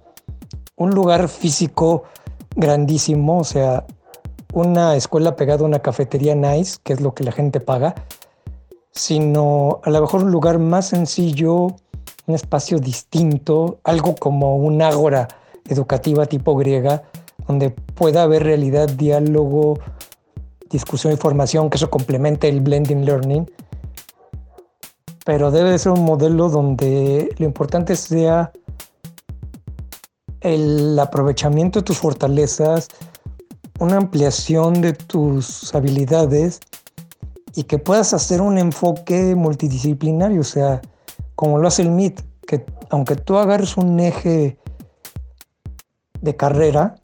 un 0.76 0.90
lugar 0.90 1.28
físico 1.28 2.04
grandísimo, 2.54 3.40
o 3.40 3.44
sea, 3.44 3.84
una 4.52 4.94
escuela 4.94 5.36
pegada 5.36 5.62
a 5.62 5.66
una 5.66 5.80
cafetería 5.80 6.34
nice, 6.34 6.78
que 6.82 6.92
es 6.92 7.00
lo 7.00 7.14
que 7.14 7.24
la 7.24 7.32
gente 7.32 7.60
paga, 7.60 7.94
sino 8.92 9.80
a 9.82 9.90
lo 9.90 10.00
mejor 10.00 10.22
un 10.22 10.30
lugar 10.30 10.58
más 10.58 10.88
sencillo, 10.88 11.74
un 12.26 12.34
espacio 12.34 12.78
distinto, 12.78 13.80
algo 13.84 14.14
como 14.14 14.56
un 14.56 14.80
ágora 14.80 15.28
educativa 15.68 16.26
tipo 16.26 16.56
griega, 16.56 17.02
donde 17.46 17.70
pueda 17.70 18.22
haber 18.22 18.42
realidad, 18.44 18.88
diálogo, 18.88 19.78
discusión 20.70 21.12
y 21.12 21.16
formación, 21.16 21.70
que 21.70 21.76
eso 21.76 21.90
complemente 21.90 22.48
el 22.48 22.60
blending 22.60 23.04
learning. 23.04 23.50
Pero 25.24 25.50
debe 25.50 25.78
ser 25.78 25.92
un 25.92 26.04
modelo 26.04 26.48
donde 26.48 27.34
lo 27.38 27.46
importante 27.46 27.96
sea 27.96 28.52
el 30.40 30.98
aprovechamiento 30.98 31.80
de 31.80 31.84
tus 31.84 31.98
fortalezas, 31.98 32.88
una 33.80 33.96
ampliación 33.96 34.80
de 34.80 34.92
tus 34.92 35.74
habilidades 35.74 36.60
y 37.54 37.64
que 37.64 37.78
puedas 37.78 38.14
hacer 38.14 38.40
un 38.40 38.58
enfoque 38.58 39.34
multidisciplinario, 39.34 40.40
o 40.40 40.44
sea, 40.44 40.80
como 41.34 41.58
lo 41.58 41.68
hace 41.68 41.82
el 41.82 41.90
MIT, 41.90 42.20
que 42.46 42.64
aunque 42.90 43.16
tú 43.16 43.36
agarres 43.36 43.76
un 43.76 43.98
eje 43.98 44.58
de 46.26 46.36
carrera 46.36 46.96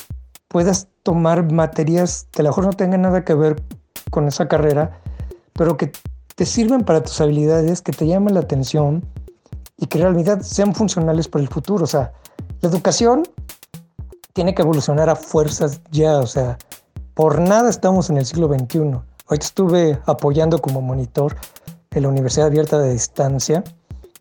puedas 0.49 0.89
tomar 1.03 1.51
materias 1.51 2.29
que 2.31 2.43
a 2.43 2.45
lo 2.45 2.51
mejor 2.51 2.67
no 2.67 2.73
tengan 2.75 3.03
nada 3.03 3.25
que 3.25 3.35
ver 3.35 3.63
con 4.11 4.29
esa 4.29 4.47
carrera, 4.47 5.01
pero 5.55 5.79
que 5.79 5.91
te 6.35 6.45
sirven 6.45 6.85
para 6.85 7.03
tus 7.03 7.19
habilidades, 7.21 7.81
que 7.81 7.93
te 7.93 8.07
llamen 8.07 8.35
la 8.35 8.41
atención 8.41 9.03
y 9.79 9.87
que 9.87 9.99
en 9.99 10.05
realidad 10.05 10.43
sean 10.43 10.75
funcionales 10.75 11.29
para 11.29 11.43
el 11.43 11.49
futuro. 11.49 11.85
O 11.85 11.87
sea, 11.87 12.13
la 12.61 12.69
educación 12.69 13.23
tiene 14.35 14.55
que 14.55 14.63
evolucionar 14.63 15.09
a 15.09 15.17
fuerzas 15.17 15.81
ya, 15.91 16.19
o 16.19 16.27
sea, 16.27 16.59
por 17.15 17.41
nada 17.41 17.71
estamos 17.71 18.11
en 18.11 18.19
el 18.19 18.27
siglo 18.27 18.49
XXI. 18.49 18.79
Hoy 19.29 19.39
estuve 19.41 19.99
apoyando 20.07 20.61
como 20.61 20.81
monitor 20.81 21.37
en 21.91 22.03
la 22.03 22.09
Universidad 22.09 22.47
Abierta 22.49 22.79
de 22.79 22.93
Distancia 22.93 23.65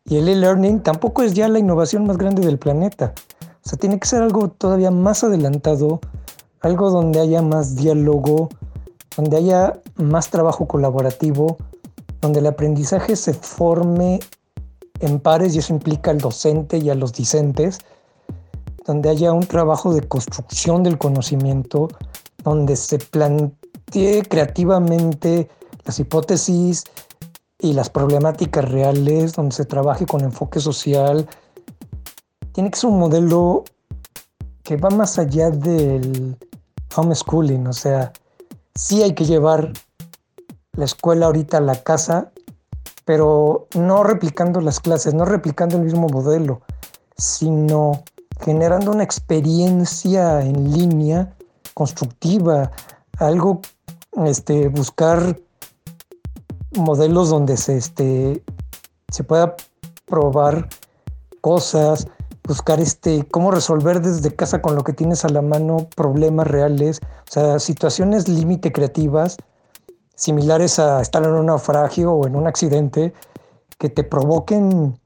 y 0.05 0.17
el 0.17 0.27
e-learning 0.27 0.81
tampoco 0.81 1.23
es 1.23 1.33
ya 1.33 1.47
la 1.47 1.59
innovación 1.59 2.05
más 2.05 2.17
grande 2.17 2.45
del 2.45 2.57
planeta. 2.57 3.13
O 3.63 3.69
sea, 3.69 3.77
tiene 3.77 3.99
que 3.99 4.07
ser 4.07 4.23
algo 4.23 4.49
todavía 4.49 4.91
más 4.91 5.23
adelantado, 5.23 5.99
algo 6.61 6.89
donde 6.89 7.19
haya 7.19 7.41
más 7.41 7.75
diálogo, 7.75 8.49
donde 9.15 9.37
haya 9.37 9.79
más 9.95 10.29
trabajo 10.29 10.67
colaborativo, 10.67 11.57
donde 12.21 12.39
el 12.39 12.47
aprendizaje 12.47 13.15
se 13.15 13.33
forme 13.33 14.19
en 14.99 15.19
pares 15.19 15.55
y 15.55 15.59
eso 15.59 15.73
implica 15.73 16.11
al 16.11 16.19
docente 16.19 16.77
y 16.77 16.89
a 16.89 16.95
los 16.95 17.13
discentes, 17.13 17.79
donde 18.85 19.09
haya 19.09 19.31
un 19.33 19.45
trabajo 19.45 19.93
de 19.93 20.07
construcción 20.07 20.83
del 20.83 20.97
conocimiento, 20.97 21.87
donde 22.43 22.75
se 22.75 22.99
plantee 22.99 24.23
creativamente 24.23 25.49
las 25.85 25.99
hipótesis 25.99 26.83
y 27.59 27.73
las 27.73 27.89
problemáticas 27.89 28.69
reales, 28.69 29.33
donde 29.33 29.55
se 29.55 29.65
trabaje 29.65 30.05
con 30.05 30.21
enfoque 30.21 30.59
social, 30.59 31.27
tiene 32.51 32.71
que 32.71 32.79
ser 32.79 32.89
un 32.89 32.99
modelo 32.99 33.63
que 34.63 34.77
va 34.77 34.89
más 34.89 35.17
allá 35.17 35.49
del 35.49 36.37
homeschooling, 36.95 37.67
o 37.67 37.73
sea, 37.73 38.11
sí 38.75 39.01
hay 39.01 39.13
que 39.13 39.25
llevar 39.25 39.71
la 40.73 40.85
escuela 40.85 41.27
ahorita 41.27 41.57
a 41.57 41.61
la 41.61 41.81
casa, 41.81 42.31
pero 43.05 43.67
no 43.75 44.03
replicando 44.03 44.61
las 44.61 44.79
clases, 44.79 45.13
no 45.13 45.25
replicando 45.25 45.77
el 45.77 45.83
mismo 45.83 46.07
modelo, 46.07 46.61
sino 47.17 48.03
generando 48.39 48.91
una 48.91 49.03
experiencia 49.03 50.41
en 50.41 50.71
línea 50.71 51.33
constructiva, 51.73 52.71
algo, 53.17 53.61
este, 54.25 54.67
buscar 54.67 55.39
modelos 56.75 57.29
donde 57.29 57.57
se, 57.57 57.77
este, 57.77 58.43
se 59.11 59.23
pueda 59.23 59.55
probar 60.05 60.69
cosas, 61.41 62.07
buscar 62.51 62.81
este, 62.81 63.25
cómo 63.31 63.49
resolver 63.49 64.01
desde 64.01 64.35
casa 64.35 64.61
con 64.61 64.75
lo 64.75 64.83
que 64.83 64.91
tienes 64.91 65.23
a 65.23 65.29
la 65.29 65.41
mano 65.41 65.87
problemas 65.95 66.45
reales, 66.47 66.99
o 67.29 67.31
sea, 67.31 67.59
situaciones 67.59 68.27
límite 68.27 68.73
creativas, 68.73 69.37
similares 70.15 70.77
a 70.77 70.99
estar 71.01 71.23
en 71.23 71.31
un 71.31 71.45
naufragio 71.45 72.11
o 72.11 72.27
en 72.27 72.35
un 72.35 72.47
accidente, 72.47 73.13
que 73.77 73.87
te 73.87 74.03
provoquen 74.03 74.99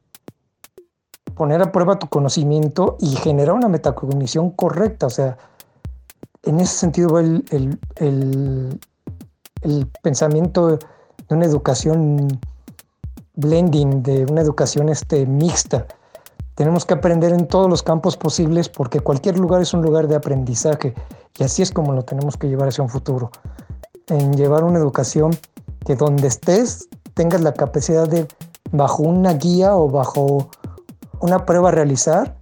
poner 1.36 1.62
a 1.62 1.72
prueba 1.72 2.00
tu 2.00 2.08
conocimiento 2.08 2.98
y 3.00 3.16
generar 3.16 3.54
una 3.54 3.68
metacognición 3.68 4.50
correcta. 4.50 5.06
O 5.06 5.12
sea, 5.12 5.38
en 6.44 6.60
ese 6.60 6.76
sentido 6.76 7.20
el, 7.20 7.46
el, 7.52 8.80
el 9.62 9.88
pensamiento 10.02 10.78
de 10.78 10.80
una 11.30 11.46
educación 11.46 12.40
blending, 13.36 14.02
de 14.02 14.26
una 14.26 14.42
educación 14.42 14.90
este, 14.90 15.28
mixta 15.28 15.86
tenemos 16.56 16.86
que 16.86 16.94
aprender 16.94 17.34
en 17.34 17.48
todos 17.48 17.70
los 17.70 17.84
campos 17.84 18.16
posibles 18.16 18.70
porque 18.70 19.02
cualquier 19.02 19.38
lugar 19.38 19.62
es 19.62 19.74
un 19.74 19.82
lugar 19.82 20.08
de 20.08 20.16
aprendizaje 20.16 20.94
y 21.38 21.44
así 21.44 21.62
es 21.62 21.72
como 21.72 21.92
lo 21.94 22.04
tenemos 22.04 22.38
que 22.38 22.48
llevar 22.48 22.70
hacia 22.70 22.84
un 22.84 22.90
futuro. 22.90 23.30
En 24.08 24.36
llevar 24.36 24.64
una 24.64 24.80
educación 24.80 25.32
que 25.86 25.96
donde 25.96 26.28
estés 26.28 26.88
tengas 27.14 27.42
la 27.42 27.54
capacidad 27.54 28.08
de, 28.08 28.26
bajo 28.72 29.04
una 29.04 29.34
guía 29.34 29.76
o 29.76 29.90
bajo 29.90 30.50
una 31.20 31.46
prueba 31.46 31.72
realizar, 31.72 32.38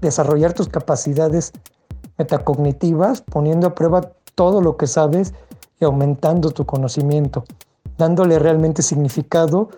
desarrollar 0.00 0.54
tus 0.54 0.68
capacidades 0.68 1.52
metacognitivas, 2.16 3.20
poniendo 3.20 3.66
a 3.66 3.74
prueba 3.74 4.12
todo 4.34 4.62
lo 4.62 4.78
que 4.78 4.86
sabes 4.86 5.34
y 5.80 5.84
aumentando 5.84 6.50
tu 6.50 6.64
conocimiento, 6.64 7.44
dándole 7.98 8.38
realmente 8.38 8.82
significado 8.82 9.68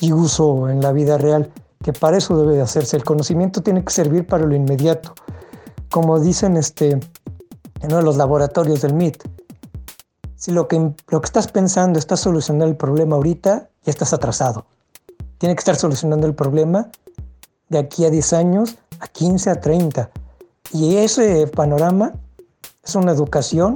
y 0.00 0.12
uso 0.12 0.68
en 0.68 0.80
la 0.80 0.92
vida 0.92 1.18
real 1.18 1.50
que 1.84 1.92
para 1.92 2.16
eso 2.16 2.34
debe 2.38 2.56
de 2.56 2.62
hacerse. 2.62 2.96
El 2.96 3.04
conocimiento 3.04 3.62
tiene 3.62 3.84
que 3.84 3.92
servir 3.92 4.26
para 4.26 4.46
lo 4.46 4.54
inmediato. 4.54 5.14
Como 5.90 6.18
dicen 6.18 6.56
este, 6.56 6.92
en 6.92 7.00
uno 7.84 7.98
de 7.98 8.02
los 8.02 8.16
laboratorios 8.16 8.80
del 8.80 8.94
MIT, 8.94 9.22
si 10.34 10.50
lo 10.50 10.66
que, 10.66 10.78
lo 11.08 11.20
que 11.20 11.26
estás 11.26 11.46
pensando 11.46 11.98
está 11.98 12.16
solucionando 12.16 12.64
el 12.64 12.76
problema 12.76 13.16
ahorita, 13.16 13.68
ya 13.84 13.90
estás 13.90 14.14
atrasado. 14.14 14.64
Tiene 15.36 15.54
que 15.54 15.58
estar 15.58 15.76
solucionando 15.76 16.26
el 16.26 16.34
problema 16.34 16.88
de 17.68 17.78
aquí 17.78 18.06
a 18.06 18.10
10 18.10 18.32
años, 18.32 18.76
a 19.00 19.06
15, 19.06 19.50
a 19.50 19.60
30. 19.60 20.10
Y 20.72 20.96
ese 20.96 21.46
panorama 21.48 22.14
es 22.82 22.94
una 22.94 23.12
educación 23.12 23.74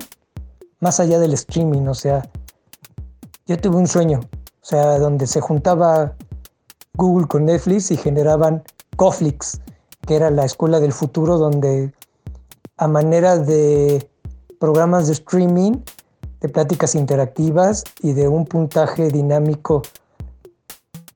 más 0.80 0.98
allá 0.98 1.18
del 1.18 1.34
streaming. 1.34 1.86
O 1.88 1.94
sea, 1.94 2.26
yo 3.46 3.58
tuve 3.58 3.76
un 3.76 3.86
sueño, 3.86 4.20
o 4.62 4.64
sea, 4.64 4.98
donde 4.98 5.26
se 5.26 5.42
juntaba 5.42 6.14
Google 6.98 7.28
con 7.28 7.46
Netflix 7.46 7.90
y 7.92 7.96
generaban 7.96 8.62
Coflix, 8.96 9.60
que 10.06 10.16
era 10.16 10.30
la 10.30 10.44
escuela 10.44 10.80
del 10.80 10.92
futuro 10.92 11.38
donde 11.38 11.92
a 12.76 12.88
manera 12.88 13.38
de 13.38 14.10
programas 14.58 15.06
de 15.06 15.12
streaming, 15.12 15.74
de 16.40 16.48
pláticas 16.48 16.96
interactivas 16.96 17.84
y 18.02 18.12
de 18.12 18.26
un 18.26 18.44
puntaje 18.44 19.08
dinámico 19.08 19.82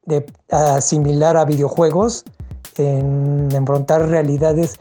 de, 0.07 0.25
similar 0.81 1.37
a 1.37 1.45
videojuegos, 1.45 2.25
en 2.77 3.49
enfrentar 3.53 4.09
realidades 4.09 4.79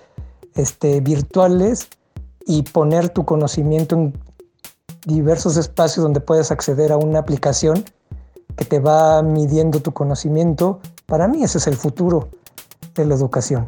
este, 0.56 1.02
virtuales 1.02 1.90
y 2.46 2.62
poner 2.62 3.10
tu 3.10 3.26
conocimiento 3.26 3.96
en 3.96 4.14
diversos 5.06 5.58
espacios 5.58 6.04
donde 6.04 6.20
puedes 6.20 6.52
acceder 6.52 6.92
a 6.92 6.98
una 6.98 7.20
aplicación 7.20 7.84
que 8.56 8.66
te 8.66 8.80
va 8.80 9.22
midiendo 9.24 9.82
tu 9.82 9.92
conocimiento. 9.92 10.82
Para 11.06 11.28
mí 11.28 11.44
ese 11.44 11.58
es 11.58 11.68
el 11.68 11.76
futuro 11.76 12.30
de 12.96 13.06
la 13.06 13.16
educación. 13.16 13.68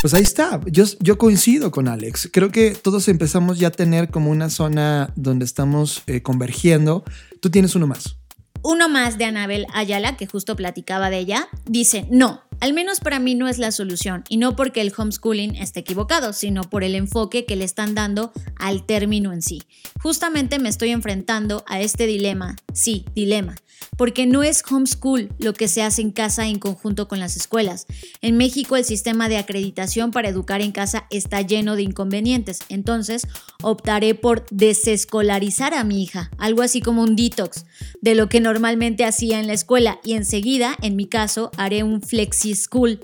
Pues 0.00 0.14
ahí 0.14 0.22
está, 0.22 0.60
yo, 0.66 0.84
yo 1.00 1.18
coincido 1.18 1.72
con 1.72 1.88
Alex. 1.88 2.30
Creo 2.32 2.50
que 2.50 2.70
todos 2.70 3.08
empezamos 3.08 3.58
ya 3.58 3.68
a 3.68 3.72
tener 3.72 4.10
como 4.10 4.30
una 4.30 4.48
zona 4.48 5.12
donde 5.16 5.44
estamos 5.44 6.02
eh, 6.06 6.22
convergiendo. 6.22 7.02
Tú 7.40 7.50
tienes 7.50 7.74
uno 7.74 7.88
más. 7.88 8.16
Uno 8.62 8.88
más 8.88 9.18
de 9.18 9.24
Anabel 9.24 9.66
Ayala, 9.74 10.16
que 10.16 10.26
justo 10.26 10.54
platicaba 10.54 11.10
de 11.10 11.18
ella, 11.18 11.48
dice, 11.66 12.06
no, 12.10 12.42
al 12.60 12.72
menos 12.72 13.00
para 13.00 13.18
mí 13.18 13.34
no 13.34 13.48
es 13.48 13.58
la 13.58 13.70
solución, 13.70 14.24
y 14.28 14.36
no 14.36 14.56
porque 14.56 14.80
el 14.80 14.92
homeschooling 14.96 15.54
esté 15.54 15.80
equivocado, 15.80 16.32
sino 16.32 16.62
por 16.62 16.82
el 16.82 16.94
enfoque 16.94 17.44
que 17.44 17.56
le 17.56 17.64
están 17.64 17.94
dando 17.94 18.32
al 18.56 18.84
término 18.84 19.32
en 19.32 19.42
sí. 19.42 19.62
Justamente 20.02 20.58
me 20.58 20.68
estoy 20.68 20.90
enfrentando 20.90 21.64
a 21.68 21.80
este 21.80 22.06
dilema, 22.06 22.56
sí, 22.72 23.04
dilema, 23.14 23.54
porque 23.96 24.26
no 24.26 24.42
es 24.42 24.62
homeschool 24.68 25.28
lo 25.38 25.54
que 25.54 25.68
se 25.68 25.82
hace 25.82 26.02
en 26.02 26.10
casa 26.10 26.46
en 26.46 26.58
conjunto 26.58 27.06
con 27.06 27.20
las 27.20 27.36
escuelas. 27.36 27.86
En 28.22 28.36
México 28.36 28.76
el 28.76 28.84
sistema 28.84 29.28
de 29.28 29.38
acreditación 29.38 30.10
para 30.10 30.28
educar 30.28 30.60
en 30.60 30.72
casa 30.72 31.06
está 31.10 31.42
lleno 31.42 31.76
de 31.76 31.82
inconvenientes, 31.82 32.58
entonces 32.68 33.26
optaré 33.62 34.14
por 34.14 34.46
desescolarizar 34.50 35.74
a 35.74 35.84
mi 35.84 36.02
hija, 36.02 36.30
algo 36.38 36.62
así 36.62 36.80
como 36.80 37.02
un 37.02 37.14
detox 37.16 37.66
de 38.00 38.14
lo 38.14 38.28
que 38.28 38.40
normalmente 38.40 39.04
hacía 39.04 39.38
en 39.40 39.46
la 39.46 39.52
escuela 39.52 40.00
y 40.04 40.14
enseguida, 40.14 40.76
en 40.82 40.96
mi 40.96 41.06
caso, 41.06 41.50
haré 41.56 41.82
un 41.82 42.02
flexi 42.02 42.47
school. 42.54 42.96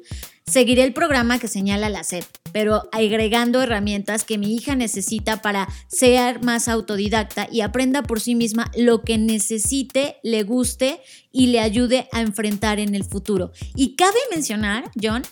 Seguiré 0.46 0.84
el 0.84 0.92
programa 0.92 1.38
que 1.38 1.48
señala 1.48 1.88
la 1.88 2.04
SEP, 2.04 2.24
pero 2.52 2.82
agregando 2.92 3.62
herramientas 3.62 4.24
que 4.24 4.36
mi 4.36 4.54
hija 4.54 4.76
necesita 4.76 5.40
para 5.40 5.68
ser 5.88 6.42
más 6.42 6.68
autodidacta 6.68 7.48
y 7.50 7.62
aprenda 7.62 8.02
por 8.02 8.20
sí 8.20 8.34
misma 8.34 8.70
lo 8.76 9.00
que 9.00 9.16
necesite, 9.16 10.18
le 10.22 10.42
guste 10.42 11.00
y 11.32 11.46
le 11.46 11.60
ayude 11.60 12.08
a 12.12 12.20
enfrentar 12.20 12.78
en 12.78 12.94
el 12.94 13.04
futuro. 13.04 13.52
Y 13.74 13.96
cabe 13.96 14.18
mencionar, 14.30 14.90
John, 15.02 15.22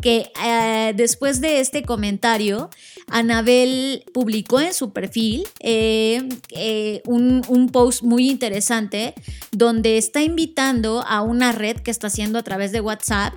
que 0.00 0.32
eh, 0.42 0.94
después 0.96 1.40
de 1.40 1.60
este 1.60 1.82
comentario, 1.82 2.70
Anabel 3.08 4.04
publicó 4.14 4.60
en 4.60 4.72
su 4.72 4.92
perfil 4.92 5.46
eh, 5.58 6.26
eh, 6.50 7.02
un, 7.06 7.42
un, 7.48 7.68
post 7.68 8.02
muy 8.02 8.30
interesante 8.30 9.14
donde 9.52 9.98
está 9.98 10.22
invitando 10.22 11.04
a 11.06 11.20
una 11.22 11.52
red 11.52 11.76
que 11.76 11.90
está 11.90 12.06
haciendo 12.06 12.38
a 12.38 12.42
través 12.42 12.72
de 12.72 12.80
WhatsApp 12.80 13.34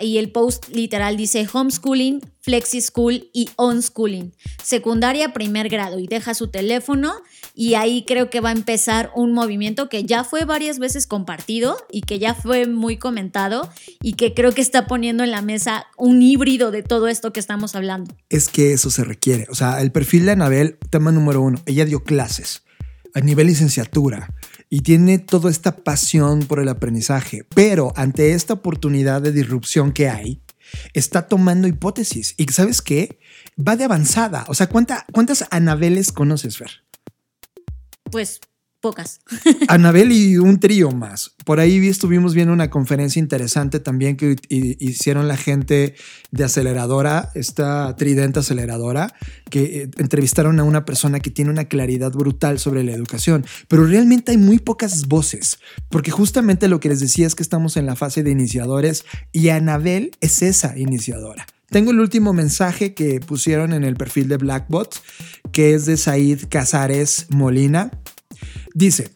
y 0.00 0.18
el 0.18 0.32
post 0.32 0.51
literal 0.72 1.16
dice 1.16 1.46
homeschooling, 1.50 2.20
flexi 2.40 2.80
school 2.80 3.28
y 3.32 3.50
onschooling, 3.56 4.32
secundaria 4.62 5.32
primer 5.32 5.68
grado. 5.68 5.98
Y 5.98 6.06
deja 6.06 6.34
su 6.34 6.48
teléfono 6.48 7.12
y 7.54 7.74
ahí 7.74 8.04
creo 8.06 8.30
que 8.30 8.40
va 8.40 8.50
a 8.50 8.52
empezar 8.52 9.10
un 9.14 9.32
movimiento 9.32 9.88
que 9.88 10.04
ya 10.04 10.24
fue 10.24 10.44
varias 10.44 10.78
veces 10.78 11.06
compartido 11.06 11.76
y 11.90 12.02
que 12.02 12.18
ya 12.18 12.34
fue 12.34 12.66
muy 12.66 12.96
comentado 12.96 13.68
y 14.00 14.14
que 14.14 14.34
creo 14.34 14.52
que 14.52 14.60
está 14.60 14.86
poniendo 14.86 15.24
en 15.24 15.30
la 15.30 15.42
mesa 15.42 15.86
un 15.96 16.22
híbrido 16.22 16.70
de 16.70 16.82
todo 16.82 17.08
esto 17.08 17.32
que 17.32 17.40
estamos 17.40 17.74
hablando. 17.74 18.14
Es 18.28 18.48
que 18.48 18.72
eso 18.72 18.90
se 18.90 19.04
requiere, 19.04 19.46
o 19.50 19.54
sea, 19.54 19.80
el 19.80 19.92
perfil 19.92 20.26
de 20.26 20.32
Anabel, 20.32 20.78
tema 20.90 21.12
número 21.12 21.42
uno, 21.42 21.62
ella 21.66 21.84
dio 21.84 22.02
clases 22.02 22.62
a 23.14 23.20
nivel 23.20 23.46
licenciatura 23.46 24.28
y 24.72 24.80
tiene 24.80 25.18
toda 25.18 25.50
esta 25.50 25.76
pasión 25.76 26.46
por 26.46 26.58
el 26.58 26.70
aprendizaje, 26.70 27.44
pero 27.54 27.92
ante 27.94 28.32
esta 28.32 28.54
oportunidad 28.54 29.20
de 29.20 29.30
disrupción 29.30 29.92
que 29.92 30.08
hay, 30.08 30.40
está 30.94 31.28
tomando 31.28 31.68
hipótesis 31.68 32.34
y 32.38 32.46
¿sabes 32.46 32.80
qué? 32.80 33.20
Va 33.60 33.76
de 33.76 33.84
avanzada. 33.84 34.46
O 34.48 34.54
sea, 34.54 34.70
¿cuántas 34.70 35.44
Anabeles 35.50 36.10
conoces, 36.10 36.56
Fer? 36.56 36.70
pues 38.10 38.40
pocas. 38.82 39.20
Anabel 39.68 40.12
y 40.12 40.36
un 40.36 40.60
trío 40.60 40.90
más. 40.90 41.32
Por 41.46 41.60
ahí 41.60 41.88
estuvimos 41.88 42.34
viendo 42.34 42.52
una 42.52 42.68
conferencia 42.68 43.20
interesante 43.20 43.80
también 43.80 44.18
que 44.18 44.36
hicieron 44.50 45.28
la 45.28 45.38
gente 45.38 45.94
de 46.30 46.44
aceleradora, 46.44 47.30
esta 47.34 47.96
tridente 47.96 48.40
aceleradora, 48.40 49.14
que 49.48 49.82
eh, 49.82 49.90
entrevistaron 49.96 50.60
a 50.60 50.64
una 50.64 50.84
persona 50.84 51.20
que 51.20 51.30
tiene 51.30 51.50
una 51.50 51.64
claridad 51.64 52.12
brutal 52.12 52.58
sobre 52.58 52.84
la 52.84 52.92
educación. 52.92 53.46
Pero 53.68 53.86
realmente 53.86 54.32
hay 54.32 54.38
muy 54.38 54.58
pocas 54.58 55.08
voces, 55.08 55.58
porque 55.88 56.10
justamente 56.10 56.68
lo 56.68 56.80
que 56.80 56.90
les 56.90 57.00
decía 57.00 57.26
es 57.26 57.34
que 57.34 57.42
estamos 57.42 57.78
en 57.78 57.86
la 57.86 57.96
fase 57.96 58.22
de 58.22 58.32
iniciadores 58.32 59.04
y 59.32 59.48
Anabel 59.48 60.10
es 60.20 60.42
esa 60.42 60.76
iniciadora. 60.76 61.46
Tengo 61.72 61.90
el 61.90 62.00
último 62.00 62.34
mensaje 62.34 62.92
que 62.92 63.18
pusieron 63.20 63.72
en 63.72 63.82
el 63.82 63.96
perfil 63.96 64.28
de 64.28 64.36
Blackbot, 64.36 65.00
que 65.52 65.72
es 65.72 65.86
de 65.86 65.96
Said 65.96 66.48
Casares 66.50 67.28
Molina. 67.30 67.90
Dice, 68.74 69.10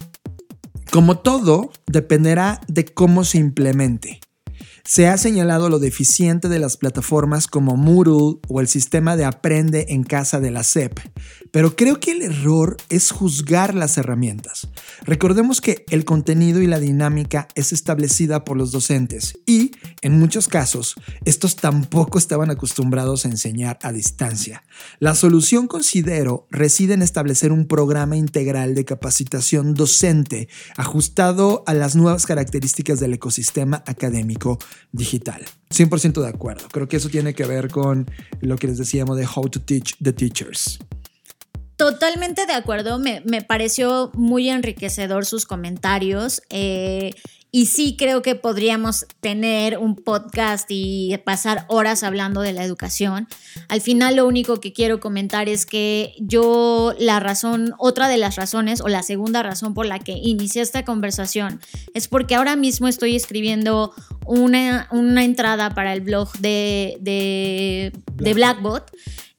como 0.90 1.18
todo, 1.18 1.70
dependerá 1.86 2.60
de 2.68 2.84
cómo 2.84 3.24
se 3.24 3.38
implemente. 3.38 4.20
Se 4.84 5.08
ha 5.08 5.18
señalado 5.18 5.68
lo 5.68 5.80
deficiente 5.80 6.48
de 6.48 6.60
las 6.60 6.76
plataformas 6.76 7.48
como 7.48 7.76
Moodle 7.76 8.38
o 8.48 8.60
el 8.60 8.68
sistema 8.68 9.16
de 9.16 9.24
aprende 9.24 9.86
en 9.88 10.04
casa 10.04 10.38
de 10.38 10.52
la 10.52 10.62
SEP, 10.62 11.00
pero 11.56 11.74
creo 11.74 12.00
que 12.00 12.10
el 12.10 12.20
error 12.20 12.76
es 12.90 13.10
juzgar 13.10 13.74
las 13.74 13.96
herramientas. 13.96 14.68
Recordemos 15.06 15.62
que 15.62 15.86
el 15.88 16.04
contenido 16.04 16.60
y 16.60 16.66
la 16.66 16.78
dinámica 16.78 17.48
es 17.54 17.72
establecida 17.72 18.44
por 18.44 18.58
los 18.58 18.72
docentes 18.72 19.38
y, 19.46 19.70
en 20.02 20.18
muchos 20.18 20.48
casos, 20.48 20.96
estos 21.24 21.56
tampoco 21.56 22.18
estaban 22.18 22.50
acostumbrados 22.50 23.24
a 23.24 23.30
enseñar 23.30 23.78
a 23.80 23.90
distancia. 23.90 24.64
La 24.98 25.14
solución, 25.14 25.66
considero, 25.66 26.46
reside 26.50 26.92
en 26.92 27.00
establecer 27.00 27.52
un 27.52 27.66
programa 27.66 28.18
integral 28.18 28.74
de 28.74 28.84
capacitación 28.84 29.72
docente 29.72 30.50
ajustado 30.76 31.64
a 31.66 31.72
las 31.72 31.96
nuevas 31.96 32.26
características 32.26 33.00
del 33.00 33.14
ecosistema 33.14 33.82
académico 33.86 34.58
digital. 34.92 35.42
100% 35.70 36.20
de 36.20 36.28
acuerdo. 36.28 36.68
Creo 36.70 36.86
que 36.86 36.98
eso 36.98 37.08
tiene 37.08 37.32
que 37.32 37.46
ver 37.46 37.70
con 37.70 38.10
lo 38.42 38.58
que 38.58 38.66
les 38.66 38.76
decíamos 38.76 39.16
de 39.16 39.26
How 39.26 39.48
to 39.48 39.62
Teach 39.62 39.96
the 40.02 40.12
Teachers. 40.12 40.78
Totalmente 41.76 42.46
de 42.46 42.54
acuerdo, 42.54 42.98
me, 42.98 43.20
pareció 43.42 44.10
muy 44.14 44.48
enriquecedor 44.48 45.26
sus 45.26 45.44
comentarios. 45.44 46.42
Eh, 46.48 47.10
y 47.52 47.66
sí 47.66 47.96
creo 47.96 48.20
que 48.20 48.34
podríamos 48.34 49.06
tener 49.20 49.78
un 49.78 49.96
podcast 49.96 50.66
y 50.68 51.16
pasar 51.24 51.64
horas 51.68 52.02
hablando 52.02 52.42
de 52.42 52.52
la 52.52 52.64
educación. 52.64 53.28
Al 53.68 53.80
final 53.80 54.16
lo 54.16 54.26
único 54.26 54.60
que 54.60 54.72
quiero 54.72 55.00
comentar 55.00 55.48
es 55.48 55.64
que 55.64 56.14
yo 56.18 56.94
la 56.98 57.18
razón, 57.18 57.72
otra 57.78 58.08
de 58.08 58.18
las 58.18 58.36
razones 58.36 58.82
o 58.82 58.88
la 58.88 59.02
segunda 59.02 59.42
razón 59.42 59.72
por 59.72 59.86
la 59.86 59.98
que 59.98 60.12
inicié 60.12 60.60
esta 60.60 60.84
conversación 60.84 61.60
es 61.94 62.08
porque 62.08 62.34
ahora 62.34 62.56
mismo 62.56 62.88
estoy 62.88 63.16
escribiendo 63.16 63.94
una, 64.26 64.88
una 64.90 65.24
entrada 65.24 65.70
para 65.70 65.94
el 65.94 66.02
blog 66.02 66.32
de, 66.38 66.98
de, 67.00 67.92
de 68.16 68.34
Blackbot 68.34 68.90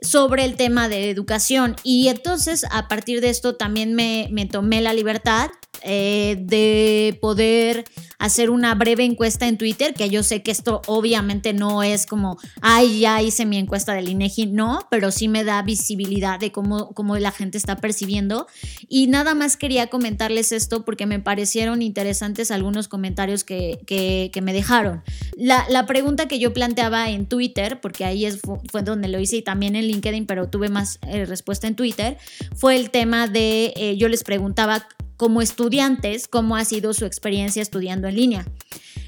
sobre 0.01 0.45
el 0.45 0.55
tema 0.55 0.89
de 0.89 1.09
educación. 1.09 1.75
Y 1.83 2.07
entonces 2.07 2.65
a 2.71 2.87
partir 2.87 3.21
de 3.21 3.29
esto 3.29 3.55
también 3.55 3.93
me, 3.93 4.27
me 4.31 4.45
tomé 4.45 4.81
la 4.81 4.93
libertad 4.93 5.49
eh, 5.83 6.37
de 6.39 7.17
poder 7.21 7.85
hacer 8.19 8.49
una 8.49 8.73
breve 8.75 9.03
encuesta 9.03 9.47
en 9.47 9.57
Twitter, 9.57 9.93
que 9.93 10.09
yo 10.09 10.23
sé 10.23 10.41
que 10.41 10.51
esto 10.51 10.81
obviamente 10.87 11.53
no 11.53 11.83
es 11.83 12.05
como, 12.05 12.37
ay, 12.61 12.99
ya 12.99 13.21
hice 13.21 13.45
mi 13.45 13.57
encuesta 13.57 13.93
del 13.93 14.09
INEGI, 14.09 14.47
no, 14.47 14.87
pero 14.89 15.11
sí 15.11 15.27
me 15.27 15.43
da 15.43 15.61
visibilidad 15.61 16.39
de 16.39 16.51
cómo, 16.51 16.93
cómo 16.93 17.17
la 17.17 17.31
gente 17.31 17.57
está 17.57 17.77
percibiendo. 17.77 18.47
Y 18.87 19.07
nada 19.07 19.35
más 19.35 19.57
quería 19.57 19.87
comentarles 19.87 20.51
esto 20.51 20.83
porque 20.83 21.05
me 21.05 21.19
parecieron 21.19 21.81
interesantes 21.81 22.51
algunos 22.51 22.87
comentarios 22.87 23.43
que, 23.43 23.79
que, 23.85 24.41
me 24.41 24.53
dejaron. 24.53 25.03
La, 25.35 25.65
la, 25.69 25.87
pregunta 25.87 26.27
que 26.27 26.37
yo 26.39 26.53
planteaba 26.53 27.09
en 27.09 27.25
Twitter, 27.25 27.81
porque 27.81 28.05
ahí 28.05 28.25
es, 28.25 28.39
fue 28.71 28.83
donde 28.83 29.07
lo 29.07 29.19
hice 29.19 29.37
y 29.37 29.41
también 29.41 29.75
en 29.75 29.87
LinkedIn, 29.87 30.25
pero 30.27 30.47
tuve 30.47 30.69
más 30.69 30.99
eh, 31.07 31.25
respuesta 31.25 31.67
en 31.67 31.75
Twitter, 31.75 32.17
fue 32.55 32.75
el 32.75 32.91
tema 32.91 33.27
de, 33.27 33.73
eh, 33.75 33.97
yo 33.97 34.09
les 34.09 34.23
preguntaba 34.23 34.87
como 35.17 35.41
estudiantes 35.41 36.27
cómo 36.27 36.55
ha 36.55 36.63
sido 36.63 36.93
su 36.93 37.05
experiencia 37.05 37.61
estudiando 37.61 38.07
en 38.07 38.15
línea. 38.15 38.45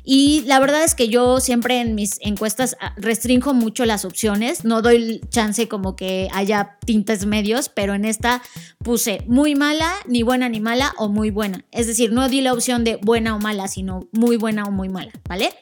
Y 0.04 0.42
la 0.48 0.60
verdad 0.60 0.84
es 0.84 0.96
que 0.96 1.08
yo 1.08 1.40
siempre 1.40 1.82
en 1.82 1.94
mis 1.94 2.18
encuestas 2.22 2.76
ah, 2.80 2.94
restringo 2.98 3.54
mucho 3.54 3.86
las 3.86 4.06
opciones, 4.06 4.66
no 4.66 4.82
doy 4.82 5.22
chance 5.30 5.68
como 5.68 5.96
que 5.96 6.30
haya 6.34 6.78
tintes 6.84 7.26
medios, 7.26 7.70
pero 7.70 7.94
en 7.94 8.06
esta 8.06 8.42
puse 8.80 9.24
muy 9.28 9.54
mala, 9.54 9.94
ni 10.08 10.24
buena 10.24 10.50
ni 10.50 10.62
mala 10.62 10.94
o 10.98 11.10
muy 11.10 11.30
buena. 11.30 11.64
Es 11.72 11.86
decir, 11.86 12.12
no 12.12 12.28
di 12.28 12.42
la 12.42 12.54
opción 12.54 12.84
de 12.84 12.96
buena 12.96 13.36
o 13.36 13.40
mala, 13.40 13.68
sino 13.68 14.08
muy 14.12 14.38
buena 14.38 14.64
o 14.64 14.72
muy 14.72 14.90
mala, 14.90 15.12
¿vale? 15.28 15.54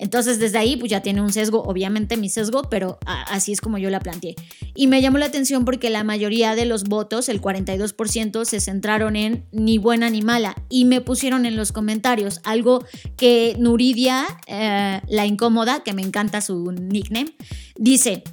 Entonces 0.00 0.38
desde 0.38 0.58
ahí 0.58 0.76
pues 0.76 0.90
ya 0.90 1.02
tiene 1.02 1.20
un 1.20 1.32
sesgo, 1.32 1.62
obviamente 1.62 2.16
mi 2.16 2.30
sesgo, 2.30 2.62
pero 2.70 2.98
así 3.06 3.52
es 3.52 3.60
como 3.60 3.76
yo 3.76 3.90
la 3.90 4.00
planteé. 4.00 4.34
Y 4.74 4.86
me 4.86 5.02
llamó 5.02 5.18
la 5.18 5.26
atención 5.26 5.66
porque 5.66 5.90
la 5.90 6.04
mayoría 6.04 6.54
de 6.54 6.64
los 6.64 6.84
votos, 6.84 7.28
el 7.28 7.40
42%, 7.40 8.44
se 8.46 8.60
centraron 8.60 9.14
en 9.14 9.44
ni 9.52 9.76
buena 9.76 10.08
ni 10.08 10.22
mala 10.22 10.56
y 10.70 10.86
me 10.86 11.02
pusieron 11.02 11.44
en 11.44 11.54
los 11.54 11.70
comentarios 11.70 12.40
algo 12.44 12.84
que 13.18 13.54
Nuridia, 13.58 14.24
eh, 14.46 15.02
la 15.06 15.26
incómoda, 15.26 15.82
que 15.84 15.92
me 15.92 16.02
encanta 16.02 16.40
su 16.40 16.72
nickname, 16.72 17.36
dice, 17.76 18.24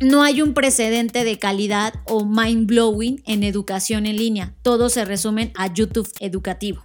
no 0.00 0.22
hay 0.22 0.40
un 0.40 0.54
precedente 0.54 1.24
de 1.24 1.38
calidad 1.38 1.92
o 2.06 2.24
mind 2.24 2.66
blowing 2.66 3.22
en 3.26 3.42
educación 3.42 4.06
en 4.06 4.16
línea. 4.16 4.54
Todo 4.62 4.88
se 4.88 5.04
resumen 5.04 5.52
a 5.56 5.72
YouTube 5.72 6.10
educativo. 6.20 6.82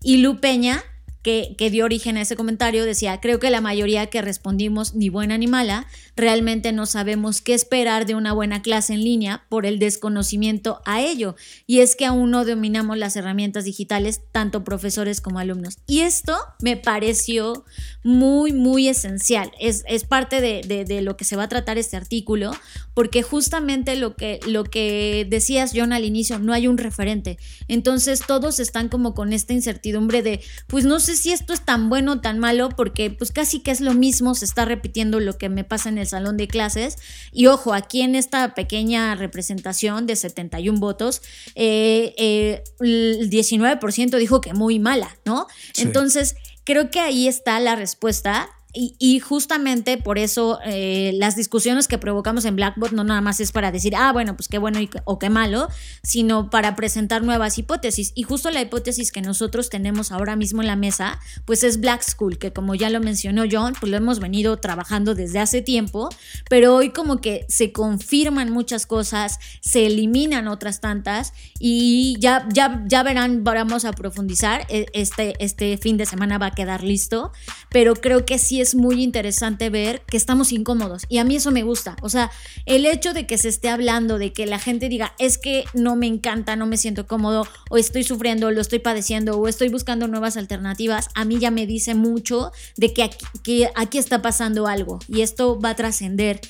Y 0.00 0.18
Lu 0.18 0.40
Peña 0.40 0.82
que, 1.22 1.54
dio 1.70 1.84
origen 1.84 2.16
a 2.16 2.22
ese 2.22 2.36
comentario 2.36 2.84
decía, 2.84 3.20
creo 3.20 3.38
que 3.38 3.48
la 3.48 3.60
mayoría 3.60 4.06
que 4.06 4.22
respondimos 4.22 4.94
ni 4.94 5.08
buena 5.08 5.38
ni 5.38 5.46
mala, 5.46 5.86
realmente 6.16 6.72
no 6.72 6.84
sabemos 6.84 7.40
qué 7.40 7.54
esperar 7.54 8.06
de 8.06 8.16
una 8.16 8.32
buena 8.32 8.60
clase 8.60 8.94
en 8.94 9.04
línea 9.04 9.44
por 9.48 9.64
el 9.64 9.78
desconocimiento 9.78 10.82
a 10.84 11.00
ello. 11.00 11.36
Y 11.66 11.78
es 11.78 11.94
que 11.94 12.06
aún 12.06 12.32
no 12.32 12.44
dominamos 12.44 12.98
las 12.98 13.14
herramientas 13.14 13.64
digitales, 13.64 14.20
tanto 14.32 14.64
profesores 14.64 15.20
como 15.20 15.38
alumnos. 15.38 15.78
Y 15.86 16.00
esto 16.00 16.36
me 16.60 16.76
pareció 16.76 17.64
muy, 18.02 18.52
muy 18.52 18.88
esencial. 18.88 19.52
Es, 19.60 19.84
parte 20.04 20.40
de, 20.40 20.84
de, 20.84 21.02
lo 21.02 21.16
que 21.16 21.24
se 21.24 21.36
va 21.36 21.44
a 21.44 21.48
tratar 21.48 21.78
este 21.78 21.96
artículo, 21.96 22.50
porque 22.94 23.22
justamente 23.22 23.94
lo 23.94 24.16
que, 24.16 24.40
lo 24.46 24.64
que 24.64 25.26
decías, 25.30 25.70
John, 25.74 25.92
al 25.92 26.04
inicio, 26.04 26.40
no 26.40 26.52
hay 26.52 26.66
un 26.66 26.78
referente. 26.78 27.38
Entonces 27.68 28.22
todos 28.26 28.58
están 28.58 28.88
como 28.88 29.14
con 29.14 29.32
esta 29.32 29.52
incertidumbre 29.52 30.22
de, 30.22 30.40
pues 30.66 30.84
no 30.84 30.98
sé 30.98 31.11
si 31.16 31.32
esto 31.32 31.52
es 31.52 31.60
tan 31.64 31.88
bueno 31.88 32.12
o 32.12 32.20
tan 32.20 32.38
malo, 32.38 32.68
porque 32.70 33.10
pues 33.10 33.32
casi 33.32 33.60
que 33.60 33.70
es 33.70 33.80
lo 33.80 33.94
mismo, 33.94 34.34
se 34.34 34.44
está 34.44 34.64
repitiendo 34.64 35.20
lo 35.20 35.38
que 35.38 35.48
me 35.48 35.64
pasa 35.64 35.88
en 35.88 35.98
el 35.98 36.06
salón 36.06 36.36
de 36.36 36.48
clases. 36.48 36.96
Y 37.32 37.46
ojo, 37.46 37.74
aquí 37.74 38.02
en 38.02 38.14
esta 38.14 38.54
pequeña 38.54 39.14
representación 39.14 40.06
de 40.06 40.16
71 40.16 40.78
votos, 40.78 41.22
eh, 41.54 42.14
eh, 42.16 42.64
el 42.80 43.30
19% 43.30 44.16
dijo 44.18 44.40
que 44.40 44.54
muy 44.54 44.78
mala, 44.78 45.16
¿no? 45.24 45.46
Entonces, 45.76 46.36
creo 46.64 46.90
que 46.90 47.00
ahí 47.00 47.28
está 47.28 47.58
la 47.60 47.76
respuesta 47.76 48.48
y, 48.74 49.20
justamente 49.20 49.98
por 49.98 50.16
eso 50.16 50.58
eh, 50.64 51.12
las 51.16 51.36
discusiones 51.36 51.88
que 51.88 51.98
provocamos 51.98 52.46
en 52.46 52.56
Blackbot 52.56 52.92
no 52.92 53.04
nada 53.04 53.20
más 53.20 53.38
es 53.40 53.52
para 53.52 53.70
decir, 53.70 53.94
ah, 53.94 54.12
bueno, 54.12 54.34
pues 54.34 54.48
qué 54.48 54.56
bueno 54.56 54.80
o 55.04 55.18
qué 55.18 55.28
malo, 55.28 55.68
sino 56.02 56.48
para 56.48 56.74
presentar 56.74 57.22
nuevas 57.22 57.58
hipótesis. 57.58 58.12
Y 58.14 58.22
justo 58.22 58.50
la 58.50 58.62
hipótesis 58.62 59.12
que 59.12 59.20
nosotros 59.20 59.68
tenemos 59.68 60.10
ahora 60.10 60.36
mismo 60.36 60.62
en 60.62 60.68
la 60.68 60.76
mesa, 60.76 61.20
pues 61.44 61.64
es 61.64 61.80
Black 61.80 62.02
School, 62.02 62.38
que 62.38 62.54
como 62.54 62.74
ya 62.74 62.88
lo 62.88 63.00
mencionó 63.00 63.44
John, 63.50 63.74
pues 63.78 63.90
lo 63.90 63.98
hemos 63.98 64.20
venido 64.20 64.56
trabajando 64.56 65.14
desde 65.14 65.40
hace 65.40 65.60
tiempo, 65.60 66.08
pero 66.48 66.74
hoy 66.74 66.90
como 66.90 67.20
que 67.20 67.44
se 67.50 67.72
confirman 67.72 68.50
muchas 68.50 68.86
cosas, 68.86 69.38
se 69.60 69.84
eliminan 69.84 70.48
otras 70.48 70.80
tantas 70.80 71.34
y 71.58 72.16
ya, 72.20 72.48
ya, 72.50 72.82
ya 72.86 73.02
verán, 73.02 73.44
vamos 73.44 73.84
a 73.84 73.92
profundizar, 73.92 74.66
e, 74.70 74.86
este, 74.94 75.34
este 75.44 75.76
fin 75.76 75.98
de 75.98 76.06
semana 76.06 76.38
va 76.38 76.46
a 76.46 76.50
quedar 76.52 76.82
listo, 76.82 77.32
pero 77.68 77.94
creo 77.94 78.24
que 78.24 78.38
sí 78.38 78.61
es 78.62 78.74
muy 78.74 79.02
interesante 79.02 79.70
ver 79.70 80.02
que 80.06 80.16
estamos 80.16 80.52
incómodos 80.52 81.04
y 81.08 81.18
a 81.18 81.24
mí 81.24 81.36
eso 81.36 81.50
me 81.50 81.62
gusta. 81.62 81.96
O 82.02 82.08
sea, 82.08 82.30
el 82.66 82.86
hecho 82.86 83.12
de 83.12 83.26
que 83.26 83.38
se 83.38 83.48
esté 83.48 83.68
hablando, 83.68 84.18
de 84.18 84.32
que 84.32 84.46
la 84.46 84.58
gente 84.58 84.88
diga, 84.88 85.14
es 85.18 85.38
que 85.38 85.64
no 85.74 85.96
me 85.96 86.06
encanta, 86.06 86.56
no 86.56 86.66
me 86.66 86.76
siento 86.76 87.06
cómodo, 87.06 87.46
o 87.70 87.76
estoy 87.76 88.04
sufriendo, 88.04 88.50
lo 88.50 88.60
estoy 88.60 88.78
padeciendo, 88.78 89.38
o 89.38 89.48
estoy 89.48 89.68
buscando 89.68 90.08
nuevas 90.08 90.36
alternativas, 90.36 91.08
a 91.14 91.24
mí 91.24 91.38
ya 91.38 91.50
me 91.50 91.66
dice 91.66 91.94
mucho 91.94 92.52
de 92.76 92.92
que 92.94 93.02
aquí, 93.02 93.26
que 93.42 93.70
aquí 93.74 93.98
está 93.98 94.22
pasando 94.22 94.66
algo 94.66 94.98
y 95.08 95.20
esto 95.20 95.60
va 95.60 95.70
a 95.70 95.76
trascender. 95.76 96.40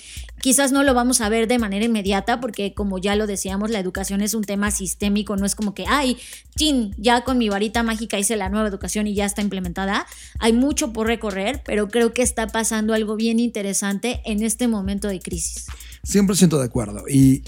Quizás 0.42 0.72
no 0.72 0.82
lo 0.82 0.92
vamos 0.92 1.20
a 1.20 1.28
ver 1.28 1.46
de 1.46 1.60
manera 1.60 1.84
inmediata 1.84 2.40
porque 2.40 2.74
como 2.74 2.98
ya 2.98 3.14
lo 3.14 3.28
decíamos, 3.28 3.70
la 3.70 3.78
educación 3.78 4.22
es 4.22 4.34
un 4.34 4.42
tema 4.42 4.72
sistémico, 4.72 5.36
no 5.36 5.46
es 5.46 5.54
como 5.54 5.72
que, 5.72 5.84
ay, 5.86 6.16
chin, 6.56 6.96
ya 6.98 7.22
con 7.22 7.38
mi 7.38 7.48
varita 7.48 7.84
mágica 7.84 8.18
hice 8.18 8.34
la 8.34 8.48
nueva 8.48 8.66
educación 8.66 9.06
y 9.06 9.14
ya 9.14 9.24
está 9.24 9.40
implementada. 9.40 10.04
Hay 10.40 10.52
mucho 10.52 10.92
por 10.92 11.06
recorrer, 11.06 11.62
pero 11.64 11.86
creo 11.86 12.01
que 12.10 12.22
está 12.22 12.48
pasando 12.48 12.94
algo 12.94 13.16
bien 13.16 13.38
interesante 13.38 14.20
en 14.24 14.42
este 14.42 14.68
momento 14.68 15.08
de 15.08 15.20
crisis. 15.20 15.66
100% 16.04 16.58
de 16.58 16.64
acuerdo. 16.64 17.04
Y 17.08 17.44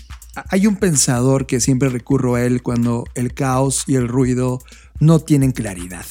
hay 0.49 0.67
un 0.67 0.77
pensador 0.77 1.47
que 1.47 1.61
siempre 1.61 1.89
recurro 1.89 2.37
a 2.37 2.45
él 2.45 2.63
cuando 2.63 3.05
el 3.15 3.35
caos 3.35 3.85
y 3.87 3.97
el 3.97 4.09
ruido 4.09 4.61
no 5.01 5.19
tienen 5.19 5.53
claridad 5.53 6.07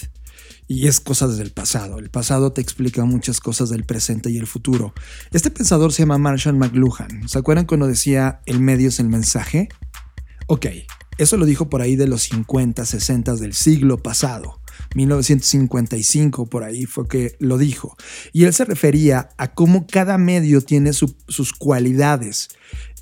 y 0.68 0.88
es 0.88 1.00
cosas 1.00 1.38
del 1.38 1.52
pasado. 1.52 2.00
El 2.00 2.10
pasado 2.10 2.52
te 2.52 2.62
explica 2.62 3.06
muchas 3.06 3.40
cosas 3.40 3.70
del 3.70 3.84
presente 3.84 4.30
y 4.32 4.38
el 4.38 4.48
futuro. 4.48 4.94
Este 5.32 5.52
pensador 5.52 5.94
se 5.94 6.04
llama 6.04 6.18
Marshall 6.18 6.58
McLuhan. 6.58 7.28
¿Se 7.28 7.38
acuerdan 7.38 7.66
cuando 7.66 7.88
decía 7.88 8.42
el 8.46 8.60
medio 8.60 8.90
es 8.90 9.00
el 9.00 9.10
mensaje? 9.10 9.70
Ok, 10.48 10.68
eso 11.18 11.38
lo 11.38 11.46
dijo 11.46 11.70
por 11.70 11.82
ahí 11.82 11.96
de 11.96 12.08
los 12.08 12.24
50, 12.24 12.86
60 12.86 13.36
del 13.36 13.54
siglo 13.54 13.98
pasado. 13.98 14.60
1955 14.96 16.48
por 16.48 16.64
ahí 16.64 16.86
fue 16.86 17.08
que 17.08 17.36
lo 17.40 17.58
dijo. 17.58 17.96
Y 18.32 18.46
él 18.46 18.54
se 18.54 18.66
refería 18.66 19.30
a 19.38 19.54
cómo 19.54 19.88
cada 19.88 20.18
medio 20.18 20.62
tiene 20.62 20.94
sus 20.94 21.54
cualidades. 21.58 22.50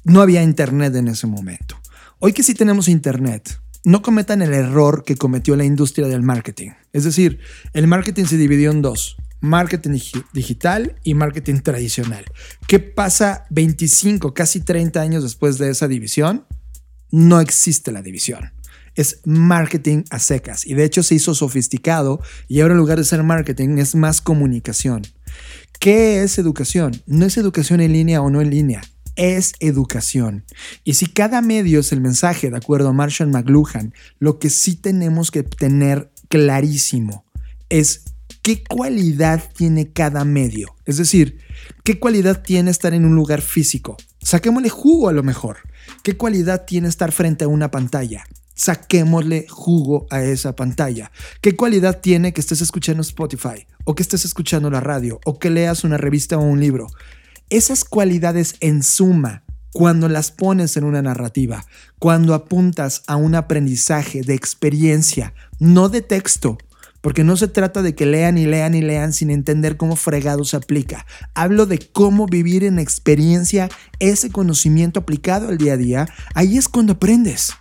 No 0.03 0.21
había 0.21 0.43
internet 0.43 0.95
en 0.95 1.07
ese 1.07 1.27
momento. 1.27 1.79
Hoy 2.19 2.33
que 2.33 2.43
sí 2.43 2.53
tenemos 2.53 2.87
internet, 2.87 3.59
no 3.83 4.01
cometan 4.01 4.41
el 4.41 4.53
error 4.53 5.03
que 5.03 5.15
cometió 5.15 5.55
la 5.55 5.63
industria 5.63 6.07
del 6.07 6.21
marketing. 6.21 6.71
Es 6.93 7.03
decir, 7.03 7.39
el 7.73 7.87
marketing 7.87 8.25
se 8.25 8.37
dividió 8.37 8.71
en 8.71 8.81
dos, 8.81 9.17
marketing 9.39 9.99
digital 10.33 10.95
y 11.03 11.15
marketing 11.15 11.61
tradicional. 11.61 12.25
¿Qué 12.67 12.79
pasa 12.79 13.45
25, 13.49 14.33
casi 14.33 14.61
30 14.61 15.01
años 15.01 15.23
después 15.23 15.57
de 15.57 15.71
esa 15.71 15.87
división? 15.87 16.45
No 17.09 17.41
existe 17.41 17.91
la 17.91 18.01
división. 18.01 18.51
Es 18.95 19.21
marketing 19.25 20.03
a 20.09 20.19
secas 20.19 20.65
y 20.65 20.73
de 20.73 20.83
hecho 20.83 21.03
se 21.03 21.15
hizo 21.15 21.33
sofisticado 21.33 22.21
y 22.47 22.61
ahora 22.61 22.73
en 22.73 22.79
lugar 22.79 22.97
de 22.97 23.05
ser 23.05 23.23
marketing 23.23 23.77
es 23.77 23.95
más 23.95 24.21
comunicación. 24.21 25.03
¿Qué 25.79 26.23
es 26.23 26.37
educación? 26.37 27.01
No 27.07 27.25
es 27.25 27.37
educación 27.37 27.81
en 27.81 27.93
línea 27.93 28.21
o 28.21 28.29
no 28.29 28.41
en 28.41 28.49
línea 28.49 28.81
es 29.15 29.53
educación. 29.59 30.45
Y 30.83 30.93
si 30.93 31.05
cada 31.05 31.41
medio 31.41 31.79
es 31.81 31.91
el 31.91 32.01
mensaje, 32.01 32.49
de 32.49 32.57
acuerdo 32.57 32.89
a 32.89 32.93
Marshall 32.93 33.29
McLuhan, 33.29 33.93
lo 34.19 34.39
que 34.39 34.49
sí 34.49 34.75
tenemos 34.75 35.31
que 35.31 35.43
tener 35.43 36.11
clarísimo 36.29 37.25
es 37.69 38.05
qué 38.41 38.63
cualidad 38.63 39.51
tiene 39.55 39.91
cada 39.91 40.25
medio. 40.25 40.75
Es 40.85 40.97
decir, 40.97 41.39
qué 41.83 41.99
cualidad 41.99 42.41
tiene 42.41 42.71
estar 42.71 42.93
en 42.93 43.05
un 43.05 43.15
lugar 43.15 43.41
físico. 43.41 43.97
Saquémosle 44.21 44.69
jugo 44.69 45.09
a 45.09 45.13
lo 45.13 45.23
mejor. 45.23 45.57
¿Qué 46.03 46.17
cualidad 46.17 46.65
tiene 46.65 46.87
estar 46.87 47.11
frente 47.11 47.45
a 47.45 47.47
una 47.47 47.71
pantalla? 47.71 48.23
Saquémosle 48.61 49.47
jugo 49.49 50.05
a 50.11 50.21
esa 50.21 50.55
pantalla. 50.55 51.11
¿Qué 51.41 51.55
cualidad 51.55 51.99
tiene 51.99 52.31
que 52.31 52.41
estés 52.41 52.61
escuchando 52.61 53.01
Spotify? 53.01 53.65
O 53.85 53.95
que 53.95 54.03
estés 54.03 54.23
escuchando 54.23 54.69
la 54.69 54.79
radio? 54.79 55.19
O 55.25 55.39
que 55.39 55.49
leas 55.49 55.83
una 55.83 55.97
revista 55.97 56.37
o 56.37 56.41
un 56.41 56.59
libro? 56.59 56.85
Esas 57.49 57.83
cualidades 57.83 58.57
en 58.59 58.83
suma, 58.83 59.45
cuando 59.73 60.09
las 60.09 60.29
pones 60.29 60.77
en 60.77 60.83
una 60.83 61.01
narrativa, 61.01 61.65
cuando 61.97 62.35
apuntas 62.35 63.01
a 63.07 63.15
un 63.15 63.33
aprendizaje 63.33 64.21
de 64.21 64.35
experiencia, 64.35 65.33
no 65.57 65.89
de 65.89 66.03
texto, 66.03 66.59
porque 67.01 67.23
no 67.23 67.37
se 67.37 67.47
trata 67.47 67.81
de 67.81 67.95
que 67.95 68.05
lean 68.05 68.37
y 68.37 68.45
lean 68.45 68.75
y 68.75 68.81
lean 68.83 69.11
sin 69.11 69.31
entender 69.31 69.75
cómo 69.75 69.95
fregado 69.95 70.45
se 70.45 70.57
aplica. 70.57 71.07
Hablo 71.33 71.65
de 71.65 71.79
cómo 71.79 72.27
vivir 72.27 72.63
en 72.63 72.77
experiencia 72.77 73.69
ese 73.97 74.29
conocimiento 74.29 74.99
aplicado 74.99 75.47
al 75.47 75.57
día 75.57 75.73
a 75.73 75.77
día. 75.77 76.07
Ahí 76.35 76.59
es 76.59 76.69
cuando 76.69 76.93
aprendes. 76.93 77.53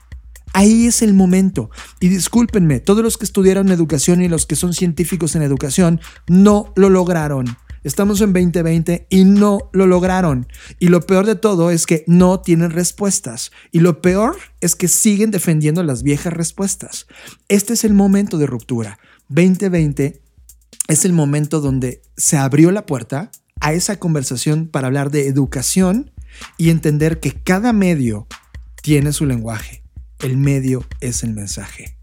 Ahí 0.52 0.86
es 0.86 1.02
el 1.02 1.14
momento. 1.14 1.70
Y 2.00 2.08
discúlpenme, 2.08 2.80
todos 2.80 3.02
los 3.02 3.18
que 3.18 3.24
estudiaron 3.24 3.70
educación 3.70 4.22
y 4.22 4.28
los 4.28 4.46
que 4.46 4.56
son 4.56 4.74
científicos 4.74 5.34
en 5.36 5.42
educación 5.42 6.00
no 6.28 6.72
lo 6.76 6.90
lograron. 6.90 7.56
Estamos 7.82 8.20
en 8.20 8.34
2020 8.34 9.06
y 9.08 9.24
no 9.24 9.70
lo 9.72 9.86
lograron. 9.86 10.46
Y 10.78 10.88
lo 10.88 11.00
peor 11.00 11.24
de 11.24 11.34
todo 11.34 11.70
es 11.70 11.86
que 11.86 12.04
no 12.06 12.40
tienen 12.40 12.70
respuestas. 12.70 13.52
Y 13.72 13.80
lo 13.80 14.02
peor 14.02 14.36
es 14.60 14.76
que 14.76 14.86
siguen 14.86 15.30
defendiendo 15.30 15.82
las 15.82 16.02
viejas 16.02 16.32
respuestas. 16.32 17.06
Este 17.48 17.72
es 17.72 17.84
el 17.84 17.94
momento 17.94 18.36
de 18.36 18.46
ruptura. 18.46 18.98
2020 19.28 20.20
es 20.88 21.04
el 21.06 21.14
momento 21.14 21.60
donde 21.60 22.02
se 22.16 22.36
abrió 22.36 22.70
la 22.70 22.84
puerta 22.84 23.30
a 23.60 23.72
esa 23.72 23.98
conversación 23.98 24.66
para 24.68 24.88
hablar 24.88 25.10
de 25.10 25.28
educación 25.28 26.10
y 26.58 26.70
entender 26.70 27.20
que 27.20 27.32
cada 27.32 27.72
medio 27.72 28.26
tiene 28.82 29.12
su 29.12 29.24
lenguaje. 29.24 29.79
El 30.22 30.36
medio 30.36 30.86
es 31.00 31.22
el 31.22 31.32
mensaje. 31.32 31.96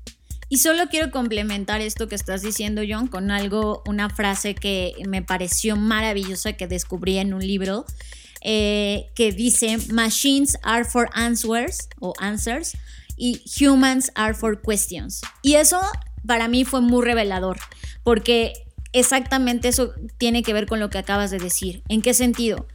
Y 0.49 0.57
solo 0.57 0.87
quiero 0.89 1.11
complementar 1.11 1.81
esto 1.81 2.07
que 2.07 2.15
estás 2.15 2.41
diciendo, 2.41 2.81
John, 2.87 3.07
con 3.07 3.31
algo, 3.31 3.83
una 3.85 4.09
frase 4.09 4.55
que 4.55 4.93
me 5.07 5.21
pareció 5.21 5.75
maravillosa 5.75 6.53
que 6.53 6.67
descubrí 6.67 7.17
en 7.17 7.33
un 7.33 7.45
libro 7.45 7.85
eh, 8.41 9.07
que 9.13 9.31
dice: 9.31 9.77
Machines 9.91 10.57
are 10.63 10.85
for 10.85 11.09
answers 11.13 11.89
o 11.99 12.13
answers 12.19 12.77
y 13.17 13.41
humans 13.59 14.11
are 14.15 14.33
for 14.33 14.61
questions. 14.61 15.21
Y 15.41 15.55
eso 15.55 15.81
para 16.25 16.47
mí 16.47 16.63
fue 16.65 16.81
muy 16.81 17.03
revelador, 17.03 17.57
porque 18.03 18.53
exactamente 18.93 19.67
eso 19.67 19.93
tiene 20.17 20.43
que 20.43 20.53
ver 20.53 20.65
con 20.65 20.79
lo 20.79 20.89
que 20.89 20.97
acabas 20.97 21.29
de 21.29 21.39
decir. 21.39 21.83
¿En 21.89 22.01
qué 22.01 22.13
sentido? 22.13 22.67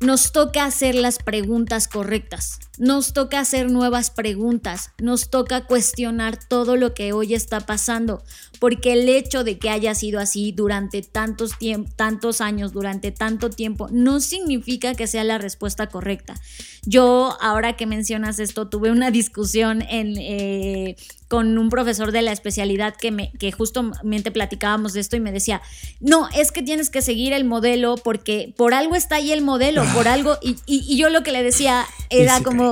Nos 0.00 0.32
toca 0.32 0.64
hacer 0.64 0.94
las 0.94 1.18
preguntas 1.18 1.86
correctas, 1.86 2.58
nos 2.80 3.12
toca 3.12 3.40
hacer 3.40 3.70
nuevas 3.70 4.10
preguntas, 4.10 4.92
nos 4.98 5.28
toca 5.28 5.66
cuestionar 5.66 6.38
todo 6.42 6.76
lo 6.76 6.94
que 6.94 7.12
hoy 7.12 7.34
está 7.34 7.60
pasando, 7.60 8.24
porque 8.58 8.94
el 8.94 9.06
hecho 9.10 9.44
de 9.44 9.58
que 9.58 9.68
haya 9.68 9.94
sido 9.94 10.18
así 10.18 10.52
durante 10.52 11.02
tantos, 11.02 11.52
tantos 11.96 12.40
años, 12.40 12.72
durante 12.72 13.12
tanto 13.12 13.50
tiempo, 13.50 13.88
no 13.92 14.18
significa 14.20 14.94
que 14.94 15.06
sea 15.06 15.24
la 15.24 15.36
respuesta 15.36 15.88
correcta. 15.88 16.40
Yo, 16.86 17.36
ahora 17.42 17.76
que 17.76 17.84
mencionas 17.84 18.38
esto, 18.38 18.68
tuve 18.68 18.90
una 18.90 19.10
discusión 19.10 19.82
en, 19.82 20.16
eh, 20.16 20.96
con 21.30 21.58
un 21.58 21.68
profesor 21.68 22.10
de 22.10 22.22
la 22.22 22.32
especialidad 22.32 22.96
que, 22.96 23.12
me, 23.12 23.30
que 23.38 23.52
justamente 23.52 24.32
platicábamos 24.32 24.94
de 24.94 25.00
esto 25.00 25.16
y 25.16 25.20
me 25.20 25.30
decía, 25.30 25.62
no, 26.00 26.28
es 26.34 26.50
que 26.50 26.60
tienes 26.60 26.90
que 26.90 27.02
seguir 27.02 27.32
el 27.34 27.44
modelo 27.44 27.94
porque 27.96 28.52
por 28.56 28.74
algo 28.74 28.96
está 28.96 29.16
ahí 29.16 29.30
el 29.30 29.40
modelo, 29.40 29.84
por 29.94 30.08
ah. 30.08 30.14
algo, 30.14 30.38
y, 30.42 30.56
y, 30.66 30.96
yo 30.96 31.08
lo 31.08 31.22
que 31.22 31.30
le 31.30 31.42
decía 31.42 31.86
era 32.10 32.40
como, 32.42 32.69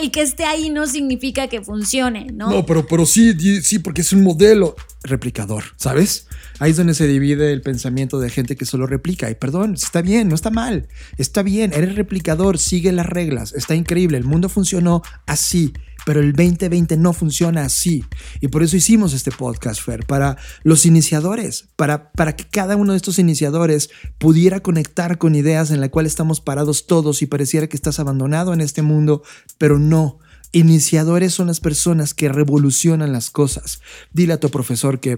el 0.00 0.10
que 0.10 0.22
esté 0.22 0.44
ahí 0.44 0.70
no 0.70 0.86
significa 0.86 1.48
que 1.48 1.62
funcione, 1.62 2.26
¿no? 2.32 2.50
No, 2.50 2.66
pero, 2.66 2.86
pero 2.86 3.06
sí, 3.06 3.34
sí, 3.62 3.78
porque 3.78 4.02
es 4.02 4.12
un 4.12 4.22
modelo 4.22 4.76
replicador, 5.04 5.64
¿sabes? 5.76 6.26
Ahí 6.58 6.72
es 6.72 6.76
donde 6.76 6.94
se 6.94 7.06
divide 7.06 7.52
el 7.52 7.62
pensamiento 7.62 8.18
de 8.18 8.30
gente 8.30 8.56
que 8.56 8.64
solo 8.64 8.86
replica. 8.86 9.30
Y 9.30 9.34
perdón, 9.34 9.74
está 9.74 10.02
bien, 10.02 10.28
no 10.28 10.34
está 10.34 10.50
mal. 10.50 10.88
Está 11.18 11.42
bien, 11.42 11.72
eres 11.72 11.94
replicador, 11.94 12.58
sigue 12.58 12.90
las 12.92 13.06
reglas, 13.06 13.52
está 13.52 13.74
increíble. 13.74 14.18
El 14.18 14.24
mundo 14.24 14.48
funcionó 14.48 15.02
así 15.26 15.72
pero 16.04 16.20
el 16.20 16.32
2020 16.32 16.96
no 16.96 17.12
funciona 17.12 17.64
así. 17.64 18.04
Y 18.40 18.48
por 18.48 18.62
eso 18.62 18.76
hicimos 18.76 19.12
este 19.14 19.30
podcast, 19.30 19.80
Fer, 19.80 20.06
para 20.06 20.36
los 20.62 20.86
iniciadores, 20.86 21.68
para, 21.76 22.12
para 22.12 22.36
que 22.36 22.44
cada 22.44 22.76
uno 22.76 22.92
de 22.92 22.98
estos 22.98 23.18
iniciadores 23.18 23.90
pudiera 24.18 24.60
conectar 24.60 25.18
con 25.18 25.34
ideas 25.34 25.70
en 25.70 25.80
la 25.80 25.88
cual 25.88 26.06
estamos 26.06 26.40
parados 26.40 26.86
todos 26.86 27.22
y 27.22 27.26
pareciera 27.26 27.68
que 27.68 27.76
estás 27.76 27.98
abandonado 27.98 28.52
en 28.52 28.60
este 28.60 28.82
mundo, 28.82 29.22
pero 29.58 29.78
no. 29.78 30.18
Iniciadores 30.54 31.34
son 31.34 31.48
las 31.48 31.58
personas 31.58 32.14
que 32.14 32.28
revolucionan 32.28 33.12
las 33.12 33.28
cosas. 33.28 33.80
Dile 34.12 34.34
a 34.34 34.38
tu 34.38 34.50
profesor 34.50 35.00
que, 35.00 35.16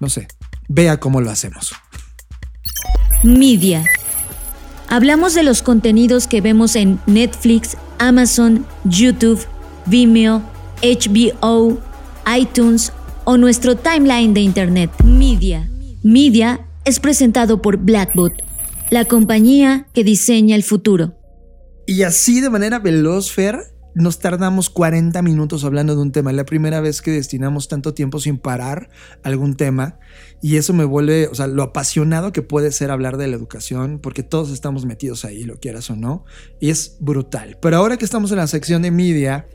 no 0.00 0.08
sé, 0.08 0.26
vea 0.70 0.98
cómo 0.98 1.20
lo 1.20 1.30
hacemos. 1.30 1.74
Media. 3.22 3.84
Hablamos 4.88 5.34
de 5.34 5.42
los 5.42 5.60
contenidos 5.60 6.26
que 6.26 6.40
vemos 6.40 6.76
en 6.76 6.98
Netflix, 7.04 7.76
Amazon, 7.98 8.64
YouTube, 8.84 9.44
Vimeo, 9.84 10.42
HBO, 10.82 11.78
iTunes 12.38 12.94
o 13.24 13.36
nuestro 13.36 13.76
timeline 13.76 14.32
de 14.32 14.40
Internet. 14.40 14.90
Media. 15.04 15.70
Media 16.02 16.66
es 16.86 17.00
presentado 17.00 17.60
por 17.60 17.76
Blackbot, 17.76 18.32
la 18.88 19.04
compañía 19.04 19.88
que 19.92 20.04
diseña 20.04 20.56
el 20.56 20.62
futuro. 20.62 21.18
Y 21.86 22.02
así 22.04 22.40
de 22.40 22.48
manera 22.48 22.78
veloz, 22.78 23.30
Fer, 23.30 23.69
nos 23.94 24.18
tardamos 24.18 24.70
40 24.70 25.20
minutos 25.22 25.64
hablando 25.64 25.94
de 25.94 26.02
un 26.02 26.12
tema. 26.12 26.30
Es 26.30 26.36
la 26.36 26.44
primera 26.44 26.80
vez 26.80 27.02
que 27.02 27.10
destinamos 27.10 27.68
tanto 27.68 27.94
tiempo 27.94 28.20
sin 28.20 28.38
parar 28.38 28.90
algún 29.22 29.56
tema. 29.56 29.98
Y 30.42 30.56
eso 30.56 30.72
me 30.72 30.84
vuelve, 30.84 31.28
o 31.28 31.34
sea, 31.34 31.46
lo 31.46 31.62
apasionado 31.62 32.32
que 32.32 32.42
puede 32.42 32.72
ser 32.72 32.90
hablar 32.90 33.16
de 33.16 33.26
la 33.26 33.36
educación, 33.36 33.98
porque 33.98 34.22
todos 34.22 34.50
estamos 34.50 34.86
metidos 34.86 35.24
ahí, 35.24 35.44
lo 35.44 35.58
quieras 35.58 35.90
o 35.90 35.96
no. 35.96 36.24
Y 36.60 36.70
es 36.70 36.96
brutal. 37.00 37.58
Pero 37.60 37.76
ahora 37.76 37.96
que 37.96 38.04
estamos 38.04 38.30
en 38.30 38.38
la 38.38 38.46
sección 38.46 38.82
de 38.82 38.90
media, 38.90 39.46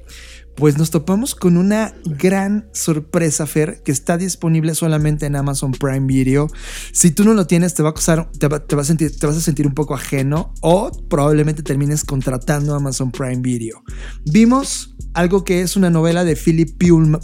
pues 0.56 0.78
nos 0.78 0.90
topamos 0.90 1.36
con 1.36 1.58
una 1.58 1.94
gran 2.06 2.70
sorpresa, 2.72 3.46
Fer, 3.46 3.82
que 3.84 3.92
está 3.92 4.18
disponible 4.18 4.74
solamente 4.74 5.26
en 5.26 5.36
Amazon 5.36 5.72
Prime 5.72 6.08
Video. 6.08 6.48
Si 6.92 7.12
tú 7.12 7.24
no 7.24 7.34
lo 7.34 7.46
tienes, 7.46 7.74
te 7.74 7.84
va 7.84 7.90
a 7.90 7.94
costar, 7.94 8.32
te, 8.32 8.48
vas 8.48 8.90
a 8.90 9.42
sentir 9.42 9.68
un 9.68 9.74
poco 9.74 9.94
ajeno 9.94 10.54
o 10.62 10.92
probablemente 11.10 11.62
termines 11.62 12.04
contratando 12.04 12.74
Amazon 12.74 13.12
Prime 13.12 13.42
Video. 13.42 13.84
Vimos 14.26 14.95
algo 15.16 15.44
que 15.44 15.62
es 15.62 15.76
una 15.78 15.90
novela 15.90 16.24
de 16.26 16.36
Philip 16.36 16.78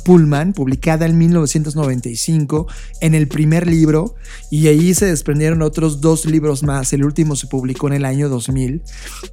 Pullman, 0.05 0.53
publicada 0.53 1.05
en 1.05 1.17
1995, 1.17 2.67
en 3.01 3.13
el 3.13 3.27
primer 3.27 3.67
libro, 3.67 4.15
y 4.49 4.67
ahí 4.67 4.93
se 4.93 5.05
desprendieron 5.05 5.61
otros 5.61 5.99
dos 5.99 6.25
libros 6.25 6.63
más. 6.63 6.93
El 6.93 7.03
último 7.03 7.35
se 7.35 7.47
publicó 7.47 7.87
en 7.87 7.93
el 7.93 8.05
año 8.05 8.29
2000. 8.29 8.81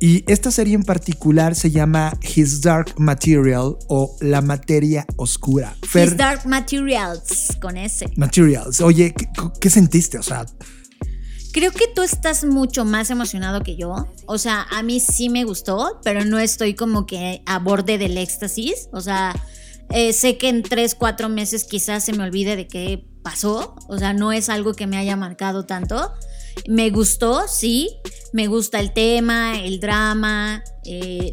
Y 0.00 0.24
esta 0.26 0.50
serie 0.50 0.74
en 0.74 0.82
particular 0.82 1.54
se 1.54 1.70
llama 1.70 2.12
His 2.20 2.60
Dark 2.60 2.94
Material 2.98 3.76
o 3.86 4.16
La 4.20 4.42
Materia 4.42 5.06
Oscura. 5.16 5.76
His 5.94 6.16
Dark 6.16 6.44
Materials, 6.44 7.56
con 7.60 7.76
ese. 7.76 8.10
Materials. 8.16 8.80
Oye, 8.80 9.14
¿qué, 9.60 9.70
sentiste? 9.70 10.18
O 10.18 10.22
sea... 10.22 10.46
Creo 11.52 11.72
que 11.72 11.86
tú 11.94 12.02
estás 12.02 12.44
mucho 12.44 12.84
más 12.84 13.10
emocionado 13.10 13.62
que 13.62 13.76
yo. 13.76 14.06
O 14.26 14.38
sea, 14.38 14.66
a 14.70 14.82
mí 14.82 15.00
sí 15.00 15.28
me 15.28 15.44
gustó, 15.44 16.00
pero 16.04 16.24
no 16.24 16.38
estoy 16.38 16.74
como 16.74 17.06
que 17.06 17.42
a 17.46 17.58
borde 17.58 17.98
del 17.98 18.18
éxtasis. 18.18 18.88
O 18.92 19.00
sea, 19.00 19.34
eh, 19.90 20.12
sé 20.12 20.36
que 20.36 20.48
en 20.48 20.62
tres, 20.62 20.94
cuatro 20.94 21.28
meses 21.28 21.64
quizás 21.64 22.04
se 22.04 22.12
me 22.12 22.22
olvide 22.22 22.56
de 22.56 22.68
qué 22.68 23.04
pasó. 23.22 23.74
O 23.88 23.98
sea, 23.98 24.12
no 24.12 24.32
es 24.32 24.48
algo 24.48 24.74
que 24.74 24.86
me 24.86 24.98
haya 24.98 25.16
marcado 25.16 25.64
tanto. 25.64 26.12
Me 26.66 26.90
gustó, 26.90 27.46
sí. 27.48 27.90
Me 28.32 28.46
gusta 28.46 28.78
el 28.78 28.92
tema, 28.92 29.58
el 29.58 29.80
drama, 29.80 30.62
eh, 30.84 31.32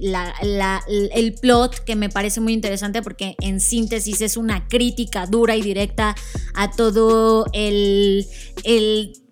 el 1.13 1.33
plot, 1.33 1.83
que 1.83 1.95
me 1.95 2.09
parece 2.09 2.39
muy 2.39 2.53
interesante 2.53 3.01
porque 3.01 3.35
en 3.41 3.59
síntesis 3.59 4.21
es 4.21 4.37
una 4.37 4.67
crítica 4.67 5.25
dura 5.25 5.57
y 5.57 5.61
directa 5.61 6.15
a 6.53 6.71
todo 6.71 7.47
el, 7.51 8.25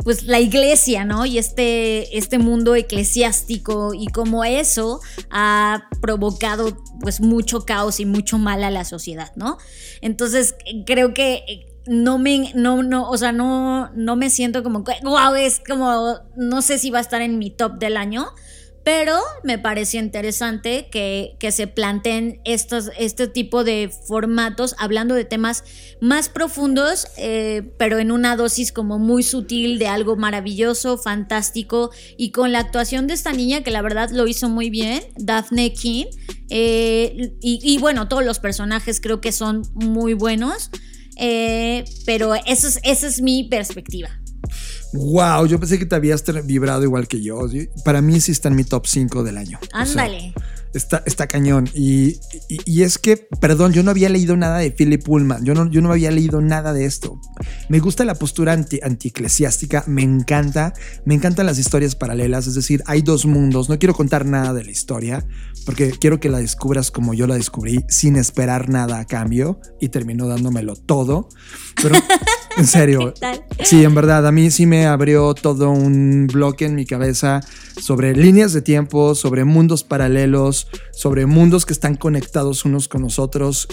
pues 0.03 0.23
la 0.23 0.41
iglesia, 0.41 1.05
¿no? 1.05 1.25
Y 1.25 1.37
este, 1.37 2.17
este 2.17 2.37
mundo 2.37 2.75
eclesiástico 2.75 3.93
y 3.93 4.07
cómo 4.07 4.43
eso 4.43 4.99
ha 5.29 5.87
provocado 6.01 6.77
pues 6.99 7.21
mucho 7.21 7.61
caos 7.61 8.01
y 8.01 8.05
mucho 8.05 8.37
mal 8.37 8.63
a 8.65 8.71
la 8.71 8.83
sociedad, 8.83 9.31
¿no? 9.37 9.57
Entonces 10.01 10.55
creo 10.85 11.13
que 11.13 11.72
no 11.85 12.17
me, 12.17 12.51
no, 12.55 12.83
no, 12.83 13.09
o 13.09 13.17
sea, 13.17 13.31
no, 13.31 13.91
no 13.95 14.15
me 14.15 14.29
siento 14.29 14.63
como, 14.63 14.83
wow, 15.03 15.35
es 15.35 15.61
como, 15.67 16.19
no 16.35 16.61
sé 16.61 16.77
si 16.77 16.89
va 16.89 16.99
a 16.99 17.01
estar 17.01 17.21
en 17.21 17.37
mi 17.37 17.49
top 17.49 17.79
del 17.79 17.97
año, 17.97 18.27
pero 18.83 19.17
me 19.43 19.57
pareció 19.57 20.01
interesante 20.01 20.89
que, 20.91 21.37
se 21.51 21.67
planteen 21.67 22.41
estos, 22.43 22.91
este 22.97 23.27
tipo 23.27 23.63
de 23.63 23.89
formatos 24.07 24.75
hablando 24.77 25.15
de 25.15 25.23
temas 25.23 25.63
más 26.01 26.27
profundos, 26.27 27.07
eh, 27.17 27.73
pero 27.77 27.99
en 27.99 28.11
una 28.11 28.35
dosis 28.35 28.73
como 28.73 28.99
muy 28.99 29.23
sutil 29.23 29.79
de 29.79 29.87
algo 29.87 30.17
maravilloso, 30.17 30.97
fantástico 30.97 31.91
y 32.17 32.31
con 32.31 32.51
la 32.51 32.59
actuación 32.59 33.07
de 33.07 33.13
esta 33.13 33.31
niña 33.31 33.63
que 33.63 33.71
la 33.71 33.81
verdad 33.81 34.09
lo 34.09 34.27
hizo 34.27 34.49
muy 34.49 34.69
bien, 34.69 35.01
Daphne 35.15 35.71
King. 35.73 36.05
Eh, 36.49 37.31
y, 37.41 37.59
y 37.63 37.77
bueno, 37.77 38.09
todos 38.09 38.25
los 38.25 38.39
personajes 38.39 38.99
creo 38.99 39.21
que 39.21 39.31
son 39.31 39.63
muy 39.75 40.13
buenos. 40.13 40.69
Eh, 41.17 41.85
pero 42.05 42.33
eso 42.35 42.67
es, 42.67 42.79
esa 42.83 43.07
es 43.07 43.21
mi 43.21 43.43
perspectiva. 43.45 44.09
Wow, 44.93 45.47
yo 45.47 45.59
pensé 45.59 45.79
que 45.79 45.85
te 45.85 45.95
habías 45.95 46.23
vibrado 46.45 46.83
igual 46.83 47.07
que 47.07 47.21
yo. 47.21 47.47
Para 47.83 48.01
mí 48.01 48.21
sí 48.21 48.31
está 48.31 48.49
en 48.49 48.55
mi 48.55 48.63
top 48.63 48.85
5 48.85 49.23
del 49.23 49.37
año. 49.37 49.59
Ándale. 49.71 50.33
Está, 50.73 51.03
está 51.05 51.27
cañón. 51.27 51.69
Y, 51.73 52.19
y- 52.49 52.59
y 52.65 52.81
es 52.83 52.97
que, 52.97 53.17
perdón, 53.39 53.73
yo 53.73 53.83
no 53.83 53.91
había 53.91 54.09
leído 54.09 54.35
nada 54.35 54.57
de 54.57 54.71
Philip 54.71 55.03
Pullman. 55.03 55.43
Yo 55.45 55.53
no, 55.53 55.69
yo 55.69 55.81
no 55.81 55.91
había 55.91 56.09
leído 56.11 56.41
nada 56.41 56.73
de 56.73 56.85
esto. 56.85 57.19
Me 57.69 57.79
gusta 57.79 58.05
la 58.05 58.15
postura 58.15 58.53
anti, 58.53 58.79
antieclesiástica. 58.81 59.83
Me 59.87 60.01
encanta. 60.03 60.73
Me 61.05 61.13
encantan 61.13 61.45
las 61.45 61.59
historias 61.59 61.95
paralelas. 61.95 62.47
Es 62.47 62.55
decir, 62.55 62.81
hay 62.87 63.01
dos 63.01 63.25
mundos. 63.25 63.69
No 63.69 63.77
quiero 63.77 63.93
contar 63.93 64.25
nada 64.25 64.53
de 64.53 64.63
la 64.63 64.71
historia 64.71 65.25
porque 65.65 65.91
quiero 65.91 66.19
que 66.19 66.27
la 66.29 66.39
descubras 66.39 66.91
como 66.91 67.13
yo 67.13 67.25
la 67.27 67.35
descubrí, 67.35 67.85
sin 67.87 68.15
esperar 68.17 68.67
nada 68.69 68.99
a 68.99 69.05
cambio. 69.05 69.59
Y 69.79 69.89
terminó 69.89 70.27
dándomelo 70.27 70.75
todo. 70.75 71.29
Pero, 71.81 71.95
en 72.57 72.67
serio. 72.67 73.13
Sí, 73.63 73.83
en 73.83 73.93
verdad, 73.95 74.25
a 74.27 74.31
mí 74.31 74.49
sí 74.51 74.65
me 74.65 74.85
abrió 74.87 75.33
todo 75.35 75.69
un 75.69 76.27
bloque 76.31 76.65
en 76.65 76.75
mi 76.75 76.85
cabeza 76.85 77.41
sobre 77.79 78.15
líneas 78.15 78.53
de 78.53 78.61
tiempo, 78.61 79.15
sobre 79.15 79.43
mundos 79.45 79.83
paralelos, 79.83 80.62
sobre 80.91 81.25
mundos 81.25 81.65
que 81.65 81.73
están 81.73 81.95
conectados 81.95 82.65
unos 82.65 82.87
con 82.87 83.01
los 83.01 83.19
otros. 83.19 83.67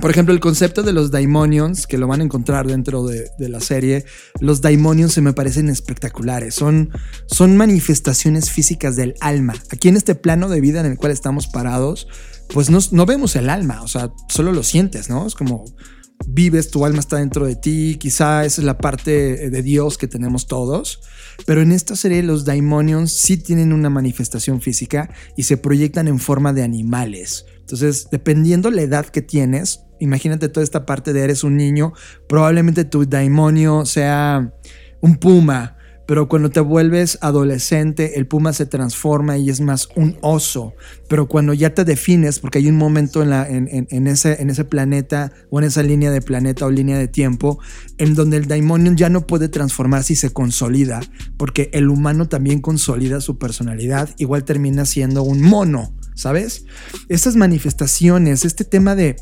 Por 0.00 0.10
ejemplo, 0.10 0.32
el 0.32 0.40
concepto 0.40 0.82
de 0.82 0.92
los 0.92 1.10
daimonions, 1.10 1.86
que 1.86 1.98
lo 1.98 2.06
van 2.06 2.20
a 2.20 2.24
encontrar 2.24 2.66
dentro 2.66 3.06
de, 3.06 3.30
de 3.38 3.48
la 3.48 3.60
serie, 3.60 4.06
los 4.40 4.62
daimonions 4.62 5.12
se 5.12 5.20
me 5.20 5.34
parecen 5.34 5.68
espectaculares. 5.68 6.54
Son, 6.54 6.90
son 7.26 7.56
manifestaciones 7.56 8.50
físicas 8.50 8.96
del 8.96 9.14
alma. 9.20 9.54
Aquí 9.70 9.88
en 9.88 9.96
este 9.96 10.14
plano 10.14 10.48
de 10.48 10.60
vida 10.60 10.80
en 10.80 10.86
el 10.86 10.96
cual 10.96 11.12
estamos 11.12 11.48
parados, 11.48 12.06
pues 12.52 12.70
no, 12.70 12.78
no 12.92 13.06
vemos 13.06 13.36
el 13.36 13.50
alma, 13.50 13.82
o 13.82 13.88
sea, 13.88 14.12
solo 14.28 14.52
lo 14.52 14.62
sientes, 14.62 15.08
¿no? 15.08 15.26
Es 15.26 15.34
como 15.34 15.64
vives, 16.26 16.70
tu 16.70 16.84
alma 16.84 17.00
está 17.00 17.16
dentro 17.16 17.46
de 17.46 17.56
ti, 17.56 17.96
quizá 17.98 18.44
esa 18.44 18.60
es 18.60 18.64
la 18.64 18.78
parte 18.78 19.50
de 19.50 19.62
Dios 19.62 19.98
que 19.98 20.08
tenemos 20.08 20.46
todos, 20.46 21.00
pero 21.46 21.62
en 21.62 21.72
esta 21.72 21.96
serie 21.96 22.22
los 22.22 22.44
daimonions 22.44 23.12
sí 23.12 23.36
tienen 23.36 23.72
una 23.72 23.90
manifestación 23.90 24.60
física 24.60 25.10
y 25.36 25.44
se 25.44 25.56
proyectan 25.56 26.08
en 26.08 26.18
forma 26.18 26.52
de 26.52 26.62
animales. 26.62 27.46
Entonces, 27.58 28.08
dependiendo 28.10 28.70
la 28.70 28.82
edad 28.82 29.06
que 29.06 29.22
tienes, 29.22 29.80
imagínate 29.98 30.48
toda 30.48 30.64
esta 30.64 30.86
parte 30.86 31.12
de 31.12 31.22
eres 31.22 31.44
un 31.44 31.56
niño, 31.56 31.92
probablemente 32.28 32.84
tu 32.84 33.08
daimonio 33.08 33.86
sea 33.86 34.52
un 35.00 35.16
puma, 35.16 35.76
pero 36.10 36.28
cuando 36.28 36.50
te 36.50 36.58
vuelves 36.58 37.18
adolescente, 37.20 38.18
el 38.18 38.26
puma 38.26 38.52
se 38.52 38.66
transforma 38.66 39.38
y 39.38 39.48
es 39.48 39.60
más 39.60 39.88
un 39.94 40.18
oso. 40.22 40.74
Pero 41.08 41.28
cuando 41.28 41.54
ya 41.54 41.72
te 41.72 41.84
defines, 41.84 42.40
porque 42.40 42.58
hay 42.58 42.68
un 42.68 42.76
momento 42.76 43.22
en, 43.22 44.06
ese 44.08 44.64
planeta 44.64 45.30
o 45.50 45.60
en 45.60 45.66
esa 45.66 45.84
línea 45.84 46.10
de 46.10 46.20
planeta 46.20 46.66
o 46.66 46.70
línea 46.72 46.98
de 46.98 47.06
tiempo, 47.06 47.60
en 47.96 48.16
donde 48.16 48.38
el 48.38 48.48
daimonion 48.48 48.96
ya 48.96 49.08
no 49.08 49.24
puede 49.24 49.48
transformarse 49.48 50.14
y 50.14 50.16
se 50.16 50.32
consolida, 50.32 51.00
porque 51.36 51.70
el 51.72 51.88
humano 51.88 52.26
también 52.26 52.60
consolida 52.60 53.20
su 53.20 53.38
personalidad, 53.38 54.10
igual 54.18 54.42
termina 54.42 54.86
siendo 54.86 55.22
un 55.22 55.40
mono, 55.40 55.94
¿sabes? 56.16 56.64
Estas 57.08 57.36
manifestaciones, 57.36 58.44
este 58.44 58.64
tema 58.64 58.96
de 58.96 59.14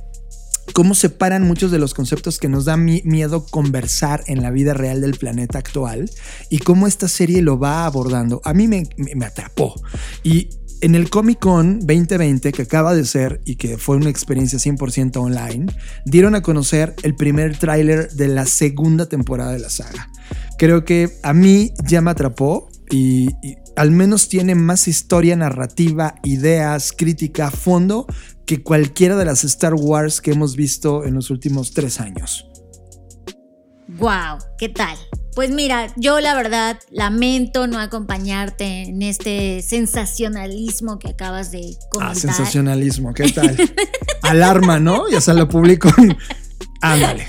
cómo 0.73 0.95
separan 0.95 1.43
muchos 1.47 1.71
de 1.71 1.79
los 1.79 1.95
conceptos 1.95 2.39
que 2.39 2.49
nos 2.49 2.65
da 2.65 2.77
mi- 2.77 3.03
miedo 3.05 3.45
conversar 3.47 4.23
en 4.27 4.43
la 4.43 4.51
vida 4.51 4.75
real 4.75 5.01
del 5.01 5.17
planeta 5.17 5.59
actual 5.59 6.11
y 6.51 6.59
cómo 6.59 6.87
esta 6.87 7.09
serie 7.09 7.43
lo 7.43 7.59
va 7.59 7.85
abordando. 7.87 8.41
A 8.45 8.55
mí 8.55 8.69
me, 8.69 8.85
me- 8.97 9.15
me 9.15 9.27
atrapó. 9.27 9.75
Y 10.23 10.51
en 10.81 10.95
el 10.95 11.11
Comic 11.11 11.41
Con 11.41 11.81
2020, 11.81 12.53
que 12.53 12.63
acaba 12.63 12.95
de 12.95 13.05
ser 13.05 13.41
y 13.45 13.57
que 13.57 13.79
fue 13.79 13.97
una 13.97 14.11
experiencia 14.11 14.59
100% 14.61 15.17
online, 15.17 15.67
dieron 16.05 16.35
a 16.37 16.43
conocer 16.43 16.95
el 17.03 17.17
primer 17.17 17.59
tráiler 17.59 18.11
de 18.13 18.29
la 18.29 18.47
segunda 18.47 19.09
temporada 19.09 19.53
de 19.53 19.59
la 19.59 19.71
saga. 19.71 20.09
Creo 20.57 20.85
que 20.85 21.11
a 21.23 21.33
mí 21.33 21.73
ya 21.85 22.01
me 22.01 22.11
atrapó 22.13 22.69
y, 22.91 23.29
y 23.43 23.57
al 23.77 23.91
menos 23.91 24.29
tiene 24.29 24.55
más 24.55 24.87
historia, 24.89 25.35
narrativa, 25.37 26.15
ideas, 26.23 26.93
crítica, 26.97 27.51
fondo 27.51 28.07
que 28.49 28.63
cualquiera 28.63 29.15
de 29.17 29.27
las 29.27 29.45
Star 29.45 29.75
Wars 29.75 30.23
que 30.23 30.31
hemos 30.31 30.57
visto 30.57 31.05
en 31.05 31.13
los 31.15 31.29
últimos 31.29 31.73
tres 31.75 32.01
años. 32.01 32.47
Wow, 33.89 34.39
¿qué 34.57 34.71
tal? 34.71 34.97
Pues 35.35 35.51
mira, 35.51 35.93
yo 35.97 36.19
la 36.19 36.35
verdad 36.35 36.79
lamento 36.91 37.67
no 37.67 37.79
acompañarte 37.79 38.85
en 38.85 39.03
este 39.03 39.61
sensacionalismo 39.61 40.99
que 40.99 41.09
acabas 41.11 41.51
de 41.51 41.61
Ah, 41.77 41.89
comentar. 41.91 42.17
sensacionalismo, 42.17 43.13
¿qué 43.13 43.31
tal? 43.31 43.55
Alarma, 44.23 44.81
¿no? 44.81 45.11
Ya 45.11 45.21
se 45.21 45.35
lo 45.35 45.47
publico. 45.47 45.91
Ándale. 46.81 47.27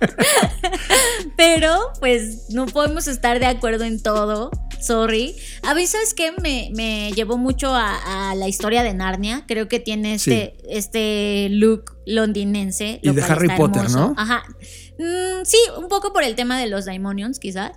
Pero 1.36 1.78
pues 2.00 2.46
no 2.50 2.66
podemos 2.66 3.06
estar 3.08 3.38
de 3.40 3.46
acuerdo 3.46 3.84
en 3.84 4.02
todo. 4.02 4.50
Sorry. 4.80 5.36
A 5.62 5.74
mí, 5.74 5.86
¿sabes 5.86 6.14
qué? 6.14 6.32
Me, 6.42 6.70
me 6.74 7.12
llevó 7.12 7.36
mucho 7.36 7.74
a, 7.74 8.30
a 8.30 8.34
la 8.34 8.48
historia 8.48 8.82
de 8.82 8.94
Narnia. 8.94 9.44
Creo 9.46 9.68
que 9.68 9.78
tiene 9.78 10.14
este, 10.14 10.56
este 10.68 11.48
look 11.50 11.96
londinense. 12.06 12.98
Y 13.02 13.10
de 13.10 13.22
Harry 13.22 13.48
Potter, 13.56 13.82
hermoso. 13.84 13.98
¿no? 13.98 14.14
Ajá. 14.16 14.42
Mm, 14.98 15.44
sí, 15.44 15.58
un 15.78 15.88
poco 15.88 16.12
por 16.12 16.22
el 16.22 16.34
tema 16.34 16.58
de 16.58 16.66
los 16.66 16.86
Daimonions, 16.86 17.38
quizás. 17.38 17.72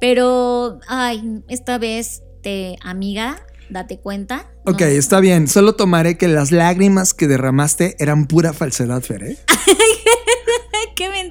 Pero, 0.00 0.78
ay, 0.86 1.42
esta 1.48 1.78
vez, 1.78 2.22
te, 2.42 2.76
amiga, 2.82 3.44
date 3.70 3.98
cuenta. 3.98 4.50
Ok, 4.64 4.80
No- 4.80 4.86
está 4.86 5.18
bien. 5.20 5.48
Solo 5.48 5.74
tomaré 5.74 6.16
que 6.18 6.28
las 6.28 6.52
lágrimas 6.52 7.14
que 7.14 7.26
derramaste 7.26 7.96
eran 7.98 8.26
pura 8.26 8.52
falsedad, 8.52 9.02
Fer, 9.02 9.24
¿eh? 9.24 9.38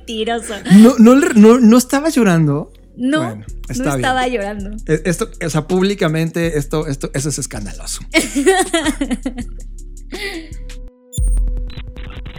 Mentiroso. 0.07 0.53
No, 0.79 0.95
no, 0.99 1.15
no, 1.15 1.59
no 1.59 1.77
estaba 1.77 2.09
llorando. 2.09 2.71
No, 2.95 3.17
Bueno, 3.23 3.45
no 3.69 3.73
bien. 3.83 3.95
estaba 3.95 4.27
llorando. 4.27 4.71
E- 4.87 5.01
Esto, 5.05 5.29
o 5.45 5.49
sea, 5.49 5.67
públicamente, 5.67 6.57
esto, 6.57 6.85
esto, 6.87 7.09
eso 7.13 7.29
es 7.29 7.39
escandaloso. 7.39 8.01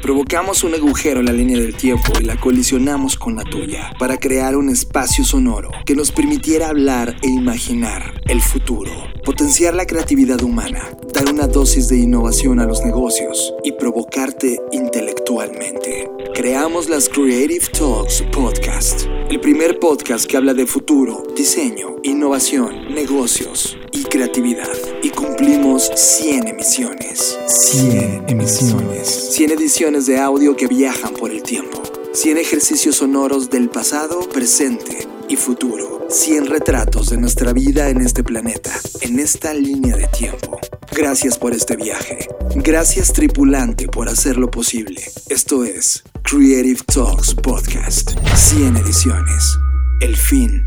Provocamos 0.04 0.64
un 0.64 0.74
agujero 0.74 1.20
en 1.20 1.26
la 1.26 1.32
línea 1.32 1.58
del 1.58 1.74
tiempo 1.74 2.12
y 2.20 2.24
la 2.24 2.38
colisionamos 2.38 3.16
con 3.16 3.36
la 3.36 3.42
tuya 3.42 3.90
para 3.98 4.18
crear 4.18 4.54
un 4.54 4.68
espacio 4.68 5.24
sonoro 5.24 5.70
que 5.86 5.94
nos 5.94 6.12
permitiera 6.12 6.68
hablar 6.68 7.16
e 7.22 7.28
imaginar 7.28 8.20
el 8.26 8.42
futuro, 8.42 8.92
potenciar 9.24 9.72
la 9.72 9.86
creatividad 9.86 10.42
humana, 10.42 10.90
dar 11.14 11.32
una 11.32 11.46
dosis 11.46 11.88
de 11.88 11.96
innovación 11.96 12.60
a 12.60 12.66
los 12.66 12.84
negocios 12.84 13.54
y 13.64 13.72
provocarte 13.72 14.60
intelectualmente. 14.72 16.10
Creamos 16.34 16.90
las 16.90 17.08
Creative 17.08 17.64
Talks 17.68 18.24
Podcast, 18.30 19.06
el 19.30 19.40
primer 19.40 19.78
podcast 19.78 20.26
que 20.26 20.36
habla 20.36 20.52
de 20.52 20.66
futuro, 20.66 21.22
diseño, 21.34 21.96
innovación, 22.02 22.94
negocios 22.94 23.78
y 23.94 24.02
creatividad. 24.02 24.68
Y 25.02 25.10
cumplimos 25.10 25.90
100 25.94 26.48
emisiones. 26.48 27.38
100 27.46 28.24
emisiones. 28.28 29.34
100 29.34 29.52
ediciones 29.52 30.06
de 30.06 30.18
audio 30.18 30.56
que 30.56 30.66
viajan 30.66 31.14
por 31.14 31.30
el 31.30 31.42
tiempo. 31.42 31.82
100 32.12 32.38
ejercicios 32.38 32.96
sonoros 32.96 33.50
del 33.50 33.70
pasado, 33.70 34.28
presente 34.28 35.06
y 35.28 35.36
futuro. 35.36 36.06
100 36.10 36.46
retratos 36.46 37.10
de 37.10 37.16
nuestra 37.16 37.52
vida 37.52 37.88
en 37.88 38.00
este 38.00 38.22
planeta, 38.22 38.72
en 39.00 39.18
esta 39.18 39.54
línea 39.54 39.96
de 39.96 40.06
tiempo. 40.08 40.58
Gracias 40.92 41.38
por 41.38 41.52
este 41.52 41.76
viaje. 41.76 42.28
Gracias 42.56 43.12
tripulante 43.12 43.88
por 43.88 44.08
hacerlo 44.08 44.50
posible. 44.50 45.02
Esto 45.28 45.64
es 45.64 46.02
Creative 46.22 46.80
Talks 46.92 47.34
Podcast. 47.34 48.12
100 48.34 48.76
ediciones. 48.76 49.58
El 50.00 50.16
fin 50.16 50.66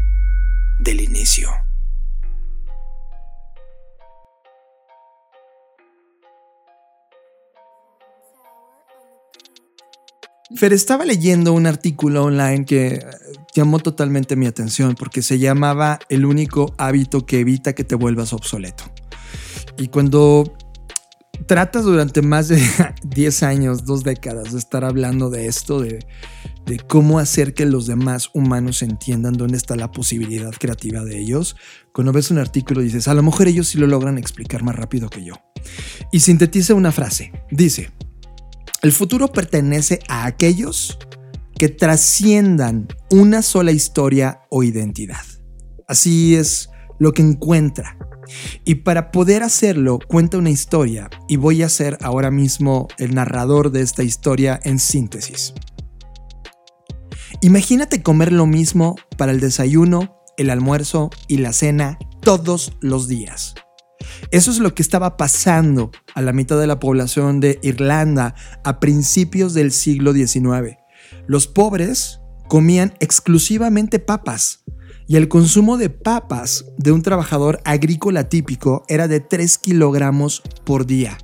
del 0.79 1.01
inicio. 1.01 1.66
Fer, 10.55 10.71
estaba 10.71 11.03
leyendo 11.03 11.51
un 11.51 11.67
artículo 11.67 12.23
online 12.23 12.63
que 12.63 12.87
eh, 12.87 13.01
llamó 13.53 13.79
totalmente 13.79 14.35
mi 14.35 14.45
atención 14.45 14.95
porque 14.95 15.21
se 15.21 15.39
llamaba 15.39 15.99
El 16.07 16.25
único 16.25 16.73
hábito 16.77 17.25
que 17.25 17.39
evita 17.39 17.73
que 17.73 17.83
te 17.83 17.95
vuelvas 17.95 18.31
obsoleto. 18.31 18.85
Y 19.77 19.89
cuando 19.89 20.55
tratas 21.47 21.83
durante 21.83 22.21
más 22.21 22.47
de 22.47 22.61
10 23.03 23.43
años, 23.43 23.85
dos 23.85 24.03
décadas 24.03 24.53
de 24.53 24.59
estar 24.59 24.85
hablando 24.85 25.29
de 25.29 25.47
esto, 25.47 25.81
de, 25.81 25.99
de 26.65 26.79
cómo 26.79 27.19
hacer 27.19 27.53
que 27.53 27.65
los 27.65 27.85
demás 27.85 28.29
humanos 28.33 28.81
entiendan 28.81 29.33
dónde 29.33 29.57
está 29.57 29.75
la 29.75 29.91
posibilidad 29.91 30.51
creativa 30.51 31.03
de 31.03 31.19
ellos, 31.19 31.57
cuando 31.93 32.13
ves 32.13 32.31
un 32.31 32.37
artículo 32.37 32.81
dices, 32.81 33.09
a 33.09 33.13
lo 33.13 33.21
mejor 33.21 33.49
ellos 33.49 33.67
sí 33.67 33.77
lo 33.77 33.87
logran 33.87 34.17
explicar 34.17 34.63
más 34.63 34.75
rápido 34.75 35.09
que 35.09 35.25
yo. 35.25 35.33
Y 36.11 36.21
sintetiza 36.21 36.73
una 36.73 36.93
frase. 36.93 37.31
Dice, 37.51 37.91
el 38.83 38.91
futuro 38.91 39.27
pertenece 39.27 39.99
a 40.07 40.25
aquellos 40.25 40.97
que 41.57 41.69
trasciendan 41.69 42.87
una 43.09 43.41
sola 43.41 43.71
historia 43.71 44.41
o 44.49 44.63
identidad. 44.63 45.23
Así 45.87 46.35
es 46.35 46.69
lo 46.99 47.13
que 47.13 47.21
encuentra. 47.21 47.97
Y 48.65 48.75
para 48.75 49.11
poder 49.11 49.41
hacerlo, 49.43 49.99
cuenta 50.07 50.37
una 50.37 50.49
historia 50.49 51.09
y 51.27 51.37
voy 51.37 51.63
a 51.63 51.69
ser 51.69 51.97
ahora 52.01 52.29
mismo 52.29 52.87
el 52.97 53.15
narrador 53.15 53.71
de 53.71 53.81
esta 53.81 54.03
historia 54.03 54.59
en 54.63 54.79
síntesis. 54.79 55.53
Imagínate 57.41 58.03
comer 58.03 58.31
lo 58.31 58.45
mismo 58.45 58.95
para 59.17 59.31
el 59.31 59.39
desayuno, 59.39 60.19
el 60.37 60.49
almuerzo 60.49 61.09
y 61.27 61.37
la 61.37 61.53
cena 61.53 61.97
todos 62.21 62.73
los 62.81 63.07
días. 63.07 63.55
Eso 64.31 64.51
es 64.51 64.59
lo 64.59 64.73
que 64.75 64.81
estaba 64.81 65.17
pasando 65.17 65.91
a 66.13 66.21
la 66.21 66.33
mitad 66.33 66.59
de 66.59 66.67
la 66.67 66.79
población 66.79 67.39
de 67.39 67.59
Irlanda 67.61 68.35
a 68.63 68.79
principios 68.79 69.53
del 69.53 69.71
siglo 69.71 70.13
XIX. 70.13 70.77
Los 71.27 71.47
pobres 71.47 72.19
comían 72.47 72.93
exclusivamente 72.99 73.99
papas 73.99 74.63
y 75.07 75.15
el 75.15 75.29
consumo 75.29 75.77
de 75.77 75.89
papas 75.89 76.65
de 76.77 76.91
un 76.91 77.01
trabajador 77.01 77.61
agrícola 77.63 78.27
típico 78.27 78.83
era 78.87 79.07
de 79.07 79.21
3 79.21 79.57
kilogramos 79.57 80.43
por 80.65 80.85
día. 80.85 81.17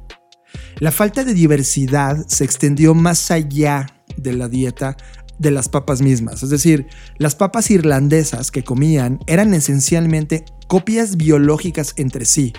La 0.79 0.91
falta 0.91 1.23
de 1.23 1.33
diversidad 1.33 2.25
se 2.27 2.45
extendió 2.45 2.93
más 2.93 3.29
allá 3.31 3.87
de 4.17 4.33
la 4.33 4.47
dieta 4.47 4.95
de 5.43 5.51
las 5.51 5.69
papas 5.69 6.01
mismas. 6.01 6.41
Es 6.41 6.49
decir, 6.49 6.87
las 7.17 7.35
papas 7.35 7.69
irlandesas 7.69 8.49
que 8.49 8.63
comían 8.63 9.19
eran 9.27 9.53
esencialmente 9.53 10.45
copias 10.67 11.17
biológicas 11.17 11.93
entre 11.97 12.25
sí. 12.25 12.53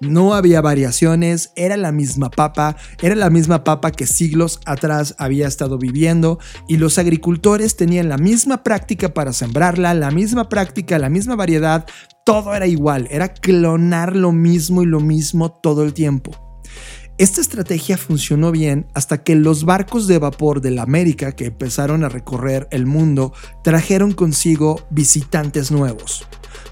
No 0.00 0.34
había 0.34 0.60
variaciones, 0.60 1.52
era 1.54 1.76
la 1.76 1.92
misma 1.92 2.28
papa, 2.28 2.76
era 3.00 3.14
la 3.14 3.30
misma 3.30 3.62
papa 3.62 3.92
que 3.92 4.08
siglos 4.08 4.58
atrás 4.66 5.14
había 5.18 5.46
estado 5.46 5.78
viviendo 5.78 6.40
y 6.66 6.78
los 6.78 6.98
agricultores 6.98 7.76
tenían 7.76 8.08
la 8.08 8.18
misma 8.18 8.64
práctica 8.64 9.14
para 9.14 9.32
sembrarla, 9.32 9.94
la 9.94 10.10
misma 10.10 10.48
práctica, 10.48 10.98
la 10.98 11.08
misma 11.08 11.36
variedad, 11.36 11.86
todo 12.24 12.54
era 12.54 12.66
igual, 12.66 13.06
era 13.12 13.32
clonar 13.32 14.16
lo 14.16 14.32
mismo 14.32 14.82
y 14.82 14.86
lo 14.86 14.98
mismo 14.98 15.52
todo 15.52 15.84
el 15.84 15.92
tiempo. 15.92 16.41
Esta 17.18 17.42
estrategia 17.42 17.98
funcionó 17.98 18.50
bien 18.50 18.86
hasta 18.94 19.22
que 19.22 19.34
los 19.34 19.64
barcos 19.64 20.06
de 20.06 20.18
vapor 20.18 20.62
de 20.62 20.70
la 20.70 20.82
América 20.82 21.32
que 21.32 21.46
empezaron 21.46 22.04
a 22.04 22.08
recorrer 22.08 22.68
el 22.70 22.86
mundo 22.86 23.34
trajeron 23.62 24.12
consigo 24.12 24.80
visitantes 24.90 25.70
nuevos. 25.70 26.26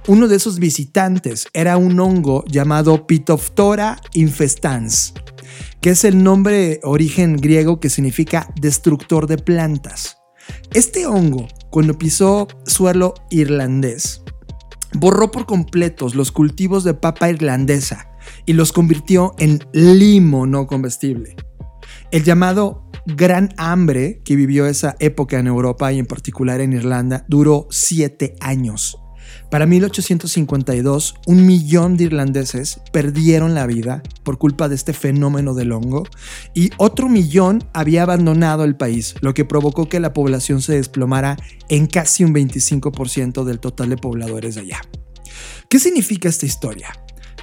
Uno 0.08 0.28
de 0.28 0.36
esos 0.36 0.58
visitantes 0.58 1.46
era 1.52 1.76
un 1.76 2.00
hongo 2.00 2.42
llamado 2.46 3.06
Pitophtora 3.06 4.00
infestans, 4.14 5.12
que 5.82 5.90
es 5.90 6.04
el 6.04 6.22
nombre 6.22 6.80
origen 6.84 7.36
griego 7.36 7.78
que 7.78 7.90
significa 7.90 8.48
destructor 8.58 9.26
de 9.26 9.36
plantas. 9.36 10.16
Este 10.72 11.06
hongo, 11.06 11.48
cuando 11.68 11.98
pisó 11.98 12.48
suelo 12.64 13.12
irlandés, 13.28 14.22
borró 14.94 15.30
por 15.30 15.44
completos 15.44 16.14
los 16.14 16.32
cultivos 16.32 16.82
de 16.82 16.94
papa 16.94 17.28
irlandesa 17.28 18.09
y 18.46 18.52
los 18.52 18.72
convirtió 18.72 19.34
en 19.38 19.60
limo 19.72 20.46
no 20.46 20.66
comestible. 20.66 21.36
El 22.10 22.24
llamado 22.24 22.90
Gran 23.06 23.50
Hambre 23.56 24.20
que 24.24 24.36
vivió 24.36 24.66
esa 24.66 24.96
época 24.98 25.38
en 25.38 25.46
Europa 25.46 25.92
y 25.92 25.98
en 25.98 26.06
particular 26.06 26.60
en 26.60 26.72
Irlanda 26.72 27.24
duró 27.28 27.66
siete 27.70 28.34
años. 28.40 28.98
Para 29.50 29.66
1852, 29.66 31.14
un 31.26 31.46
millón 31.46 31.96
de 31.96 32.04
irlandeses 32.04 32.80
perdieron 32.92 33.54
la 33.54 33.66
vida 33.66 34.02
por 34.22 34.38
culpa 34.38 34.68
de 34.68 34.76
este 34.76 34.92
fenómeno 34.92 35.54
del 35.54 35.72
hongo 35.72 36.04
y 36.54 36.70
otro 36.76 37.08
millón 37.08 37.64
había 37.72 38.02
abandonado 38.02 38.64
el 38.64 38.76
país, 38.76 39.14
lo 39.20 39.34
que 39.34 39.44
provocó 39.44 39.88
que 39.88 40.00
la 40.00 40.12
población 40.12 40.62
se 40.62 40.74
desplomara 40.74 41.36
en 41.68 41.86
casi 41.86 42.24
un 42.24 42.34
25% 42.34 43.44
del 43.44 43.60
total 43.60 43.90
de 43.90 43.96
pobladores 43.96 44.54
de 44.54 44.62
allá. 44.62 44.80
¿Qué 45.68 45.78
significa 45.78 46.28
esta 46.28 46.46
historia? 46.46 46.88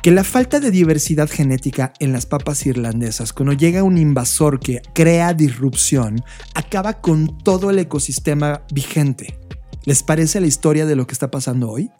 Que 0.01 0.11
la 0.11 0.23
falta 0.23 0.59
de 0.59 0.71
diversidad 0.71 1.29
genética 1.29 1.93
en 1.99 2.11
las 2.11 2.25
papas 2.25 2.65
irlandesas, 2.65 3.33
cuando 3.33 3.53
llega 3.53 3.83
un 3.83 3.97
invasor 3.97 4.59
que 4.59 4.81
crea 4.93 5.33
disrupción, 5.33 6.23
acaba 6.53 7.01
con 7.01 7.37
todo 7.39 7.69
el 7.69 7.79
ecosistema 7.79 8.63
vigente. 8.71 9.37
¿Les 9.85 10.03
parece 10.03 10.39
la 10.39 10.47
historia 10.47 10.85
de 10.85 10.95
lo 10.95 11.07
que 11.07 11.13
está 11.13 11.31
pasando 11.31 11.69
hoy? 11.69 11.91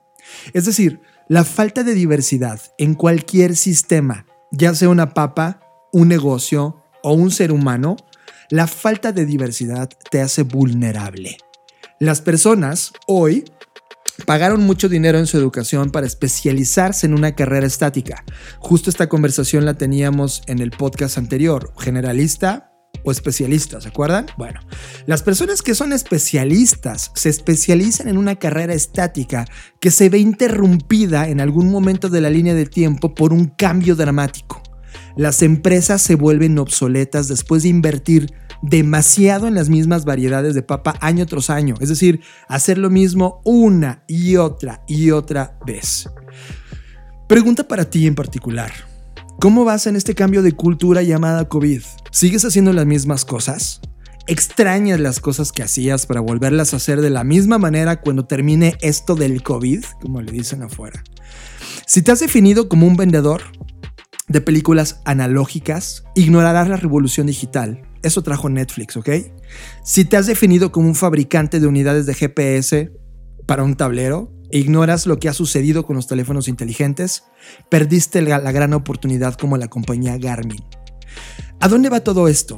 Es 0.53 0.65
decir, 0.65 1.01
la 1.27 1.43
falta 1.43 1.83
de 1.83 1.93
diversidad 1.93 2.61
en 2.77 2.93
cualquier 2.93 3.55
sistema, 3.55 4.25
ya 4.51 4.73
sea 4.75 4.89
una 4.89 5.13
papa, 5.13 5.61
un 5.91 6.07
negocio 6.07 6.83
o 7.03 7.13
un 7.13 7.31
ser 7.31 7.51
humano, 7.51 7.95
la 8.49 8.67
falta 8.67 9.11
de 9.11 9.25
diversidad 9.25 9.89
te 10.09 10.21
hace 10.21 10.43
vulnerable. 10.43 11.37
Las 11.99 12.21
personas 12.21 12.93
hoy 13.07 13.45
pagaron 14.25 14.65
mucho 14.65 14.89
dinero 14.89 15.17
en 15.17 15.27
su 15.27 15.37
educación 15.37 15.91
para 15.91 16.07
especializarse 16.07 17.05
en 17.05 17.13
una 17.13 17.35
carrera 17.35 17.67
estática. 17.67 18.23
Justo 18.59 18.89
esta 18.89 19.07
conversación 19.09 19.65
la 19.65 19.75
teníamos 19.75 20.41
en 20.47 20.59
el 20.59 20.71
podcast 20.71 21.17
anterior, 21.17 21.73
generalista 21.77 22.71
o 23.03 23.11
especialista, 23.11 23.79
¿se 23.79 23.89
acuerdan? 23.89 24.25
Bueno, 24.37 24.59
las 25.05 25.23
personas 25.23 25.61
que 25.61 25.75
son 25.75 25.93
especialistas 25.93 27.11
se 27.15 27.29
especializan 27.29 28.07
en 28.07 28.17
una 28.17 28.35
carrera 28.35 28.73
estática 28.73 29.45
que 29.79 29.91
se 29.91 30.09
ve 30.09 30.19
interrumpida 30.19 31.27
en 31.29 31.39
algún 31.39 31.69
momento 31.69 32.09
de 32.09 32.21
la 32.21 32.29
línea 32.29 32.53
de 32.53 32.65
tiempo 32.65 33.13
por 33.13 33.33
un 33.33 33.45
cambio 33.45 33.95
dramático. 33.95 34.61
Las 35.15 35.41
empresas 35.41 36.01
se 36.01 36.15
vuelven 36.15 36.59
obsoletas 36.59 37.27
después 37.27 37.63
de 37.63 37.69
invertir 37.69 38.33
demasiado 38.61 39.47
en 39.47 39.55
las 39.55 39.69
mismas 39.69 40.05
variedades 40.05 40.55
de 40.55 40.63
papa 40.63 40.95
año 41.01 41.25
tras 41.25 41.49
año. 41.49 41.75
Es 41.79 41.89
decir, 41.89 42.21
hacer 42.47 42.77
lo 42.77 42.89
mismo 42.89 43.41
una 43.43 44.03
y 44.07 44.35
otra 44.37 44.83
y 44.87 45.11
otra 45.11 45.57
vez. 45.65 46.09
Pregunta 47.27 47.67
para 47.67 47.89
ti 47.89 48.07
en 48.07 48.15
particular. 48.15 48.71
¿Cómo 49.39 49.65
vas 49.65 49.85
en 49.85 49.95
este 49.95 50.15
cambio 50.15 50.41
de 50.41 50.53
cultura 50.53 51.03
llamada 51.03 51.47
COVID? 51.47 51.81
¿Sigues 52.11 52.43
haciendo 52.45 52.73
las 52.73 52.85
mismas 52.85 53.23
cosas? 53.23 53.81
¿Extrañas 54.25 54.99
las 54.99 55.19
cosas 55.19 55.51
que 55.51 55.63
hacías 55.63 56.05
para 56.05 56.21
volverlas 56.21 56.73
a 56.73 56.77
hacer 56.77 57.01
de 57.01 57.11
la 57.11 57.23
misma 57.23 57.59
manera 57.59 58.01
cuando 58.01 58.25
termine 58.25 58.75
esto 58.81 59.15
del 59.15 59.43
COVID, 59.43 59.83
como 60.01 60.21
le 60.21 60.31
dicen 60.31 60.63
afuera? 60.63 61.03
Si 61.85 62.01
te 62.01 62.11
has 62.11 62.19
definido 62.19 62.67
como 62.67 62.87
un 62.87 62.97
vendedor 62.97 63.43
de 64.27 64.41
películas 64.41 65.01
analógicas, 65.05 66.03
ignorarás 66.15 66.67
la 66.67 66.75
revolución 66.77 67.27
digital 67.27 67.86
eso 68.03 68.23
trajo 68.23 68.49
Netflix, 68.49 68.97
¿ok? 68.97 69.09
Si 69.83 70.05
te 70.05 70.17
has 70.17 70.27
definido 70.27 70.71
como 70.71 70.87
un 70.87 70.95
fabricante 70.95 71.59
de 71.59 71.67
unidades 71.67 72.05
de 72.05 72.13
GPS 72.13 72.91
para 73.45 73.63
un 73.63 73.75
tablero 73.75 74.31
e 74.51 74.59
ignoras 74.59 75.05
lo 75.05 75.19
que 75.19 75.29
ha 75.29 75.33
sucedido 75.33 75.85
con 75.85 75.95
los 75.95 76.07
teléfonos 76.07 76.47
inteligentes, 76.47 77.23
perdiste 77.69 78.21
la, 78.21 78.39
gran 78.51 78.73
oportunidad 78.73 79.35
como 79.35 79.57
la 79.57 79.67
compañía 79.67 80.17
Garmin. 80.17 80.63
¿A 81.59 81.67
dónde 81.67 81.89
va 81.89 82.01
todo 82.01 82.27
esto? 82.27 82.57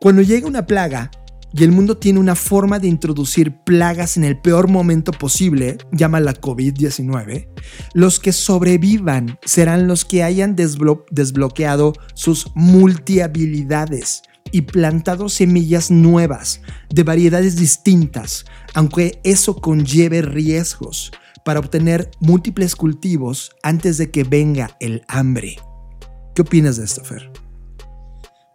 Cuando 0.00 0.22
llega 0.22 0.46
una 0.46 0.66
plaga 0.66 1.10
y 1.54 1.64
el 1.64 1.72
mundo 1.72 1.96
tiene 1.98 2.18
una 2.18 2.34
forma 2.34 2.78
de 2.78 2.88
introducir 2.88 3.54
plagas 3.64 4.16
en 4.16 4.24
el 4.24 4.38
peor 4.40 4.68
momento 4.68 5.12
posible, 5.12 5.78
llama 5.92 6.18
la 6.18 6.34
COVID-19, 6.34 7.48
los 7.94 8.20
que 8.20 8.32
sobrevivan 8.32 9.38
serán 9.44 9.86
los 9.86 10.04
que 10.04 10.22
hayan 10.22 10.56
desbloqueado 10.56 11.92
sus 12.14 12.50
multihabilidades 12.54 14.22
y 14.52 14.62
plantado 14.62 15.28
semillas 15.28 15.90
nuevas 15.90 16.60
de 16.90 17.02
variedades 17.02 17.56
distintas, 17.56 18.44
aunque 18.74 19.20
eso 19.24 19.56
conlleve 19.56 20.22
riesgos 20.22 21.10
para 21.44 21.60
obtener 21.60 22.10
múltiples 22.20 22.76
cultivos 22.76 23.50
antes 23.62 23.98
de 23.98 24.10
que 24.10 24.24
venga 24.24 24.76
el 24.78 25.02
hambre. 25.08 25.56
¿Qué 26.34 26.42
opinas 26.42 26.76
de 26.76 26.84
esto, 26.84 27.02
Fer? 27.02 27.30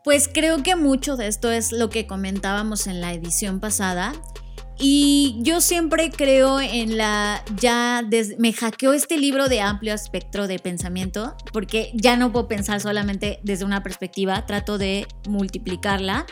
Pues 0.03 0.29
creo 0.33 0.63
que 0.63 0.75
mucho 0.75 1.17
de 1.17 1.27
esto 1.27 1.51
es 1.51 1.73
lo 1.73 1.89
que 1.89 2.07
comentábamos 2.07 2.87
en 2.87 3.01
la 3.01 3.13
edición 3.13 3.59
pasada 3.59 4.13
y 4.79 5.37
yo 5.39 5.59
siempre 5.59 6.11
creo 6.11 6.59
en 6.59 6.97
la, 6.97 7.43
ya 7.59 8.07
me 8.37 8.53
hackeó 8.53 8.93
este 8.93 9.17
libro 9.17 9.49
de 9.49 9.61
amplio 9.61 9.93
espectro 9.93 10.47
de 10.47 10.59
pensamiento, 10.59 11.35
porque 11.51 11.91
ya 11.95 12.15
no 12.15 12.31
puedo 12.31 12.47
pensar 12.47 12.79
solamente 12.79 13.39
desde 13.43 13.65
una 13.65 13.81
perspectiva, 13.81 14.45
trato 14.45 14.77
de 14.77 15.07
multiplicarla. 15.27 16.25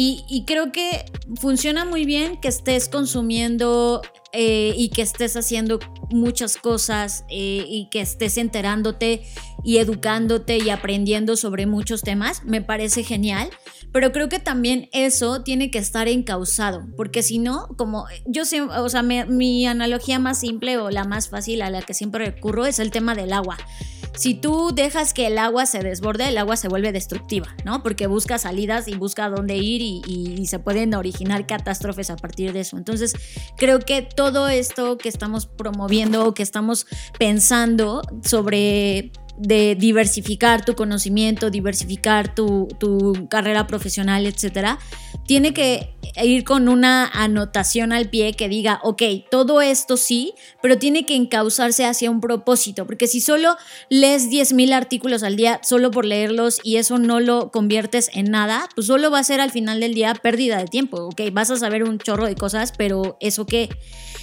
Y, 0.00 0.44
creo 0.46 0.70
que 0.70 1.06
funciona 1.40 1.84
muy 1.84 2.04
bien 2.04 2.40
que 2.40 2.48
estés 2.48 2.88
consumiendo 2.88 4.02
eh, 4.32 4.72
y 4.76 4.90
que 4.90 5.02
estés 5.02 5.36
haciendo 5.36 5.80
muchas 6.10 6.56
cosas 6.56 7.24
eh, 7.30 7.64
y 7.66 7.88
que 7.90 8.00
estés 8.00 8.36
enterándote 8.36 9.22
y 9.64 9.78
educándote 9.78 10.58
y 10.58 10.70
aprendiendo 10.70 11.36
sobre 11.36 11.66
muchos 11.66 12.02
temas. 12.02 12.44
Me 12.44 12.62
parece 12.62 13.02
genial 13.02 13.50
pero 13.92 14.12
creo 14.12 14.28
que 14.28 14.38
también 14.38 14.88
eso 14.92 15.42
tiene 15.42 15.70
que 15.70 15.78
estar 15.78 16.08
encausado, 16.08 16.86
porque 16.96 17.22
si 17.22 17.38
no, 17.38 17.68
como 17.76 18.06
yo 18.26 18.44
sé, 18.44 18.62
o 18.62 18.88
sea, 18.88 19.02
mi 19.02 19.66
analogía 19.66 20.18
más 20.18 20.40
simple 20.40 20.78
o 20.78 20.90
la 20.90 21.04
más 21.04 21.28
fácil 21.28 21.62
a 21.62 21.70
la 21.70 21.82
que 21.82 21.94
siempre 21.94 22.26
recurro 22.26 22.66
es 22.66 22.78
el 22.78 22.90
tema 22.90 23.14
del 23.14 23.32
agua. 23.32 23.56
Si 24.18 24.34
tú 24.34 24.72
dejas 24.74 25.14
que 25.14 25.28
el 25.28 25.38
agua 25.38 25.64
se 25.64 25.78
desborde, 25.78 26.28
el 26.28 26.38
agua 26.38 26.56
se 26.56 26.66
vuelve 26.66 26.90
destructiva, 26.90 27.54
¿no? 27.64 27.84
Porque 27.84 28.08
busca 28.08 28.36
salidas 28.36 28.88
y 28.88 28.96
busca 28.96 29.28
dónde 29.28 29.56
ir 29.58 29.80
y, 29.80 30.02
y 30.06 30.46
se 30.46 30.58
pueden 30.58 30.92
originar 30.94 31.46
catástrofes 31.46 32.10
a 32.10 32.16
partir 32.16 32.52
de 32.52 32.60
eso. 32.60 32.76
Entonces, 32.76 33.14
creo 33.56 33.78
que 33.78 34.02
todo 34.02 34.48
esto 34.48 34.98
que 34.98 35.08
estamos 35.08 35.46
promoviendo 35.46 36.26
o 36.26 36.34
que 36.34 36.42
estamos 36.42 36.86
pensando 37.16 38.02
sobre 38.24 39.12
de 39.38 39.74
diversificar 39.76 40.64
tu 40.64 40.74
conocimiento, 40.74 41.50
diversificar 41.50 42.34
tu, 42.34 42.68
tu 42.80 43.28
carrera 43.28 43.66
profesional, 43.66 44.26
etcétera, 44.26 44.78
tiene 45.26 45.52
que 45.54 45.94
ir 46.22 46.42
con 46.44 46.68
una 46.68 47.06
anotación 47.06 47.92
al 47.92 48.08
pie 48.08 48.32
que 48.32 48.48
diga, 48.48 48.80
ok, 48.82 49.02
todo 49.30 49.60
esto 49.60 49.96
sí, 49.96 50.32
pero 50.62 50.78
tiene 50.78 51.06
que 51.06 51.14
encauzarse 51.14 51.84
hacia 51.84 52.10
un 52.10 52.20
propósito, 52.20 52.86
porque 52.86 53.06
si 53.06 53.20
solo 53.20 53.56
lees 53.90 54.28
10.000 54.30 54.72
artículos 54.72 55.22
al 55.22 55.36
día 55.36 55.60
solo 55.62 55.90
por 55.90 56.04
leerlos 56.04 56.58
y 56.64 56.76
eso 56.76 56.98
no 56.98 57.20
lo 57.20 57.50
conviertes 57.52 58.10
en 58.14 58.30
nada, 58.30 58.68
pues 58.74 58.86
solo 58.88 59.10
va 59.10 59.20
a 59.20 59.24
ser 59.24 59.40
al 59.40 59.50
final 59.52 59.80
del 59.80 59.94
día 59.94 60.14
pérdida 60.14 60.58
de 60.58 60.66
tiempo, 60.66 60.96
ok, 61.04 61.20
vas 61.32 61.50
a 61.50 61.56
saber 61.56 61.84
un 61.84 61.98
chorro 61.98 62.26
de 62.26 62.34
cosas, 62.34 62.72
pero 62.76 63.16
eso 63.20 63.46
qué. 63.46 63.68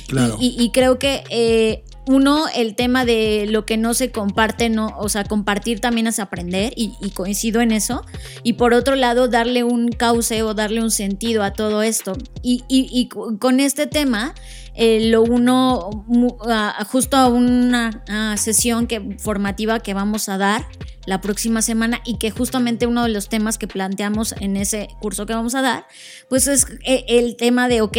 Claro. 0.08 0.38
Y, 0.40 0.48
y- 0.60 0.64
y 0.66 0.70
creo 0.72 1.00
que 1.00 1.24
eh, 1.30 1.84
uno, 2.08 2.46
el 2.56 2.76
tema 2.76 3.04
de 3.06 3.48
lo 3.50 3.66
que 3.66 3.78
no 3.78 3.94
se 3.94 4.12
comparte, 4.12 4.70
no, 4.70 4.94
o 4.98 5.10
sea, 5.10 5.24
compartir 5.24 5.80
también 5.80 6.08
es 6.08 6.20
aprender 6.20 6.74
y, 6.76 6.92
coincido 7.12 7.62
en 7.62 7.72
eso. 7.72 8.06
Y 8.44 8.54
por 8.54 8.74
otro 8.74 8.96
lado, 8.96 9.28
darle 9.28 9.64
un 9.64 9.90
cauce 9.90 10.44
o 10.44 10.54
darle 10.54 10.82
un 10.82 10.92
sentido 10.92 11.44
a 11.44 11.54
todo 11.54 11.82
esto. 11.82 12.14
Y, 12.44 12.64
y- 12.68 13.10
con 13.40 13.60
este 13.60 13.88
tema, 13.88 14.34
eh, 14.76 15.08
lo 15.10 15.24
uno 15.24 16.06
a- 16.48 16.86
justo 16.86 17.18
a 17.18 17.28
una 17.28 18.04
sesión 18.38 18.88
que, 18.88 19.18
formativa 19.20 19.80
que 19.80 19.94
vamos 19.94 20.30
a 20.30 20.38
dar 20.38 20.68
la 21.06 21.22
próxima 21.22 21.62
semana 21.62 22.02
y 22.06 22.18
que 22.18 22.30
justamente 22.32 22.88
uno 22.88 23.04
de 23.04 23.10
los 23.10 23.30
temas 23.30 23.58
que 23.58 23.68
planteamos 23.68 24.34
en 24.40 24.58
ese 24.58 24.90
curso 25.02 25.26
que 25.26 25.34
vamos 25.34 25.56
a 25.56 25.62
dar, 25.62 25.86
pues 26.30 26.48
es 26.48 26.66
eh, 26.84 27.06
el 27.08 27.36
tema 27.36 27.68
de, 27.68 27.82
ok, 27.82 27.98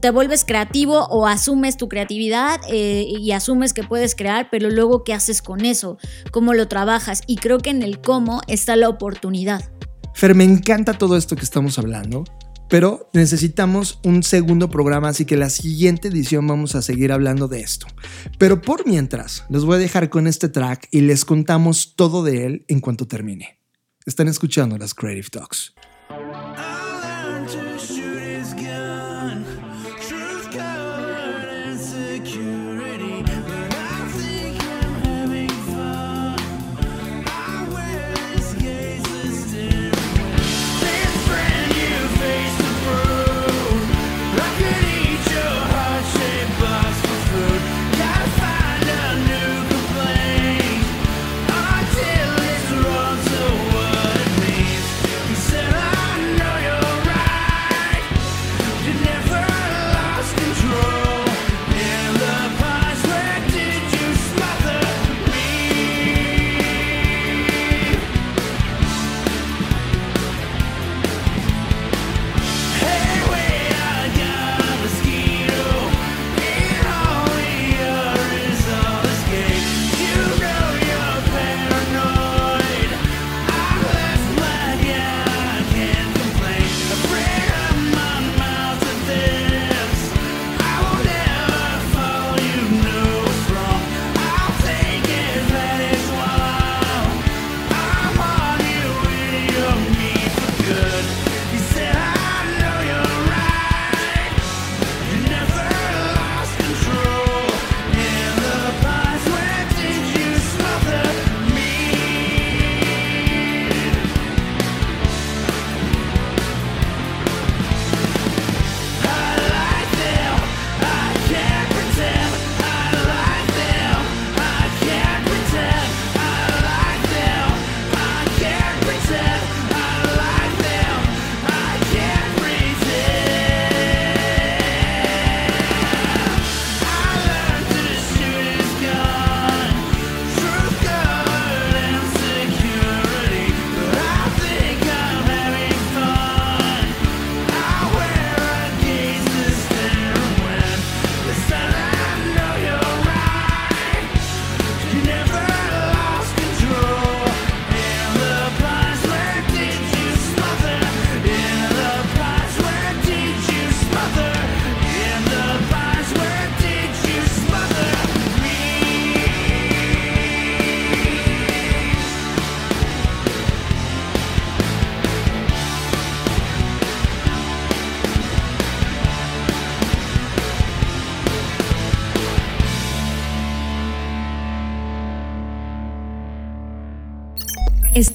te 0.00 0.10
vuelves 0.10 0.44
creativo 0.44 1.06
o 1.06 1.26
asumes 1.26 1.76
tu 1.76 1.88
creatividad 1.88 2.60
eh, 2.70 3.04
y 3.06 3.32
asumes 3.32 3.72
que 3.72 3.82
puedes 3.82 4.14
crear, 4.14 4.48
pero 4.50 4.70
luego 4.70 5.04
qué 5.04 5.14
haces 5.14 5.42
con 5.42 5.64
eso, 5.64 5.98
cómo 6.30 6.54
lo 6.54 6.68
trabajas. 6.68 7.22
Y 7.26 7.36
creo 7.36 7.58
que 7.58 7.70
en 7.70 7.82
el 7.82 8.00
cómo 8.00 8.40
está 8.46 8.76
la 8.76 8.88
oportunidad. 8.88 9.70
Fer, 10.14 10.34
me 10.34 10.44
encanta 10.44 10.94
todo 10.94 11.16
esto 11.16 11.36
que 11.36 11.44
estamos 11.44 11.78
hablando, 11.78 12.24
pero 12.68 13.08
necesitamos 13.12 14.00
un 14.04 14.22
segundo 14.22 14.68
programa, 14.68 15.08
así 15.08 15.24
que 15.24 15.36
la 15.36 15.48
siguiente 15.48 16.08
edición 16.08 16.46
vamos 16.46 16.74
a 16.74 16.82
seguir 16.82 17.12
hablando 17.12 17.48
de 17.48 17.60
esto. 17.60 17.86
Pero 18.38 18.60
por 18.60 18.86
mientras, 18.86 19.44
los 19.48 19.64
voy 19.64 19.76
a 19.76 19.78
dejar 19.78 20.10
con 20.10 20.26
este 20.26 20.48
track 20.48 20.88
y 20.90 21.00
les 21.02 21.24
contamos 21.24 21.94
todo 21.96 22.22
de 22.22 22.46
él 22.46 22.64
en 22.68 22.80
cuanto 22.80 23.06
termine. 23.06 23.60
Están 24.06 24.28
escuchando 24.28 24.76
las 24.76 24.94
Creative 24.94 25.28
Talks. 25.30 25.74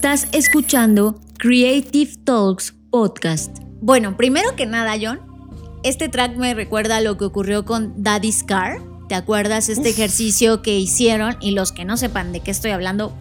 Estás 0.04 0.28
escuchando 0.32 1.18
Creative 1.38 2.10
Talks 2.24 2.74
Podcast. 2.90 3.56
Bueno, 3.80 4.18
primero 4.18 4.54
que 4.54 4.66
nada, 4.66 4.96
John, 5.00 5.18
este 5.82 6.10
track 6.10 6.36
me 6.36 6.52
recuerda 6.52 6.98
a 6.98 7.00
lo 7.00 7.16
que 7.16 7.24
ocurrió 7.24 7.64
con 7.64 8.02
Daddy's 8.02 8.44
Car. 8.44 8.82
¿Te 9.08 9.14
acuerdas 9.14 9.70
este 9.70 9.88
ejercicio 9.88 10.60
que 10.60 10.78
hicieron? 10.78 11.38
Y 11.40 11.52
los 11.52 11.72
que 11.72 11.86
no 11.86 11.96
sepan 11.96 12.34
de 12.34 12.40
qué 12.40 12.50
estoy 12.50 12.72
hablando, 12.72 13.16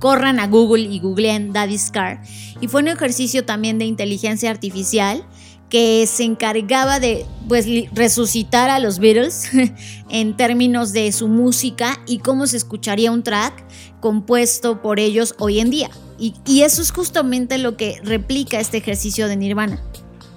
corran 0.00 0.40
a 0.40 0.48
Google 0.48 0.82
y 0.82 0.98
googleen 0.98 1.52
Daddy's 1.52 1.92
Car. 1.92 2.20
Y 2.60 2.66
fue 2.66 2.82
un 2.82 2.88
ejercicio 2.88 3.44
también 3.44 3.78
de 3.78 3.84
inteligencia 3.84 4.50
artificial 4.50 5.24
que 5.70 6.04
se 6.08 6.24
encargaba 6.24 6.98
de 6.98 7.26
pues 7.46 7.64
resucitar 7.92 8.70
a 8.70 8.80
los 8.80 8.98
Beatles 8.98 9.50
en 10.08 10.36
términos 10.36 10.92
de 10.92 11.12
su 11.12 11.28
música 11.28 12.00
y 12.08 12.18
cómo 12.18 12.48
se 12.48 12.56
escucharía 12.56 13.12
un 13.12 13.22
track 13.22 13.64
compuesto 14.00 14.82
por 14.82 14.98
ellos 14.98 15.36
hoy 15.38 15.60
en 15.60 15.70
día. 15.70 15.90
Y, 16.18 16.62
eso 16.62 16.80
es 16.80 16.92
justamente 16.92 17.58
lo 17.58 17.76
que 17.76 18.00
replica 18.04 18.60
este 18.60 18.78
ejercicio 18.78 19.28
de 19.28 19.36
Nirvana. 19.36 19.82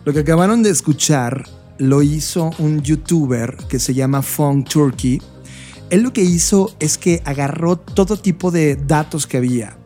Lo 0.05 0.13
que 0.13 0.19
acabaron 0.19 0.63
de 0.63 0.69
escuchar 0.69 1.43
lo 1.77 2.01
hizo 2.01 2.51
un 2.57 2.81
youtuber 2.81 3.57
que 3.69 3.79
se 3.79 3.93
llama 3.93 4.21
Funk 4.21 4.69
Turkey. 4.69 5.21
Él 5.89 6.01
lo 6.01 6.13
que 6.13 6.21
hizo 6.21 6.75
es 6.79 6.97
que 6.97 7.21
agarró 7.25 7.77
todo 7.77 8.17
tipo 8.17 8.51
de 8.51 8.75
datos 8.75 9.27
que 9.27 9.37
había, 9.37 9.77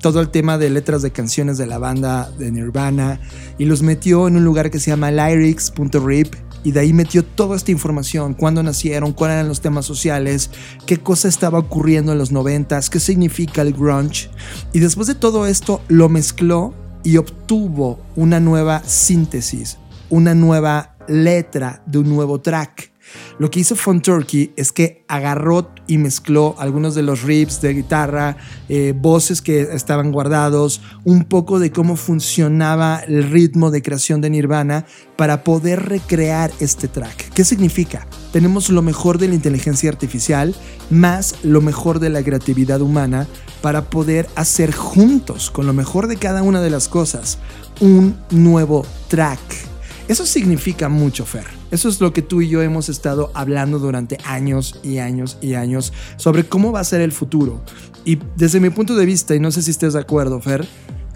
todo 0.00 0.20
el 0.20 0.30
tema 0.30 0.58
de 0.58 0.70
letras 0.70 1.02
de 1.02 1.12
canciones 1.12 1.56
de 1.58 1.66
la 1.66 1.78
banda 1.78 2.30
de 2.38 2.50
Nirvana 2.50 3.20
y 3.58 3.66
los 3.66 3.82
metió 3.82 4.26
en 4.26 4.36
un 4.36 4.44
lugar 4.44 4.70
que 4.70 4.80
se 4.80 4.90
llama 4.90 5.10
lyrics.rip 5.10 6.34
y 6.62 6.72
de 6.72 6.80
ahí 6.80 6.92
metió 6.92 7.24
toda 7.24 7.56
esta 7.56 7.70
información, 7.70 8.34
cuándo 8.34 8.62
nacieron, 8.62 9.12
cuáles 9.12 9.34
eran 9.34 9.48
los 9.48 9.60
temas 9.60 9.86
sociales, 9.86 10.50
qué 10.86 10.98
cosa 10.98 11.28
estaba 11.28 11.58
ocurriendo 11.58 12.12
en 12.12 12.18
los 12.18 12.32
noventas, 12.32 12.90
qué 12.90 13.00
significa 13.00 13.62
el 13.62 13.72
grunge. 13.72 14.30
Y 14.72 14.80
después 14.80 15.06
de 15.06 15.14
todo 15.14 15.46
esto 15.46 15.82
lo 15.88 16.08
mezcló 16.08 16.74
y 17.02 17.16
obtuvo 17.16 18.00
una 18.16 18.40
nueva 18.40 18.82
síntesis, 18.84 19.78
una 20.10 20.34
nueva 20.34 20.96
letra 21.08 21.82
de 21.86 21.98
un 21.98 22.08
nuevo 22.08 22.40
track. 22.40 22.89
Lo 23.38 23.50
que 23.50 23.60
hizo 23.60 23.76
Fun 23.76 24.02
Turkey 24.02 24.52
es 24.56 24.72
que 24.72 25.04
agarró 25.08 25.70
y 25.86 25.98
mezcló 25.98 26.54
algunos 26.58 26.94
de 26.94 27.02
los 27.02 27.22
riffs 27.22 27.60
de 27.60 27.74
guitarra, 27.74 28.36
eh, 28.68 28.94
voces 28.96 29.42
que 29.42 29.62
estaban 29.72 30.12
guardados, 30.12 30.80
un 31.04 31.24
poco 31.24 31.58
de 31.58 31.72
cómo 31.72 31.96
funcionaba 31.96 33.00
el 33.00 33.30
ritmo 33.30 33.70
de 33.70 33.82
creación 33.82 34.20
de 34.20 34.30
Nirvana 34.30 34.84
para 35.16 35.42
poder 35.44 35.88
recrear 35.88 36.50
este 36.60 36.88
track. 36.88 37.30
¿Qué 37.34 37.44
significa? 37.44 38.06
Tenemos 38.32 38.70
lo 38.70 38.82
mejor 38.82 39.18
de 39.18 39.28
la 39.28 39.34
inteligencia 39.34 39.90
artificial 39.90 40.54
más 40.90 41.36
lo 41.42 41.60
mejor 41.60 42.00
de 42.00 42.10
la 42.10 42.22
creatividad 42.22 42.80
humana 42.80 43.26
para 43.62 43.90
poder 43.90 44.28
hacer 44.36 44.72
juntos, 44.72 45.50
con 45.50 45.66
lo 45.66 45.72
mejor 45.72 46.06
de 46.06 46.16
cada 46.16 46.42
una 46.42 46.60
de 46.60 46.70
las 46.70 46.88
cosas, 46.88 47.38
un 47.80 48.16
nuevo 48.30 48.84
track. 49.08 49.69
Eso 50.10 50.26
significa 50.26 50.88
mucho, 50.88 51.24
Fer. 51.24 51.44
Eso 51.70 51.88
es 51.88 52.00
lo 52.00 52.12
que 52.12 52.20
tú 52.20 52.42
y 52.42 52.48
yo 52.48 52.62
hemos 52.62 52.88
estado 52.88 53.30
hablando 53.32 53.78
durante 53.78 54.18
años 54.24 54.80
y 54.82 54.98
años 54.98 55.38
y 55.40 55.54
años 55.54 55.92
sobre 56.16 56.48
cómo 56.48 56.72
va 56.72 56.80
a 56.80 56.84
ser 56.84 57.00
el 57.00 57.12
futuro. 57.12 57.62
Y 58.04 58.18
desde 58.36 58.58
mi 58.58 58.70
punto 58.70 58.96
de 58.96 59.06
vista, 59.06 59.36
y 59.36 59.38
no 59.38 59.52
sé 59.52 59.62
si 59.62 59.70
estés 59.70 59.92
de 59.92 60.00
acuerdo, 60.00 60.40
Fer, 60.40 60.66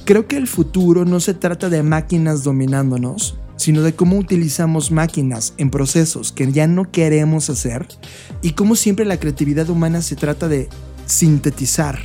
creo 0.05 0.29
que 0.29 0.37
el 0.37 0.47
futuro 0.47 1.05
no 1.05 1.19
se 1.19 1.35
trata 1.35 1.69
de 1.71 1.83
máquinas 1.83 2.45
dominándonos, 2.45 3.37
sino 3.57 3.83
de 3.83 3.97
cómo 3.97 4.17
utilizamos 4.17 4.93
máquinas 4.93 5.55
en 5.57 5.71
procesos 5.71 6.31
que 6.31 6.53
ya 6.53 6.69
no 6.69 6.93
queremos 6.93 7.51
hacer 7.51 7.89
y 8.43 8.53
cómo 8.53 8.77
siempre 8.77 9.05
la 9.05 9.19
creatividad 9.19 9.69
humana 9.71 10.03
se 10.03 10.15
trata 10.15 10.47
de 10.47 10.69
sintetizar, 11.05 11.99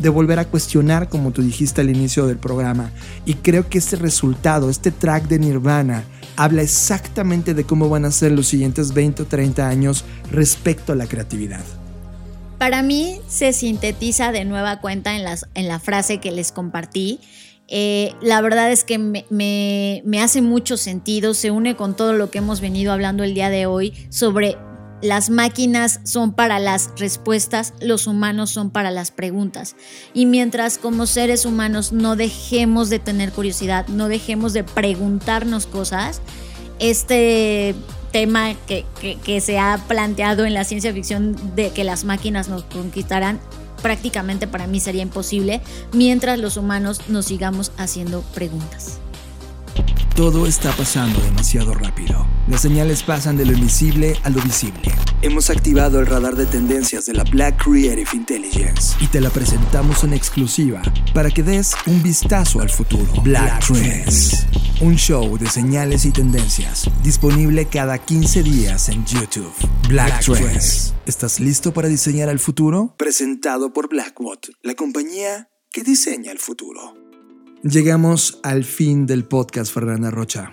de 0.00 0.08
volver 0.08 0.40
a 0.40 0.46
cuestionar, 0.46 1.08
como 1.08 1.30
tú 1.30 1.40
dijiste 1.40 1.82
al 1.82 1.90
inicio 1.90 2.26
del 2.26 2.38
programa. 2.38 2.90
Y 3.26 3.34
creo 3.34 3.68
que 3.68 3.78
este 3.78 3.94
resultado, 3.94 4.70
este 4.70 4.90
track 4.90 5.28
de 5.28 5.38
Nirvana, 5.38 6.02
habla 6.36 6.62
exactamente 6.62 7.54
de 7.54 7.64
cómo 7.64 7.88
van 7.88 8.04
a 8.04 8.10
ser 8.10 8.32
los 8.32 8.48
siguientes 8.48 8.94
20 8.94 9.22
o 9.22 9.26
30 9.26 9.68
años 9.68 10.04
respecto 10.30 10.92
a 10.92 10.96
la 10.96 11.06
creatividad. 11.06 11.64
Para 12.58 12.82
mí 12.82 13.20
se 13.26 13.52
sintetiza 13.52 14.30
de 14.30 14.44
nueva 14.44 14.80
cuenta 14.80 15.16
en, 15.16 15.26
en 15.54 15.68
la 15.68 15.80
frase 15.80 16.18
que 16.18 16.30
les 16.30 16.52
compartí. 16.52 17.18
Eh, 17.68 18.14
la 18.20 18.40
verdad 18.40 18.70
es 18.70 18.84
que 18.84 18.98
me, 18.98 19.24
me 19.30 20.20
hace 20.20 20.42
mucho 20.42 20.76
sentido, 20.76 21.34
se 21.34 21.50
une 21.50 21.74
con 21.76 21.96
todo 21.96 22.12
lo 22.12 22.30
que 22.30 22.38
hemos 22.38 22.60
venido 22.60 22.92
hablando 22.92 23.24
el 23.24 23.34
día 23.34 23.50
de 23.50 23.66
hoy 23.66 23.92
sobre 24.10 24.58
las 25.02 25.30
máquinas 25.30 26.00
son 26.04 26.32
para 26.32 26.58
las 26.58 26.90
respuestas, 26.96 27.74
los 27.80 28.06
humanos 28.06 28.50
son 28.50 28.70
para 28.70 28.90
las 28.90 29.10
preguntas. 29.10 29.74
Y 30.14 30.26
mientras 30.26 30.78
como 30.78 31.06
seres 31.06 31.44
humanos 31.44 31.92
no 31.92 32.16
dejemos 32.16 32.88
de 32.88 33.00
tener 33.00 33.32
curiosidad, 33.32 33.86
no 33.88 34.08
dejemos 34.08 34.52
de 34.52 34.64
preguntarnos 34.64 35.66
cosas, 35.66 36.22
este 36.78 37.74
tema 38.12 38.54
que, 38.66 38.84
se 39.40 39.58
ha 39.58 39.78
planteado 39.88 40.44
en 40.44 40.54
la 40.54 40.64
ciencia 40.64 40.92
ficción 40.92 41.36
de 41.56 41.70
que 41.70 41.82
las 41.82 42.04
máquinas 42.04 42.48
nos 42.48 42.62
conquistarán, 42.64 43.40
prácticamente 43.82 44.46
para 44.46 44.66
mí 44.66 44.78
sería 44.78 45.02
imposible, 45.02 45.60
mientras 45.92 46.38
los 46.38 46.56
humanos 46.56 47.00
nos 47.08 47.26
sigamos 47.26 47.72
haciendo 47.76 48.22
preguntas. 48.34 49.00
Todo 50.14 50.46
está 50.46 50.70
pasando 50.76 51.18
demasiado 51.20 51.72
rápido. 51.72 52.26
Las 52.46 52.60
señales 52.60 53.02
pasan 53.02 53.38
de 53.38 53.46
lo 53.46 53.52
invisible 53.52 54.14
a 54.24 54.28
lo 54.28 54.42
visible. 54.42 54.92
Hemos 55.22 55.48
activado 55.48 56.00
el 56.00 56.06
radar 56.06 56.36
de 56.36 56.44
tendencias 56.44 57.06
de 57.06 57.14
la 57.14 57.24
Black 57.24 57.64
Creative 57.64 58.10
Intelligence 58.12 58.94
y 59.00 59.06
te 59.06 59.22
la 59.22 59.30
presentamos 59.30 60.04
en 60.04 60.12
exclusiva 60.12 60.82
para 61.14 61.30
que 61.30 61.42
des 61.42 61.72
un 61.86 62.02
vistazo 62.02 62.60
al 62.60 62.68
futuro. 62.68 63.10
Black, 63.22 63.66
Trends, 63.66 64.46
un 64.82 64.96
show 64.96 65.38
de 65.38 65.46
señales 65.46 66.04
y 66.04 66.10
tendencias 66.10 66.90
disponible 67.02 67.64
cada 67.64 67.96
15 67.96 68.42
días 68.42 68.90
en 68.90 69.06
YouTube. 69.06 69.54
Black, 69.88 70.22
Trends. 70.26 70.92
¿Estás 71.06 71.40
listo 71.40 71.72
para 71.72 71.88
diseñar 71.88 72.28
el 72.28 72.38
futuro? 72.38 72.94
Presentado 72.98 73.72
por 73.72 73.88
Blackbot, 73.88 74.50
la 74.60 74.74
compañía 74.74 75.48
que 75.70 75.82
diseña 75.82 76.32
el 76.32 76.38
futuro. 76.38 77.11
Llegamos 77.62 78.40
al 78.42 78.64
fin 78.64 79.06
del 79.06 79.24
podcast, 79.24 79.72
Fernanda 79.72 80.10
Rocha. 80.10 80.52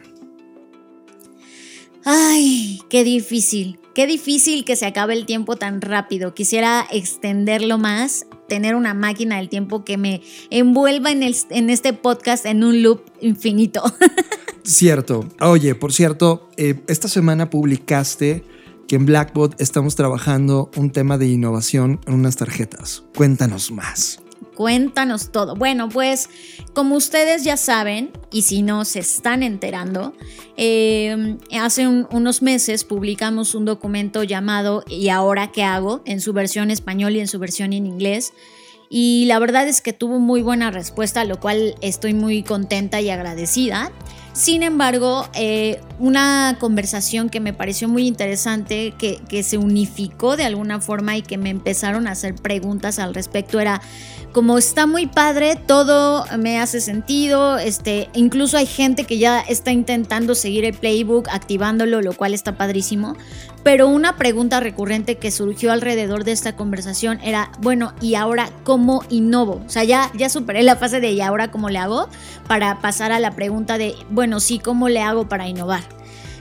Ay, 2.05 2.81
qué 2.87 3.03
difícil, 3.03 3.79
qué 3.95 4.05
difícil 4.05 4.63
que 4.63 4.75
se 4.75 4.85
acabe 4.85 5.15
el 5.15 5.25
tiempo 5.25 5.55
tan 5.55 5.81
rápido. 5.81 6.35
Quisiera 6.35 6.85
extenderlo 6.91 7.79
más, 7.79 8.27
tener 8.47 8.75
una 8.75 8.93
máquina 8.93 9.37
del 9.37 9.49
tiempo 9.49 9.83
que 9.83 9.97
me 9.97 10.21
envuelva 10.51 11.09
en, 11.11 11.23
en 11.23 11.69
este 11.71 11.93
podcast 11.93 12.45
en 12.45 12.63
un 12.63 12.83
loop 12.83 13.01
infinito. 13.21 13.81
Cierto. 14.63 15.27
Oye, 15.41 15.73
por 15.73 15.93
cierto, 15.93 16.47
eh, 16.55 16.79
esta 16.87 17.07
semana 17.07 17.49
publicaste 17.49 18.43
que 18.87 18.97
en 18.97 19.07
Blackbot 19.07 19.59
estamos 19.59 19.95
trabajando 19.95 20.69
un 20.75 20.91
tema 20.91 21.17
de 21.17 21.27
innovación 21.27 21.99
en 22.05 22.13
unas 22.13 22.35
tarjetas. 22.35 23.03
Cuéntanos 23.15 23.71
más. 23.71 24.19
Cuéntanos 24.59 25.31
todo. 25.31 25.55
Bueno, 25.55 25.87
pues 25.87 26.29
como 26.73 26.97
ustedes 26.97 27.45
ya 27.45 27.55
saben, 27.55 28.11
y 28.29 28.41
si 28.41 28.61
no 28.61 28.83
se 28.83 28.99
están 28.99 29.41
enterando, 29.41 30.13
eh, 30.57 31.37
hace 31.57 31.87
unos 31.87 32.41
meses 32.41 32.83
publicamos 32.83 33.55
un 33.55 33.63
documento 33.63 34.23
llamado 34.23 34.83
¿Y 34.85 35.07
ahora 35.07 35.53
qué 35.53 35.63
hago? 35.63 36.01
en 36.03 36.19
su 36.19 36.33
versión 36.33 36.71
español 36.71 37.15
y 37.15 37.21
en 37.21 37.29
su 37.29 37.39
versión 37.39 37.71
en 37.71 37.85
inglés. 37.85 38.33
Y 38.89 39.23
la 39.27 39.39
verdad 39.39 39.65
es 39.65 39.79
que 39.79 39.93
tuvo 39.93 40.19
muy 40.19 40.41
buena 40.41 40.71
respuesta, 40.71 41.23
lo 41.23 41.39
cual 41.39 41.75
estoy 41.79 42.13
muy 42.13 42.43
contenta 42.43 42.99
y 42.99 43.09
agradecida. 43.11 43.93
Sin 44.39 44.63
embargo, 44.63 45.27
eh, 45.33 45.81
una 45.99 46.55
conversación 46.61 47.27
que 47.27 47.41
me 47.41 47.51
pareció 47.51 47.89
muy 47.89 48.07
interesante, 48.07 48.93
que, 48.97 49.19
que 49.27 49.43
se 49.43 49.57
unificó 49.57 50.37
de 50.37 50.45
alguna 50.45 50.79
forma 50.79 51.17
y 51.17 51.23
que 51.23 51.37
me 51.37 51.49
empezaron 51.49 52.07
a 52.07 52.11
hacer 52.11 52.35
preguntas 52.35 52.99
al 52.99 53.13
respecto 53.13 53.59
era, 53.59 53.81
como 54.31 54.57
está 54.57 54.85
muy 54.85 55.07
padre, 55.07 55.57
todo 55.57 56.23
me 56.37 56.57
hace 56.57 56.79
sentido, 56.79 57.57
este, 57.57 58.07
incluso 58.13 58.55
hay 58.55 58.65
gente 58.65 59.03
que 59.03 59.17
ya 59.17 59.41
está 59.41 59.71
intentando 59.71 60.35
seguir 60.35 60.63
el 60.63 60.73
playbook, 60.73 61.27
activándolo, 61.29 62.01
lo 62.01 62.13
cual 62.13 62.33
está 62.33 62.55
padrísimo, 62.55 63.17
pero 63.63 63.87
una 63.87 64.15
pregunta 64.15 64.59
recurrente 64.59 65.17
que 65.17 65.31
surgió 65.31 65.71
alrededor 65.71 66.23
de 66.23 66.31
esta 66.31 66.55
conversación 66.55 67.19
era, 67.21 67.51
bueno, 67.59 67.93
¿y 68.01 68.15
ahora 68.15 68.49
cómo 68.63 69.03
innovo? 69.09 69.61
O 69.65 69.69
sea, 69.69 69.83
ya, 69.83 70.11
ya 70.15 70.29
superé 70.29 70.63
la 70.63 70.77
fase 70.77 70.99
de 70.99 71.11
¿y 71.11 71.21
ahora 71.21 71.51
cómo 71.51 71.69
le 71.69 71.77
hago? 71.77 72.07
Para 72.47 72.79
pasar 72.79 73.11
a 73.11 73.19
la 73.19 73.31
pregunta 73.31 73.77
de, 73.77 73.95
bueno, 74.09 74.39
sí, 74.39 74.59
¿cómo 74.59 74.89
le 74.89 75.01
hago 75.01 75.27
para 75.27 75.47
innovar? 75.47 75.83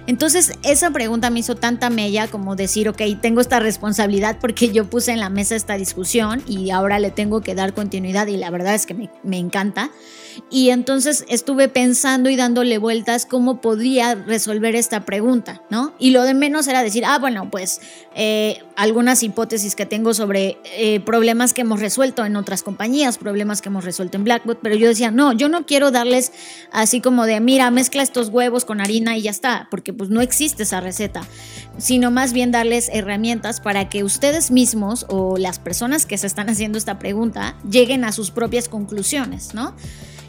Entonces, 0.07 0.53
esa 0.63 0.91
pregunta 0.91 1.29
me 1.29 1.41
hizo 1.41 1.55
tanta 1.55 1.91
mella 1.91 2.29
como 2.29 2.57
decir, 2.57 2.89
ok, 2.89 3.03
tengo 3.21 3.43
esta 3.43 3.61
responsabilidad 3.61 4.39
porque 4.41 4.73
yo 4.73 4.89
puse 4.89 5.13
en 5.13 5.21
la 5.21 5.29
mesa 5.29 5.55
esta 5.55 5.77
discusión 5.77 6.43
y 6.47 6.71
ahora 6.71 6.99
le 6.99 7.11
tengo 7.11 7.43
que 7.43 7.55
dar 7.55 7.75
continuidad 7.75 8.27
y 8.27 8.39
la 8.39 8.49
verdad 8.49 8.75
es 8.75 8.87
que 8.87 8.95
me, 8.95 9.11
me 9.23 9.37
encanta. 9.37 9.91
Y 10.51 10.71
entonces 10.71 11.25
estuve 11.29 11.69
pensando 11.69 12.31
y 12.31 12.37
dándole 12.37 12.79
vueltas 12.79 13.27
cómo 13.27 13.61
podría 13.61 14.15
resolver 14.15 14.75
esta 14.75 15.05
pregunta, 15.05 15.63
¿no? 15.71 15.93
Y 15.99 16.11
lo 16.11 16.23
de 16.23 16.35
menos 16.35 16.69
era 16.69 16.83
decir, 16.83 17.05
ah, 17.05 17.19
bueno, 17.19 17.51
pues 17.51 17.81
eh, 18.15 18.61
algunas 18.77 19.23
hipótesis 19.23 19.75
que 19.75 19.87
tengo 19.87 20.15
sobre 20.15 20.59
eh, 20.77 21.01
problemas 21.01 21.55
que 21.55 21.63
hemos 21.63 21.81
resuelto 21.81 22.25
en 22.25 22.37
otras 22.37 22.63
compañías, 22.63 23.19
problemas 23.19 23.63
que 23.63 23.69
hemos 23.69 23.85
resuelto 23.85 24.17
en 24.17 24.25
Blackbot, 24.25 24.59
pero 24.63 24.75
yo 24.75 24.89
decía, 24.89 25.11
no, 25.11 25.33
yo 25.33 25.49
no 25.49 25.67
quiero 25.67 25.91
darles 25.91 26.33
así 26.73 27.01
como 27.01 27.27
de, 27.27 27.41
mira, 27.41 27.71
mezcla 27.71 28.03
estos 28.03 28.29
huevos 28.29 28.65
con 28.65 28.81
harina 28.81 29.17
y 29.17 29.23
ya 29.23 29.31
está, 29.31 29.69
porque 29.71 29.93
pues 29.93 30.11
no 30.11 30.21
existe 30.21 30.63
esa 30.63 30.81
receta, 30.81 31.23
sino 31.79 32.11
más 32.11 32.33
bien 32.33 32.51
darles 32.51 32.89
herramientas 32.93 33.61
para 33.61 33.89
que 33.89 34.05
ustedes 34.05 34.51
mismos 34.51 35.07
o 35.09 35.37
las 35.37 35.59
personas 35.59 36.07
que 36.07 36.19
se 36.19 36.27
están 36.27 36.49
haciendo 36.49 36.79
esta 36.79 36.99
pregunta 36.99 37.57
lleguen 37.69 38.05
a 38.05 38.13
sus 38.13 38.31
propias 38.31 38.69
conclusiones, 38.69 39.55
¿no? 39.55 39.75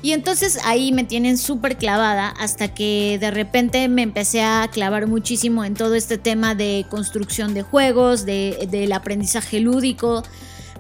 Y 0.02 0.14
entonces 0.14 0.60
ahí 0.64 0.94
me 0.94 1.04
tienen 1.04 1.38
súper 1.38 1.78
clavada 1.78 2.30
hasta 2.30 2.74
que 2.74 3.18
de 3.20 3.32
repente 3.32 3.88
me 3.90 4.02
empecé 4.02 4.42
a 4.42 4.70
clavar 4.72 5.08
muchísimo 5.08 5.66
en 5.66 5.74
todo 5.74 5.96
este 5.96 6.18
tema 6.18 6.56
de 6.56 6.86
construcción 6.90 7.54
de 7.54 7.64
juegos, 7.64 8.26
de, 8.26 8.68
del 8.72 8.94
aprendizaje 8.94 9.60
lúdico, 9.60 10.24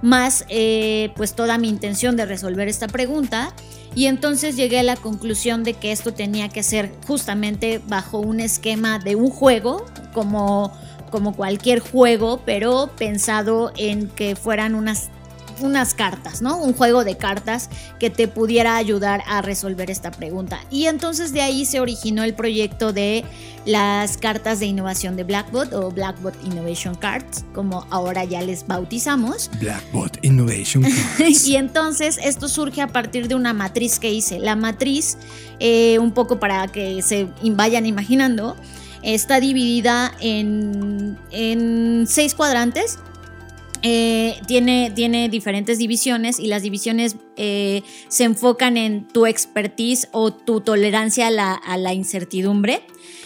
más 0.02 0.46
eh, 0.48 1.12
pues 1.18 1.36
toda 1.36 1.58
mi 1.58 1.68
intención 1.68 2.16
de 2.16 2.26
resolver 2.26 2.70
esta 2.70 2.88
pregunta. 2.88 3.54
Y 3.94 4.06
entonces 4.06 4.56
llegué 4.56 4.80
a 4.80 4.84
la 4.84 4.96
conclusión 4.96 5.64
de 5.64 5.74
que 5.74 5.92
esto 5.92 6.14
tenía 6.14 6.48
que 6.48 6.64
ser 6.64 6.92
justamente 7.06 7.82
bajo 7.88 8.20
un 8.20 8.40
esquema 8.40 9.00
de 9.00 9.16
un 9.16 9.32
juego, 9.32 9.86
como, 10.14 10.72
como 11.10 11.36
cualquier 11.36 11.80
juego, 11.80 12.42
pero 12.46 12.92
pensado 12.98 13.74
en 13.76 14.08
que 14.08 14.38
fueran 14.38 14.76
unas 14.76 15.10
unas 15.62 15.94
cartas, 15.94 16.42
¿no? 16.42 16.58
Un 16.58 16.74
juego 16.74 17.04
de 17.04 17.18
cartas 17.18 17.70
que 18.00 18.10
te 18.10 18.28
pudiera 18.28 18.76
ayudar 18.76 19.22
a 19.28 19.42
resolver 19.42 19.90
esta 19.90 20.12
pregunta. 20.12 20.60
Y 20.70 20.86
entonces 20.86 21.34
de 21.34 21.42
ahí 21.42 21.66
se 21.66 21.80
originó 21.80 22.24
el 22.24 22.34
proyecto 22.34 22.94
de 22.94 23.24
las 23.66 24.18
cartas 24.18 24.60
de 24.60 24.66
innovación 24.66 25.16
de 25.16 25.24
Blackbot 25.24 25.74
o 25.74 25.92
Blackbot 25.92 26.34
Innovation 26.46 26.96
Cards, 26.96 27.46
como 27.54 27.86
ahora 27.90 28.24
ya 28.24 28.42
les 28.42 28.66
bautizamos. 28.66 29.50
Blackbot 29.60 30.24
Innovation 30.24 30.84
Cards. 31.18 31.48
y 31.48 31.56
entonces 31.56 32.20
esto 32.24 32.48
surge 32.48 32.82
a 32.82 32.88
partir 32.88 33.28
de 33.28 33.36
una 33.36 33.54
matriz 33.54 34.00
que 34.00 34.12
hice. 34.12 34.40
La 34.40 34.56
matriz, 34.56 35.18
eh, 35.60 36.00
un 36.00 36.12
poco 36.12 36.40
para 36.40 36.68
que 36.68 37.02
se 37.02 37.28
vayan 37.44 37.86
imaginando, 37.86 38.56
está 39.04 39.40
dividida 39.40 40.14
en, 40.20 41.18
en 41.32 42.06
seis 42.08 42.36
cuadrantes 42.36 43.00
eh, 43.82 44.40
tiene, 44.48 44.92
tiene, 44.94 45.30
diferentes 45.30 45.78
divisiones 45.78 46.40
y 46.40 46.48
las 46.48 46.64
divisiones 46.64 47.16
eh, 47.42 47.84
se 48.10 48.26
enfocan 48.26 48.76
en 48.76 49.08
tu 49.08 49.26
expertise 49.26 50.10
o 50.12 50.34
tu 50.34 50.60
tolerancia 50.60 51.28
a 51.28 51.32
la, 51.32 51.54
a 51.54 51.78
la 51.78 51.94
incertidumbre. 51.94 52.84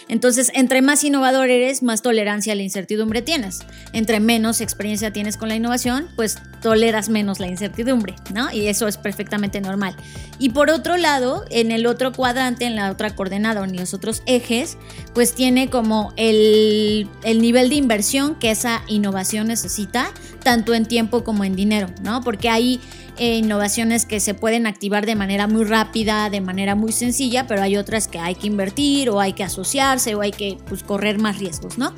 Entonces, 0.08 0.50
entre 0.54 0.82
más 0.82 1.02
innovador 1.02 1.50
eres, 1.50 1.82
más 1.82 2.02
tolerancia 2.02 2.52
a 2.52 2.56
la 2.56 2.62
incertidumbre 2.62 3.22
tienes. 3.22 3.60
Entre 3.92 4.20
menos 4.20 4.60
experiencia 4.60 5.12
tienes 5.12 5.36
con 5.36 5.48
la 5.48 5.56
innovación, 5.56 6.08
pues 6.14 6.36
toleras 6.62 7.08
menos 7.08 7.40
la 7.40 7.46
incertidumbre, 7.46 8.14
¿no? 8.32 8.52
Y 8.52 8.68
eso 8.68 8.86
es 8.86 8.98
perfectamente 8.98 9.60
normal. 9.60 9.96
Y 10.38 10.50
por 10.50 10.70
otro 10.70 10.96
lado, 10.96 11.44
en 11.50 11.72
el 11.72 11.86
otro 11.86 12.12
cuadrante, 12.12 12.66
en 12.66 12.76
la 12.76 12.90
otra 12.90 13.14
coordenada 13.14 13.64
en 13.64 13.76
los 13.76 13.94
otros 13.94 14.22
ejes, 14.26 14.76
pues 15.14 15.34
tiene 15.34 15.70
como 15.70 16.12
el, 16.16 17.08
el 17.24 17.40
nivel 17.40 17.68
de 17.70 17.76
inversión 17.76 18.34
que 18.34 18.50
esa 18.50 18.82
innovación 18.88 19.48
necesita, 19.48 20.12
tanto 20.42 20.74
en 20.74 20.86
tiempo 20.86 21.24
como 21.24 21.44
en 21.44 21.56
dinero, 21.56 21.88
¿no? 22.02 22.20
Porque 22.22 22.50
hay 22.50 22.80
eh, 23.18 23.36
innovaciones 23.36 24.06
que 24.06 24.20
se 24.20 24.34
pueden 24.34 24.66
activar 24.66 25.06
de 25.06 25.14
manera 25.14 25.46
muy 25.46 25.64
rápida, 25.64 26.30
de 26.30 26.40
manera 26.40 26.74
muy 26.74 26.92
sencilla, 26.92 27.46
pero 27.46 27.62
hay 27.62 27.76
otras 27.76 28.08
que 28.08 28.18
hay 28.18 28.34
que 28.34 28.46
invertir 28.46 29.10
o 29.10 29.20
hay 29.20 29.32
que 29.32 29.44
asociarse 29.44 30.14
o 30.14 30.20
hay 30.20 30.32
que 30.32 30.58
pues, 30.68 30.82
correr 30.82 31.18
más 31.18 31.38
riesgos, 31.38 31.78
¿no? 31.78 31.92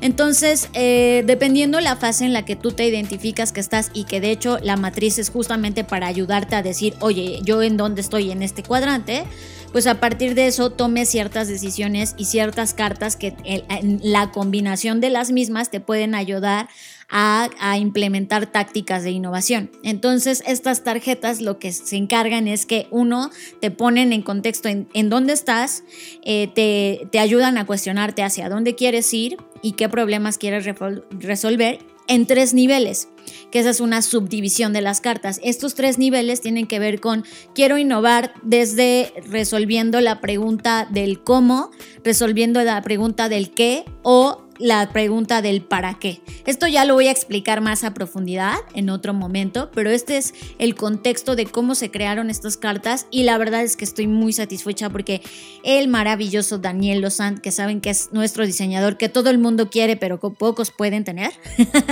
Entonces, 0.00 0.68
eh, 0.74 1.24
dependiendo 1.26 1.80
la 1.80 1.96
fase 1.96 2.24
en 2.24 2.32
la 2.32 2.44
que 2.44 2.54
tú 2.54 2.70
te 2.70 2.86
identificas 2.86 3.50
que 3.52 3.60
estás 3.60 3.90
y 3.94 4.04
que 4.04 4.20
de 4.20 4.30
hecho 4.30 4.58
la 4.62 4.76
matriz 4.76 5.18
es 5.18 5.30
justamente 5.30 5.82
para 5.82 6.06
ayudarte 6.06 6.54
a 6.54 6.62
decir, 6.62 6.94
oye, 7.00 7.40
yo 7.42 7.62
en 7.62 7.76
dónde 7.76 8.00
estoy 8.00 8.30
en 8.30 8.42
este 8.42 8.62
cuadrante, 8.62 9.24
pues 9.72 9.86
a 9.86 10.00
partir 10.00 10.34
de 10.34 10.46
eso 10.46 10.70
tome 10.70 11.04
ciertas 11.04 11.48
decisiones 11.48 12.14
y 12.16 12.26
ciertas 12.26 12.74
cartas 12.74 13.16
que 13.16 13.34
en 13.44 14.00
la 14.02 14.30
combinación 14.30 15.00
de 15.00 15.10
las 15.10 15.30
mismas 15.30 15.70
te 15.70 15.80
pueden 15.80 16.14
ayudar 16.14 16.68
a, 17.08 17.78
implementar 17.78 18.50
tácticas 18.50 19.02
de 19.02 19.10
innovación. 19.10 19.70
Entonces, 19.82 20.42
estas 20.46 20.84
tarjetas 20.84 21.40
lo 21.40 21.58
que 21.58 21.72
se 21.72 21.96
encargan 21.96 22.48
es 22.48 22.66
que 22.66 22.86
uno, 22.90 23.30
te 23.60 23.70
ponen 23.70 24.12
en 24.12 24.22
contexto 24.22 24.68
en, 24.68 25.08
dónde 25.08 25.32
estás, 25.32 25.84
eh, 26.22 26.48
te, 26.54 27.06
te 27.10 27.18
ayudan 27.18 27.56
a 27.58 27.66
cuestionarte 27.66 28.22
hacia 28.22 28.48
dónde 28.48 28.74
quieres 28.74 29.12
ir 29.14 29.36
y 29.62 29.72
qué 29.72 29.88
problemas 29.88 30.38
quieres 30.38 30.66
resolver 31.10 31.78
en 32.08 32.26
tres 32.26 32.54
niveles, 32.54 33.08
que 33.50 33.60
esa 33.60 33.70
es 33.70 33.80
una 33.80 34.02
subdivisión 34.02 34.72
de 34.72 34.80
las 34.80 35.00
cartas. 35.00 35.40
Estos 35.44 35.74
tres 35.74 35.98
niveles 35.98 36.40
tienen 36.40 36.66
que 36.66 36.78
ver 36.78 37.00
con 37.00 37.24
quiero 37.54 37.78
innovar 37.78 38.32
desde 38.42 39.12
resolviendo 39.26 40.00
la 40.00 40.20
pregunta 40.20 40.88
del 40.90 41.22
cómo, 41.22 41.70
resolviendo 42.02 42.62
la 42.64 42.80
pregunta 42.82 43.28
del 43.28 43.50
qué 43.50 43.84
o 44.02 44.47
la 44.58 44.90
pregunta 44.92 45.42
del 45.42 45.62
para 45.62 45.94
qué. 45.94 46.20
Esto 46.46 46.66
ya 46.66 46.84
lo 46.84 46.94
voy 46.94 47.08
a 47.08 47.10
explicar 47.10 47.60
más 47.60 47.84
a 47.84 47.94
profundidad 47.94 48.56
en 48.74 48.90
otro 48.90 49.14
momento, 49.14 49.70
pero 49.74 49.90
este 49.90 50.16
es 50.16 50.34
el 50.58 50.74
contexto 50.74 51.36
de 51.36 51.46
cómo 51.46 51.74
se 51.74 51.90
crearon 51.90 52.30
estas 52.30 52.56
cartas 52.56 53.06
y 53.10 53.22
la 53.22 53.38
verdad 53.38 53.62
es 53.62 53.76
que 53.76 53.84
estoy 53.84 54.06
muy 54.06 54.32
satisfecha 54.32 54.90
porque 54.90 55.22
el 55.62 55.88
maravilloso 55.88 56.58
Daniel 56.58 57.00
Lozant, 57.00 57.40
que 57.40 57.52
saben 57.52 57.80
que 57.80 57.90
es 57.90 58.12
nuestro 58.12 58.46
diseñador 58.46 58.96
que 58.96 59.08
todo 59.08 59.30
el 59.30 59.38
mundo 59.38 59.70
quiere 59.70 59.96
pero 59.96 60.18
pocos 60.18 60.70
pueden 60.70 61.04
tener, 61.04 61.32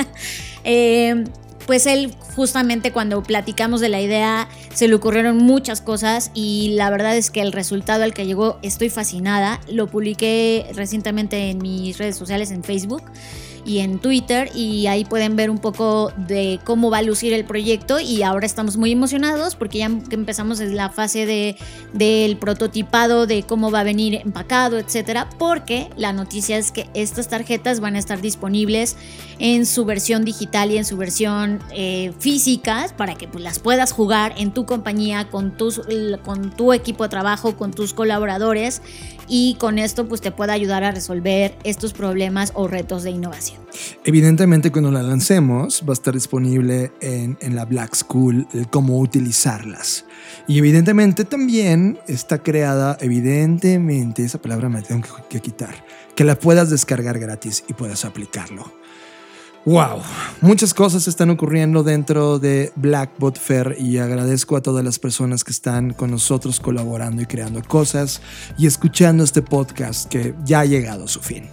eh, 0.64 1.24
pues 1.66 1.86
él 1.86 2.14
justamente 2.36 2.92
cuando 2.92 3.22
platicamos 3.22 3.80
de 3.80 3.88
la 3.88 4.00
idea 4.00 4.48
se 4.72 4.88
le 4.88 4.94
ocurrieron 4.94 5.38
muchas 5.38 5.80
cosas 5.80 6.30
y 6.32 6.74
la 6.76 6.90
verdad 6.90 7.16
es 7.16 7.30
que 7.30 7.40
el 7.40 7.52
resultado 7.52 8.04
al 8.04 8.14
que 8.14 8.26
llegó 8.26 8.58
estoy 8.62 8.88
fascinada. 8.88 9.60
Lo 9.68 9.88
publiqué 9.88 10.66
recientemente 10.74 11.50
en 11.50 11.58
mis 11.58 11.98
redes 11.98 12.16
sociales 12.16 12.50
en 12.50 12.62
Facebook 12.62 13.02
y 13.66 13.80
en 13.80 13.98
Twitter 13.98 14.50
y 14.54 14.86
ahí 14.86 15.04
pueden 15.04 15.34
ver 15.34 15.50
un 15.50 15.58
poco 15.58 16.12
de 16.16 16.60
cómo 16.64 16.90
va 16.90 16.98
a 16.98 17.02
lucir 17.02 17.32
el 17.32 17.44
proyecto 17.44 17.98
y 17.98 18.22
ahora 18.22 18.46
estamos 18.46 18.76
muy 18.76 18.92
emocionados 18.92 19.56
porque 19.56 19.78
ya 19.78 19.86
empezamos 19.86 20.60
en 20.60 20.76
la 20.76 20.88
fase 20.88 21.26
de, 21.26 21.56
del 21.92 22.36
prototipado 22.36 23.26
de 23.26 23.42
cómo 23.42 23.70
va 23.70 23.80
a 23.80 23.84
venir 23.84 24.14
empacado, 24.14 24.78
etcétera, 24.78 25.28
porque 25.38 25.90
la 25.96 26.12
noticia 26.12 26.56
es 26.56 26.70
que 26.70 26.88
estas 26.94 27.28
tarjetas 27.28 27.80
van 27.80 27.96
a 27.96 27.98
estar 27.98 28.20
disponibles 28.20 28.96
en 29.38 29.66
su 29.66 29.84
versión 29.84 30.24
digital 30.24 30.70
y 30.70 30.78
en 30.78 30.84
su 30.84 30.96
versión 30.96 31.60
eh, 31.74 32.12
física 32.20 32.86
para 32.96 33.16
que 33.16 33.26
pues, 33.26 33.42
las 33.42 33.58
puedas 33.58 33.92
jugar 33.92 34.34
en 34.38 34.52
tu 34.52 34.64
compañía 34.64 35.28
con, 35.28 35.56
tus, 35.56 35.80
con 36.24 36.54
tu 36.54 36.72
equipo 36.72 37.02
de 37.04 37.10
trabajo, 37.10 37.56
con 37.56 37.72
tus 37.72 37.92
colaboradores 37.92 38.80
y 39.28 39.54
con 39.54 39.78
esto 39.78 40.06
pues 40.06 40.20
te 40.20 40.30
pueda 40.30 40.52
ayudar 40.52 40.84
a 40.84 40.92
resolver 40.92 41.56
estos 41.64 41.92
problemas 41.92 42.52
o 42.54 42.68
retos 42.68 43.02
de 43.02 43.10
innovación. 43.10 43.55
Evidentemente 44.04 44.70
cuando 44.70 44.90
la 44.90 45.02
lancemos 45.02 45.82
va 45.86 45.90
a 45.90 45.92
estar 45.94 46.14
disponible 46.14 46.92
en, 47.00 47.36
en 47.40 47.54
la 47.54 47.64
Black 47.64 47.94
School 47.94 48.46
el 48.52 48.68
cómo 48.68 48.98
utilizarlas. 49.00 50.04
Y 50.46 50.58
evidentemente 50.58 51.24
también 51.24 51.98
está 52.06 52.42
creada, 52.42 52.96
evidentemente, 53.00 54.24
esa 54.24 54.40
palabra 54.40 54.68
me 54.68 54.82
tengo 54.82 55.02
que, 55.02 55.22
que 55.28 55.40
quitar, 55.40 55.84
que 56.14 56.24
la 56.24 56.38
puedas 56.38 56.70
descargar 56.70 57.18
gratis 57.18 57.64
y 57.68 57.74
puedas 57.74 58.04
aplicarlo. 58.04 58.72
Wow, 59.66 60.00
muchas 60.42 60.72
cosas 60.72 61.08
están 61.08 61.28
ocurriendo 61.28 61.82
dentro 61.82 62.38
de 62.38 62.72
Blackbot 62.76 63.36
Fair 63.36 63.74
y 63.80 63.98
agradezco 63.98 64.56
a 64.56 64.62
todas 64.62 64.84
las 64.84 65.00
personas 65.00 65.42
que 65.42 65.50
están 65.50 65.92
con 65.92 66.12
nosotros 66.12 66.60
colaborando 66.60 67.20
y 67.20 67.26
creando 67.26 67.60
cosas 67.64 68.22
y 68.56 68.68
escuchando 68.68 69.24
este 69.24 69.42
podcast 69.42 70.08
que 70.08 70.36
ya 70.44 70.60
ha 70.60 70.64
llegado 70.66 71.06
a 71.06 71.08
su 71.08 71.18
fin. 71.18 71.48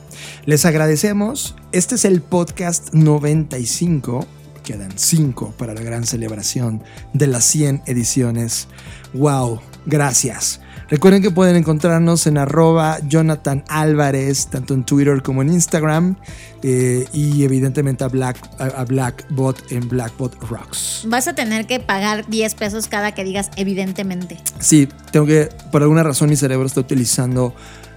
Les 0.46 0.64
agradecemos. 0.64 1.56
Este 1.72 1.96
es 1.96 2.06
el 2.06 2.22
podcast 2.22 2.94
95. 2.94 4.28
Quedan 4.64 4.92
5 4.96 5.56
para 5.58 5.74
la 5.74 5.82
gran 5.82 6.06
celebración 6.06 6.84
de 7.14 7.26
las 7.26 7.46
100 7.46 7.82
ediciones. 7.88 8.68
Wow, 9.16 9.60
gracias. 9.88 10.60
Recuerden 10.90 11.22
que 11.22 11.32
pueden 11.32 11.56
encontrarnos 11.56 12.28
en 12.28 12.38
arroba 12.38 13.00
Jonathan 13.08 13.64
Álvarez, 13.68 14.48
tanto 14.48 14.74
en 14.74 14.84
Twitter 14.84 15.22
como 15.22 15.42
en 15.42 15.52
Instagram. 15.52 16.18
Eh, 16.62 17.06
y 17.12 17.44
evidentemente 17.44 18.04
a, 18.06 18.08
Black, 18.08 18.38
a, 18.58 18.86
Blackbot 18.86 19.72
en 19.72 19.90
Blackbot 19.90 20.42
Rocks. 20.50 21.04
Vas 21.08 21.28
a 21.28 21.36
tener 21.36 21.68
que 21.68 21.82
pagar 21.82 22.26
10 22.28 22.56
pesos 22.56 22.88
cada 22.88 23.12
que 23.12 23.24
digas 23.24 23.50
evidentemente. 23.58 24.38
Sí, 24.60 24.88
tengo 25.12 25.26
que, 25.26 25.50
por 25.72 25.82
alguna 25.82 26.04
razón 26.04 26.30
mi 26.30 26.38
cerebro 26.38 26.66
está 26.66 26.80
utilizando 26.80 27.54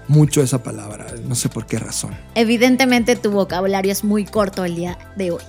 mucho 0.09 0.41
esa 0.41 0.63
palabra, 0.63 1.07
no 1.27 1.35
sé 1.35 1.49
por 1.49 1.65
qué 1.65 1.79
razón. 1.79 2.13
Evidentemente 2.35 3.15
tu 3.15 3.31
vocabulario 3.31 3.91
es 3.91 4.03
muy 4.03 4.25
corto 4.25 4.65
el 4.65 4.75
día 4.75 4.97
de 5.15 5.31
hoy. 5.31 5.43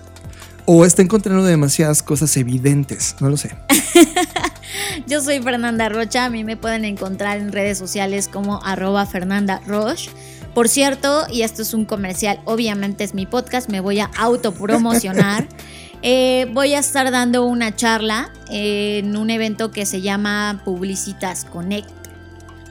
O 0.65 0.85
está 0.85 1.02
encontrando 1.02 1.44
demasiadas 1.44 2.02
cosas 2.02 2.36
evidentes, 2.36 3.16
no 3.20 3.31
lo 3.31 3.36
sé. 3.36 3.56
Yo 5.06 5.20
soy 5.20 5.40
Fernanda 5.40 5.88
Rocha, 5.88 6.24
a 6.24 6.30
mí 6.30 6.44
me 6.44 6.56
pueden 6.56 6.84
encontrar 6.84 7.38
en 7.38 7.52
redes 7.52 7.78
sociales 7.78 8.28
como 8.28 8.62
arroba 8.64 9.06
Fernanda 9.06 9.60
Roche. 9.66 10.10
Por 10.54 10.68
cierto, 10.68 11.26
y 11.30 11.42
esto 11.42 11.62
es 11.62 11.74
un 11.74 11.84
comercial, 11.84 12.40
obviamente 12.44 13.04
es 13.04 13.14
mi 13.14 13.26
podcast, 13.26 13.70
me 13.70 13.80
voy 13.80 14.00
a 14.00 14.10
autopromocionar. 14.16 15.48
eh, 16.02 16.46
voy 16.52 16.74
a 16.74 16.80
estar 16.80 17.10
dando 17.10 17.44
una 17.44 17.74
charla 17.76 18.32
en 18.50 19.16
un 19.16 19.30
evento 19.30 19.70
que 19.70 19.86
se 19.86 20.00
llama 20.00 20.60
Publicitas 20.64 21.44
Connect. 21.44 21.88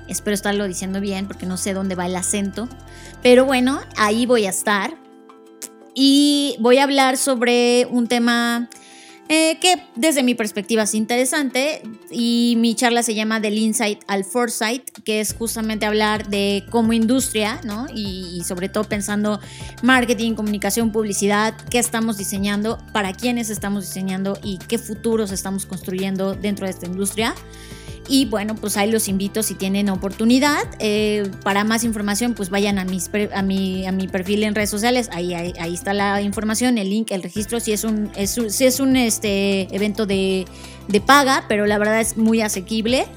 Espero 0.07 0.33
estarlo 0.33 0.67
diciendo 0.67 1.01
bien 1.01 1.27
porque 1.27 1.45
no 1.45 1.57
sé 1.57 1.73
dónde 1.73 1.95
va 1.95 2.05
el 2.05 2.15
acento. 2.15 2.67
Pero 3.21 3.45
bueno, 3.45 3.79
ahí 3.97 4.25
voy 4.25 4.45
a 4.45 4.49
estar. 4.49 4.95
Y 5.93 6.55
voy 6.59 6.77
a 6.77 6.83
hablar 6.83 7.17
sobre 7.17 7.87
un 7.89 8.07
tema 8.07 8.69
eh, 9.29 9.57
que 9.59 9.83
desde 9.95 10.23
mi 10.23 10.35
perspectiva 10.35 10.83
es 10.83 10.93
interesante 10.93 11.81
y 12.09 12.55
mi 12.57 12.75
charla 12.75 13.03
se 13.03 13.13
llama 13.13 13.41
Del 13.41 13.57
Insight 13.57 13.99
al 14.07 14.23
Foresight, 14.23 14.89
que 15.03 15.19
es 15.19 15.33
justamente 15.33 15.85
hablar 15.85 16.29
de 16.29 16.63
cómo 16.69 16.93
industria, 16.93 17.59
¿no? 17.65 17.87
Y, 17.93 18.41
sobre 18.45 18.69
todo 18.69 18.85
pensando 18.85 19.41
marketing, 19.83 20.33
comunicación, 20.35 20.91
publicidad, 20.91 21.53
qué 21.69 21.79
estamos 21.79 22.17
diseñando, 22.17 22.77
para 22.93 23.13
quiénes 23.13 23.49
estamos 23.49 23.85
diseñando 23.85 24.37
y 24.43 24.59
qué 24.59 24.77
futuros 24.77 25.31
estamos 25.31 25.65
construyendo 25.65 26.33
dentro 26.33 26.65
de 26.65 26.71
esta 26.71 26.85
industria. 26.85 27.35
Y 28.07 28.25
bueno, 28.25 28.55
pues 28.55 28.77
ahí 28.77 28.89
los 28.89 29.07
invito 29.07 29.43
si 29.43 29.55
tienen 29.55 29.89
oportunidad. 29.89 30.63
Eh, 30.79 31.29
para 31.43 31.63
más 31.63 31.84
información, 31.84 32.34
pues 32.34 32.49
vayan 32.49 32.79
a, 32.79 32.85
mis, 32.85 33.09
a, 33.34 33.41
mi, 33.41 33.85
a 33.85 33.91
mi 33.91 34.07
perfil 34.07 34.43
en 34.43 34.55
redes 34.55 34.69
sociales. 34.69 35.09
Ahí, 35.11 35.34
ahí, 35.34 35.73
está 35.73 35.93
la 35.93 36.21
información, 36.21 36.77
el 36.77 36.89
link, 36.89 37.11
el 37.11 37.23
registro. 37.23 37.59
Si 37.59 37.73
es 37.73 37.84
un, 37.84 38.09
es, 38.15 38.39
si 38.49 38.65
es 38.65 38.79
un 38.79 38.95
este, 38.95 39.73
evento 39.75 40.05
de, 40.05 40.45
de 40.88 41.01
paga, 41.01 41.45
pero 41.49 41.65
la 41.65 41.77
verdad 41.77 41.99
es 41.99 42.17
muy 42.17 42.41
asequible 42.41 43.07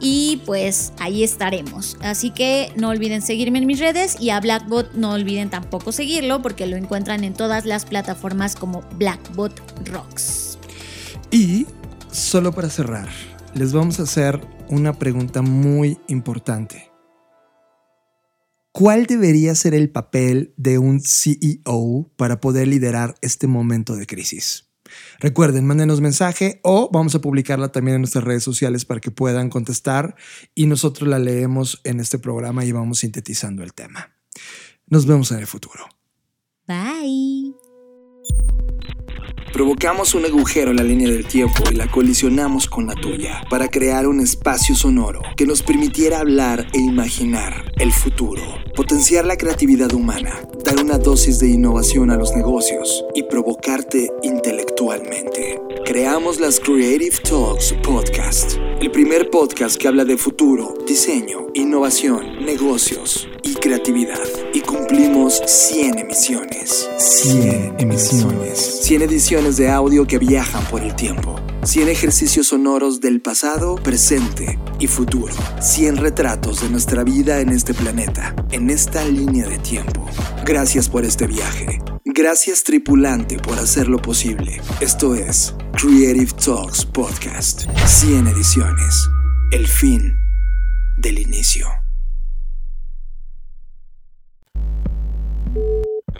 y 0.00 0.42
pues 0.44 0.92
ahí 0.98 1.24
estaremos. 1.24 1.96
Así 2.02 2.30
que 2.30 2.72
no 2.76 2.90
olviden 2.90 3.22
seguirme 3.22 3.58
en 3.58 3.66
mis 3.66 3.80
redes 3.80 4.16
y 4.20 4.30
a 4.30 4.40
Blackbot 4.40 4.92
no 4.92 5.12
olviden 5.12 5.50
tampoco 5.50 5.92
seguirlo 5.92 6.42
porque 6.42 6.66
lo 6.66 6.76
encuentran 6.76 7.24
en 7.24 7.34
todas 7.34 7.64
las 7.64 7.86
plataformas 7.86 8.56
como 8.56 8.82
Blackbot 8.96 9.88
Rocks. 9.88 10.58
Y 11.30 11.66
solo 12.12 12.52
para 12.52 12.68
cerrar, 12.68 13.08
les 13.54 13.72
vamos 13.72 14.00
a 14.00 14.04
hacer 14.04 14.40
una 14.68 14.98
pregunta 14.98 15.42
muy 15.42 15.98
importante. 16.08 16.90
¿Cuál 18.72 19.06
debería 19.06 19.54
ser 19.54 19.74
el 19.74 19.90
papel 19.90 20.52
de 20.56 20.78
un 20.78 21.00
CEO 21.00 22.10
para 22.16 22.40
poder 22.40 22.66
liderar 22.66 23.14
este 23.22 23.46
momento 23.46 23.94
de 23.94 24.06
crisis? 24.06 24.70
Recuerden, 25.20 25.64
mándenos 25.64 26.00
mensaje 26.00 26.60
o 26.64 26.90
vamos 26.92 27.14
a 27.14 27.20
publicarla 27.20 27.70
también 27.70 27.96
en 27.96 28.00
nuestras 28.02 28.24
redes 28.24 28.42
sociales 28.42 28.84
para 28.84 29.00
que 29.00 29.12
puedan 29.12 29.48
contestar 29.48 30.16
y 30.54 30.66
nosotros 30.66 31.08
la 31.08 31.20
leemos 31.20 31.80
en 31.84 32.00
este 32.00 32.18
programa 32.18 32.64
y 32.64 32.72
vamos 32.72 32.98
sintetizando 32.98 33.62
el 33.62 33.72
tema. 33.72 34.12
Nos 34.88 35.06
vemos 35.06 35.30
en 35.30 35.38
el 35.38 35.46
futuro. 35.46 35.84
Bye. 36.66 37.54
Provocamos 39.54 40.16
un 40.16 40.24
agujero 40.24 40.72
en 40.72 40.78
la 40.78 40.82
línea 40.82 41.08
del 41.08 41.28
tiempo 41.28 41.62
y 41.70 41.76
la 41.76 41.88
colisionamos 41.88 42.66
con 42.66 42.88
la 42.88 42.96
tuya 42.96 43.40
para 43.48 43.68
crear 43.68 44.08
un 44.08 44.18
espacio 44.18 44.74
sonoro 44.74 45.22
que 45.36 45.46
nos 45.46 45.62
permitiera 45.62 46.18
hablar 46.18 46.66
e 46.72 46.80
imaginar 46.80 47.72
el 47.76 47.92
futuro, 47.92 48.42
potenciar 48.74 49.24
la 49.24 49.36
creatividad 49.36 49.94
humana, 49.94 50.40
dar 50.64 50.82
una 50.82 50.98
dosis 50.98 51.38
de 51.38 51.50
innovación 51.50 52.10
a 52.10 52.16
los 52.16 52.34
negocios 52.34 53.04
y 53.14 53.22
provocarte 53.22 54.10
intelectualmente. 54.24 55.60
Creamos 55.84 56.40
las 56.40 56.58
Creative 56.58 57.16
Talks 57.22 57.74
Podcast, 57.84 58.56
el 58.80 58.90
primer 58.90 59.30
podcast 59.30 59.76
que 59.76 59.86
habla 59.86 60.04
de 60.04 60.16
futuro, 60.16 60.74
diseño, 60.84 61.46
innovación, 61.54 62.44
negocios 62.44 63.28
y 63.44 63.54
creatividad. 63.54 64.18
Cumplimos 64.66 65.42
100 65.46 65.98
emisiones. 65.98 66.88
100 66.98 67.76
emisiones. 67.78 68.80
100 68.82 69.02
ediciones 69.02 69.56
de 69.56 69.70
audio 69.70 70.06
que 70.06 70.18
viajan 70.18 70.64
por 70.66 70.82
el 70.82 70.94
tiempo. 70.94 71.38
100 71.64 71.88
ejercicios 71.88 72.48
sonoros 72.48 73.00
del 73.00 73.20
pasado, 73.20 73.76
presente 73.76 74.58
y 74.78 74.86
futuro. 74.86 75.34
100 75.60 75.96
retratos 75.98 76.60
de 76.60 76.68
nuestra 76.68 77.04
vida 77.04 77.40
en 77.40 77.50
este 77.50 77.74
planeta, 77.74 78.34
en 78.50 78.70
esta 78.70 79.04
línea 79.04 79.48
de 79.48 79.58
tiempo. 79.58 80.06
Gracias 80.44 80.88
por 80.88 81.04
este 81.04 81.26
viaje. 81.26 81.80
Gracias 82.04 82.62
tripulante 82.64 83.38
por 83.38 83.58
hacerlo 83.58 84.00
posible. 84.00 84.60
Esto 84.80 85.14
es 85.14 85.54
Creative 85.72 86.32
Talks 86.44 86.84
Podcast. 86.84 87.64
100 87.86 88.28
ediciones. 88.28 89.08
El 89.50 89.66
fin 89.66 90.16
del 90.96 91.18
inicio. 91.18 91.83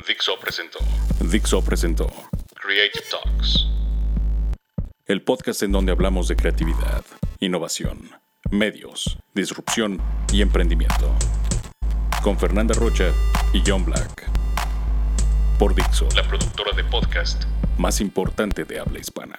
Dixo 0.06 0.38
presentó 0.38 0.78
Dixo 1.20 1.62
presentó 1.62 2.06
Creative 2.54 3.04
Talks. 3.10 3.66
el 5.06 5.22
podcast 5.22 5.62
en 5.62 5.72
donde 5.72 5.92
hablamos 5.92 6.28
de 6.28 6.36
creatividad, 6.36 7.04
innovación, 7.40 8.10
medios, 8.50 9.18
disrupción 9.34 10.00
y 10.32 10.42
emprendimiento. 10.42 11.14
Con 12.22 12.38
Fernanda 12.38 12.74
Rocha 12.74 13.12
y 13.52 13.62
John 13.66 13.84
Black. 13.84 14.30
Por 15.58 15.74
Dixo, 15.74 16.08
La 16.16 16.26
productora 16.26 16.72
de 16.72 16.84
podcast 16.84 17.44
más 17.78 18.00
importante 18.00 18.64
de 18.64 18.80
habla 18.80 18.98
hispana. 18.98 19.38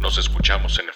Nos 0.00 0.16
escuchamos 0.18 0.78
en 0.78 0.86
el 0.88 0.94